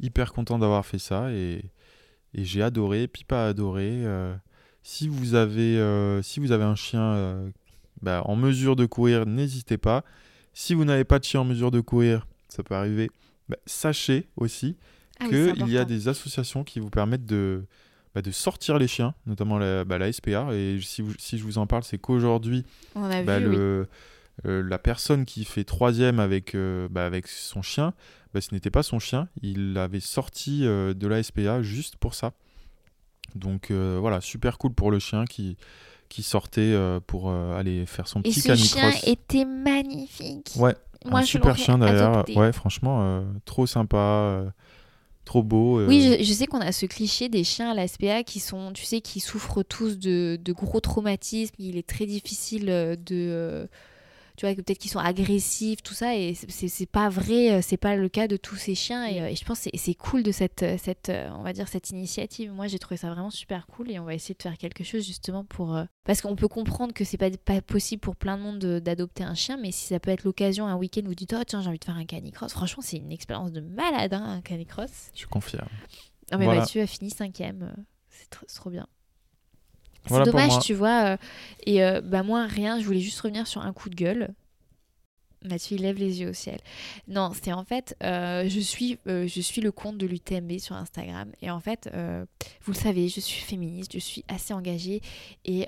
[0.00, 1.64] hyper content d'avoir fait ça et,
[2.34, 4.02] et j'ai adoré, puis pas adoré.
[4.82, 5.78] si vous avez,
[6.22, 7.52] si vous avez un chien
[8.02, 10.04] bah, en mesure de courir, n'hésitez pas.
[10.52, 13.10] Si vous n'avez pas de chien en mesure de courir, ça peut arriver,
[13.48, 14.76] bah, sachez aussi
[15.20, 17.64] ah qu'il y a des associations qui vous permettent de,
[18.14, 20.48] bah, de sortir les chiens, notamment la, la SPA.
[20.52, 22.64] Et si, si, je vous en parle, c'est qu'aujourd'hui,
[22.96, 23.84] euh,
[24.44, 27.92] la personne qui fait troisième avec, euh, avec son chien
[28.40, 29.28] ce n'était pas son chien.
[29.42, 32.32] Il l'avait sorti de la SPA juste pour ça.
[33.36, 35.56] Donc voilà, super cool pour le chien qui,
[36.14, 36.76] qui sortait
[37.08, 38.64] pour aller faire son petit canicross.
[38.64, 40.52] Et ce chien était magnifique.
[40.56, 40.76] Ouais,
[41.10, 42.24] un super chien d'ailleurs.
[42.36, 44.44] Ouais, franchement, trop sympa
[45.24, 45.84] trop beau.
[45.86, 48.84] Oui, je, sais qu'on a ce cliché des chiens à la SPA qui sont, tu
[48.84, 51.54] sais, qui souffrent tous de, de gros traumatismes.
[51.58, 53.66] Il est très difficile de,
[54.36, 57.94] tu vois, peut-être qu'ils sont agressifs, tout ça, et c'est pas vrai, euh, c'est pas
[57.94, 60.64] le cas de tous ces chiens, et, euh, je pense que c'est cool de cette,
[60.64, 62.52] euh, cette, on va dire, cette initiative.
[62.52, 65.06] Moi, j'ai trouvé ça vraiment super cool, et on va essayer de faire quelque chose
[65.06, 65.78] justement pour...
[66.04, 69.34] Parce qu'on peut comprendre que c'est pas, pas possible pour plein de monde d'adopter un
[69.34, 71.78] chien, mais si ça peut être l'occasion, un week-end, vous dites, oh tiens, j'ai envie
[71.78, 75.10] de faire un canicross, franchement, c'est une expérience de malade, hein, un canicross.
[75.14, 75.68] Je confirme.
[76.30, 77.72] Ah, mais Mathieu a fini cinquième,
[78.08, 78.88] c'est trop bien.
[80.06, 81.04] C'est dommage, tu vois.
[81.04, 81.16] Euh,
[81.64, 84.34] et euh, bah moi, rien, je voulais juste revenir sur un coup de gueule.
[85.42, 86.58] Mathieu, il lève les yeux au ciel.
[87.06, 91.32] Non, c'est en fait, euh, je, suis, je suis le compte de l'UTMB sur Instagram.
[91.42, 91.90] Et en fait,
[92.62, 95.02] vous le savez, je suis féministe, je suis assez engagée
[95.44, 95.66] et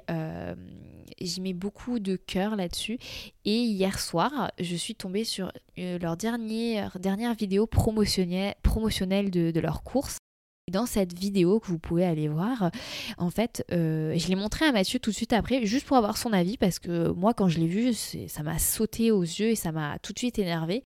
[1.20, 2.98] j'y mets beaucoup de cœur là-dessus.
[3.44, 9.60] Et hier soir, je suis tombée sur leur dernière, dernière vidéo promotionnelle, promotionnelle de, de
[9.60, 10.16] leur course.
[10.72, 12.72] Dans cette vidéo que vous pouvez aller voir,
[13.18, 16.16] en fait, euh, je l'ai montré à Mathieu tout de suite après, juste pour avoir
[16.16, 19.54] son avis, parce que moi, quand je l'ai vu, ça m'a sauté aux yeux et
[19.54, 20.82] ça m'a tout de suite énervé.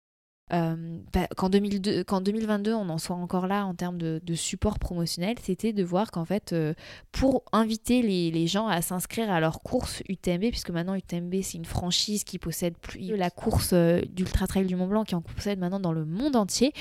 [0.53, 5.73] Euh, bah, qu'en 2022 on en soit encore là en termes de, support promotionnel, c'était
[5.73, 6.73] de voir qu'en fait, euh,
[7.11, 11.65] pour inviter les, gens à s'inscrire à leur course UTMB, puisque maintenant UTMB c'est une
[11.65, 15.57] franchise qui possède plus la course euh, d'Ultra Trail du Mont Blanc, qui en possède
[15.57, 16.73] maintenant dans le monde entier.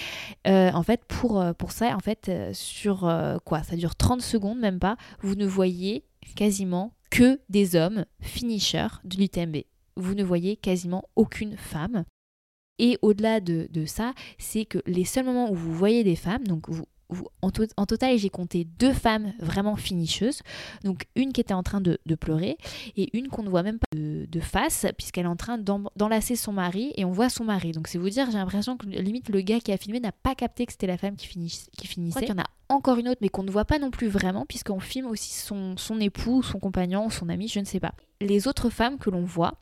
[0.47, 3.11] en fait, pour, pour ça, en fait, sur
[3.45, 6.05] quoi Ça dure 30 secondes, même pas, vous ne voyez
[6.37, 9.57] quasiment que des hommes finishers de l'UTMB.
[9.97, 12.05] Vous ne voyez quasiment aucune femme.
[12.79, 16.69] Et au-delà de, ça, c'est que les seuls moments où vous voyez des femmes, donc
[16.69, 16.85] vous,
[17.43, 20.41] en, total, j'ai compté deux femmes vraiment finicheuses.
[20.83, 22.57] Donc une qui était en train de, pleurer
[22.97, 26.53] et une qu'on ne voit même pas de, face puisqu'elle est en train d'enlacer son
[26.53, 27.73] mari et on voit son mari.
[27.73, 30.35] Donc c'est vous dire, j'ai l'impression que limite le gars qui a filmé n'a pas
[30.35, 31.71] capté que c'était la femme qui, finissait.
[31.77, 32.21] Qui finissait.
[32.23, 34.47] Il y en a encore une autre mais qu'on ne voit pas non plus vraiment
[34.47, 37.95] puisqu'on filme aussi son, son époux, son compagnon, son ami, je ne sais pas.
[38.21, 39.55] Les autres femmes que l'on voit,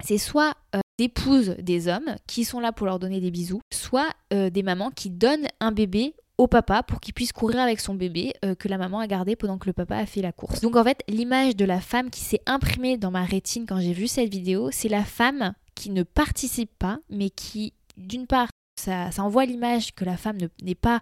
[0.00, 4.08] c'est soit euh, d'épouses des hommes qui sont là pour leur donner des bisous, soit
[4.32, 7.94] euh, des mamans qui donnent un bébé au papa pour qu'il puisse courir avec son
[7.94, 10.60] bébé euh, que la maman a gardé pendant que le papa a fait la course.
[10.60, 13.92] Donc en fait, l'image de la femme qui s'est imprimée dans ma rétine quand j'ai
[13.92, 19.08] vu cette vidéo, c'est la femme qui ne participe pas, mais qui, d'une part, ça,
[19.18, 21.00] envoie l'image que la femme n'est pas,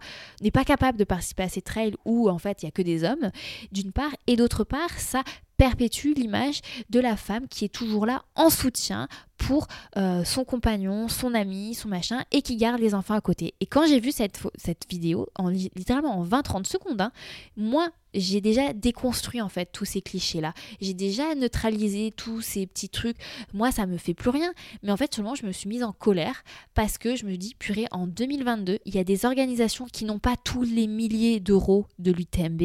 [0.53, 3.03] pas capable de participer à ces trails où en fait il n'y a que des
[3.03, 3.31] hommes,
[3.73, 5.23] d'une part, et d'autre part, ça
[5.57, 9.09] perpétue l'image de la femme qui est toujours là en soutien
[9.47, 9.67] pour
[9.99, 13.55] euh, son compagnon, son ami, son machin, et qui garde les enfants à côté.
[13.61, 17.13] Et quand j'ai vu cette, cette vidéo, en, littéralement en 20-30 secondes, hein,
[17.57, 20.55] moi, j'ai déjà déconstruit en fait tous ces clichés-là.
[20.81, 23.19] J'ai déjà neutralisé tous ces petits trucs.
[23.53, 24.55] Moi, ça me fait plus rien.
[24.83, 26.43] Mais en fait, seulement, je me suis mise en colère
[26.75, 30.21] parce que je me dis, purée, en 2022, il y a des organisations qui n'ont
[30.21, 32.63] pas tous les milliers d'euros de l'UTMB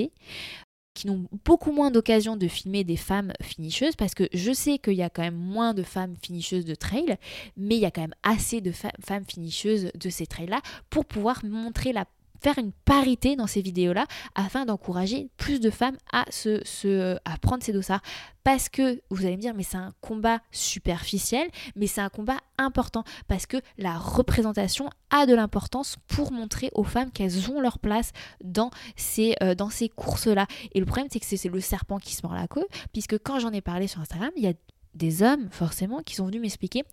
[0.99, 4.95] qui n'ont beaucoup moins d'occasion de filmer des femmes finisseuses parce que je sais qu'il
[4.95, 7.17] y a quand même moins de femmes finisseuses de trail,
[7.55, 11.39] mais il y a quand même assez de femmes finisseuses de ces trails-là pour pouvoir
[11.45, 12.05] montrer la
[12.41, 17.63] faire une parité dans ces vidéos-là afin d'encourager plus de femmes à, se, à prendre
[17.63, 18.01] ces dossards.
[18.43, 22.37] Parce que, vous allez me dire, mais c'est un combat superficiel, mais c'est un combat
[22.57, 27.79] important parce que la représentation a de l'importance pour montrer aux femmes qu'elles ont leur
[27.79, 28.11] place
[28.43, 30.47] dans ces, euh, dans ces courses-là.
[30.73, 33.39] Et le problème, c'est que c'est le serpent qui se mord la queue, puisque quand
[33.39, 34.53] j'en ai parlé sur Instagram, il y a
[34.93, 36.83] des hommes, forcément, qui sont venus m'expliquer.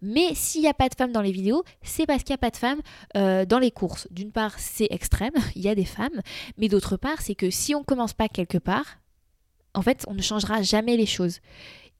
[0.00, 2.38] Mais s'il n'y a pas de femmes dans les vidéos, c'est parce qu'il n'y a
[2.38, 2.80] pas de femmes
[3.16, 4.08] euh, dans les courses.
[4.10, 6.20] D'une part, c'est extrême, il y a des femmes,
[6.58, 8.98] mais d'autre part, c'est que si on commence pas quelque part,
[9.74, 11.38] en fait, on ne changera jamais les choses.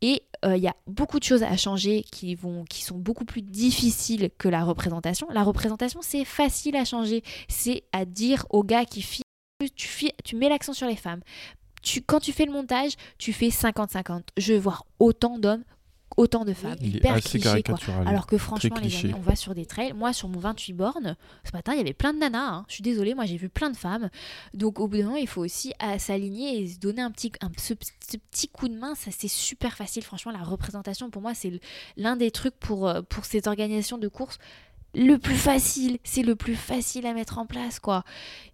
[0.02, 2.36] Et euh, il y a beaucoup de choses à changer qui,
[2.80, 5.28] sont beaucoup plus difficiles que la représentation.
[5.30, 7.22] La représentation, c'est facile à changer.
[7.48, 9.22] C'est à dire aux gars qui filment,
[10.24, 11.20] tu mets l'accent sur les femmes
[12.06, 14.22] quand tu fais le montage, tu fais 50-50.
[14.36, 15.64] Je veux voir autant d'hommes
[16.16, 16.76] autant de femmes.
[16.80, 17.76] Il hyper cliché, quoi.
[18.06, 19.92] Alors que franchement, les amis, on va sur des trails.
[19.92, 22.38] Moi, sur mon 28 bornes, ce matin, il y avait plein de nanas.
[22.38, 22.64] Hein.
[22.68, 24.10] Je suis désolée, moi, j'ai vu plein de femmes.
[24.54, 27.32] Donc, au bout d'un moment, il faut aussi euh, s'aligner et se donner un petit,
[27.58, 28.94] ce, petit coup de main.
[28.94, 30.02] Ça, c'est super facile.
[30.02, 31.60] Franchement, la représentation, pour moi, c'est
[31.96, 34.38] l'un des trucs pour, euh, pour ces organisations de courses
[34.94, 38.04] le plus facile, c'est le plus facile à mettre en place, quoi.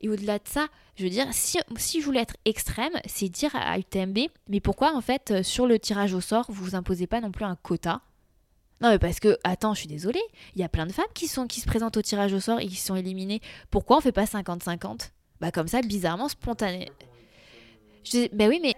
[0.00, 0.66] Et au-delà de ça,
[0.96, 4.94] je veux dire, si, si je voulais être extrême, c'est dire à UTMB, mais pourquoi
[4.96, 7.56] en fait, euh, sur le tirage au sort, vous vous imposez pas non plus un
[7.56, 8.00] quota?
[8.80, 10.22] Non, mais parce que, attends, je suis désolée,
[10.54, 12.60] il y a plein de femmes qui, sont, qui se présentent au tirage au sort
[12.60, 13.40] et qui sont éliminées.
[13.70, 15.10] Pourquoi on fait pas 50-50
[15.40, 16.88] Bah, comme ça, bizarrement, spontané.
[18.04, 18.28] Je...
[18.34, 18.74] Bah oui, mais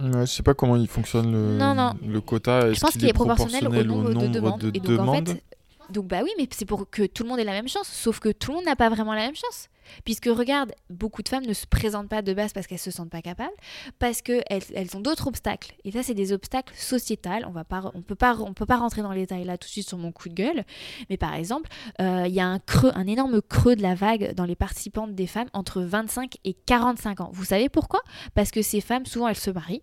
[0.00, 1.92] Ouais, je sais pas comment il fonctionne le, Non, non.
[2.04, 2.72] le quota.
[2.72, 4.60] je pense qu'il est proportionnel au nombre, de demandes.
[4.60, 5.42] de et donc, en fait,
[5.94, 7.86] donc, bah oui, mais c'est pour que tout le monde ait la même chance.
[7.88, 9.68] Sauf que tout le monde n'a pas vraiment la même chance.
[10.04, 13.10] Puisque, regarde, beaucoup de femmes ne se présentent pas de base parce qu'elles se sentent
[13.10, 13.52] pas capables,
[14.00, 14.42] parce qu'elles
[14.74, 15.72] elles ont d'autres obstacles.
[15.84, 17.44] Et ça, c'est des obstacles sociétals.
[17.46, 19.66] On va pas, on peut pas, on peut pas rentrer dans les détails là tout
[19.68, 20.64] de suite sur mon coup de gueule.
[21.10, 24.34] Mais par exemple, euh, il y a un creux, un énorme creux de la vague
[24.34, 27.30] dans les participantes des femmes entre 25 et 45 ans.
[27.32, 28.00] Vous savez pourquoi?
[28.34, 29.82] Parce que ces femmes, souvent, elles se marient.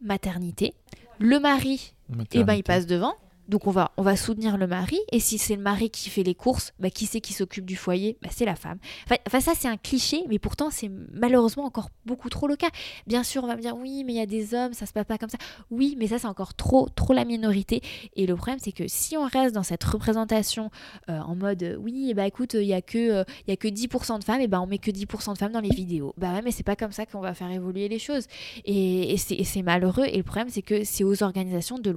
[0.00, 0.74] Maternité.
[1.18, 2.62] Le mari, eh ben, il Maternité.
[2.64, 3.14] passe devant.
[3.52, 4.98] Donc on va, soutenir le mari.
[5.12, 7.76] Et si c'est le mari qui fait les courses, bah, qui c'est qui s'occupe du
[7.76, 8.78] foyer bah, C'est la femme.
[9.26, 12.70] Enfin, ça c'est un cliché, mais pourtant c'est malheureusement encore beaucoup trop le cas.
[13.06, 14.94] Bien sûr, on va me dire oui, mais il y a des hommes, ça se
[14.94, 15.36] passe pas comme ça.
[15.70, 17.82] Oui, mais ça c'est encore trop, trop la minorité.
[18.16, 20.70] Et le problème c'est que si on reste dans cette représentation
[21.10, 23.56] euh, en mode euh, oui, bah écoute, il y a que, euh, il y a
[23.56, 26.14] que 10% de femmes, et ben on met que 10% de femmes dans les vidéos.
[26.16, 28.28] Bah ouais, mais c'est pas comme ça qu'on va faire évoluer les choses.
[28.64, 30.06] Et, c'est malheureux.
[30.06, 31.94] Et le problème, c'est que c'est aux organisations de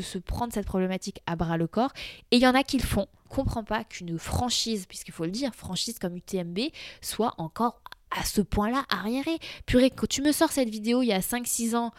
[0.00, 0.91] se prendre cette problématique
[1.26, 1.92] à bras le corps.
[2.30, 3.06] Et il y en a qui le font.
[3.28, 6.58] Comprends pas qu'une franchise, puisqu'il faut le dire, franchise comme UTMB,
[7.00, 9.38] soit encore à ce point-là arriérée.
[9.66, 11.92] Purée, quand tu me sors cette vidéo il y a 5-6 ans,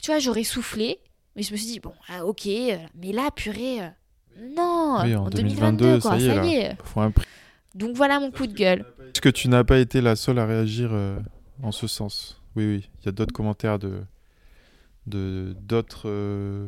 [0.00, 0.98] tu vois, j'aurais soufflé.
[1.34, 3.88] Mais je me suis dit, bon, ah, ok, mais là, purée, euh,
[4.56, 6.76] non, Oui, en en 2022, 2022, quoi, ça y est, ça y est.
[6.84, 7.26] Faut un prix.
[7.74, 8.86] Donc voilà mon coup de gueule.
[9.00, 11.18] Est-ce que tu n'as pas été la seule à réagir euh,
[11.62, 12.40] en ce sens?
[12.54, 12.90] Oui, oui.
[13.02, 14.02] Il y a d'autres commentaires de
[15.06, 16.66] de d'autres euh,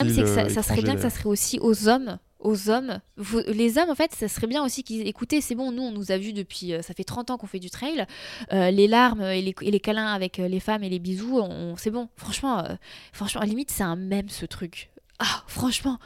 [0.00, 2.18] Ah, que ça, euh, ça serait bien que ça serait aussi aux hommes.
[2.38, 5.40] Aux hommes, Vous- les hommes en fait, ça serait bien aussi qu'ils écoutez.
[5.40, 7.58] C'est bon, nous on nous a vus depuis, euh, ça fait 30 ans qu'on fait
[7.58, 8.06] du trail.
[8.52, 11.76] Euh, les larmes et les, et les câlins avec les femmes et les bisous, on,
[11.76, 12.08] c'est bon.
[12.16, 12.74] Franchement, euh,
[13.12, 14.90] franchement, à la limite c'est un même ce truc.
[15.18, 15.98] Ah, franchement.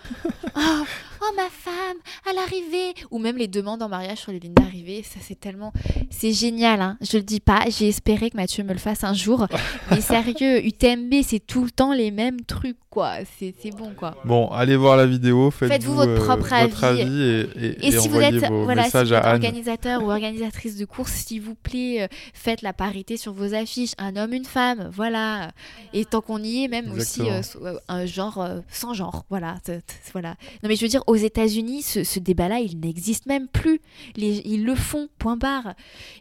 [0.54, 0.82] Ah,
[1.20, 1.96] oh ma femme,
[2.28, 2.94] à l'arrivée.
[3.10, 5.02] Ou même les demandes en mariage sur les lignes d'arrivée.
[5.02, 5.72] Ça c'est tellement,
[6.10, 6.80] c'est génial.
[6.80, 6.96] Hein.
[7.00, 7.64] Je le dis pas.
[7.68, 9.46] J'ai espéré que Mathieu me le fasse un jour.
[9.90, 13.14] Mais sérieux, UTMB c'est tout le temps les mêmes trucs quoi.
[13.38, 14.16] C'est c'est bon quoi.
[14.24, 17.00] Bon, allez voir la vidéo, faites-vous, votre euh, propre votre avis.
[17.00, 20.84] et, et, Et, et si vous êtes, voilà, si vous êtes organisateur ou organisatrice de
[20.84, 23.92] course, s'il vous plaît, euh, faites la parité sur vos affiches.
[23.98, 25.50] Un homme, une femme, voilà.
[25.92, 27.66] Et tant qu'on y est, même aussi Exactement.
[27.66, 29.56] euh, euh, un genre sans genre, voilà.
[29.64, 30.30] C'est- c'est- voilà.
[30.62, 33.80] Non mais je veux dire, aux États-Unis, ce, ce débat-là, il n'existe même plus.
[34.16, 35.74] Les, ils le font, point barre.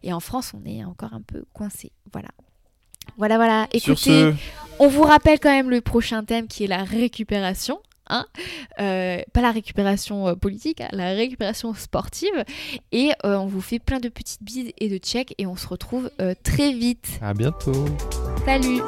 [0.03, 1.91] Et en France, on est encore un peu coincé.
[2.11, 2.30] Voilà.
[3.18, 3.68] Voilà, voilà.
[3.73, 4.34] Écoutez, ce,
[4.80, 7.80] on vous rappelle quand même le prochain thème qui est la récupération.
[8.11, 8.26] Hein
[8.80, 12.43] Euh, pas la récupération euh, politique, hein, la récupération sportive.
[12.91, 15.68] Et euh, on vous fait plein de petites bises et de checks et on se
[15.68, 17.19] retrouve euh, très vite.
[17.22, 17.85] à bientôt.
[18.45, 18.81] Salut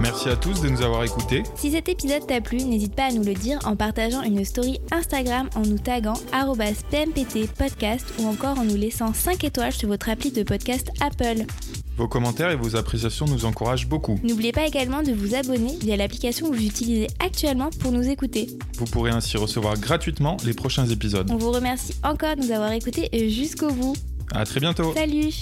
[0.00, 1.42] Merci à tous de nous avoir écoutés.
[1.56, 4.78] Si cet épisode t'a plu, n'hésite pas à nous le dire en partageant une story
[4.92, 9.88] Instagram en nous taguant arobase PMPT podcast ou encore en nous laissant 5 étoiles sur
[9.88, 11.44] votre appli de podcast Apple.
[11.96, 14.20] Vos commentaires et vos appréciations nous encouragent beaucoup.
[14.22, 18.46] N'oubliez pas également de vous abonner via l'application que vous utilisez actuellement pour nous écouter.
[18.76, 21.28] Vous pourrez ainsi recevoir gratuitement les prochains épisodes.
[21.28, 23.96] On vous remercie encore de nous avoir écoutés jusqu'au bout.
[24.32, 24.94] À très bientôt.
[24.94, 25.32] Salut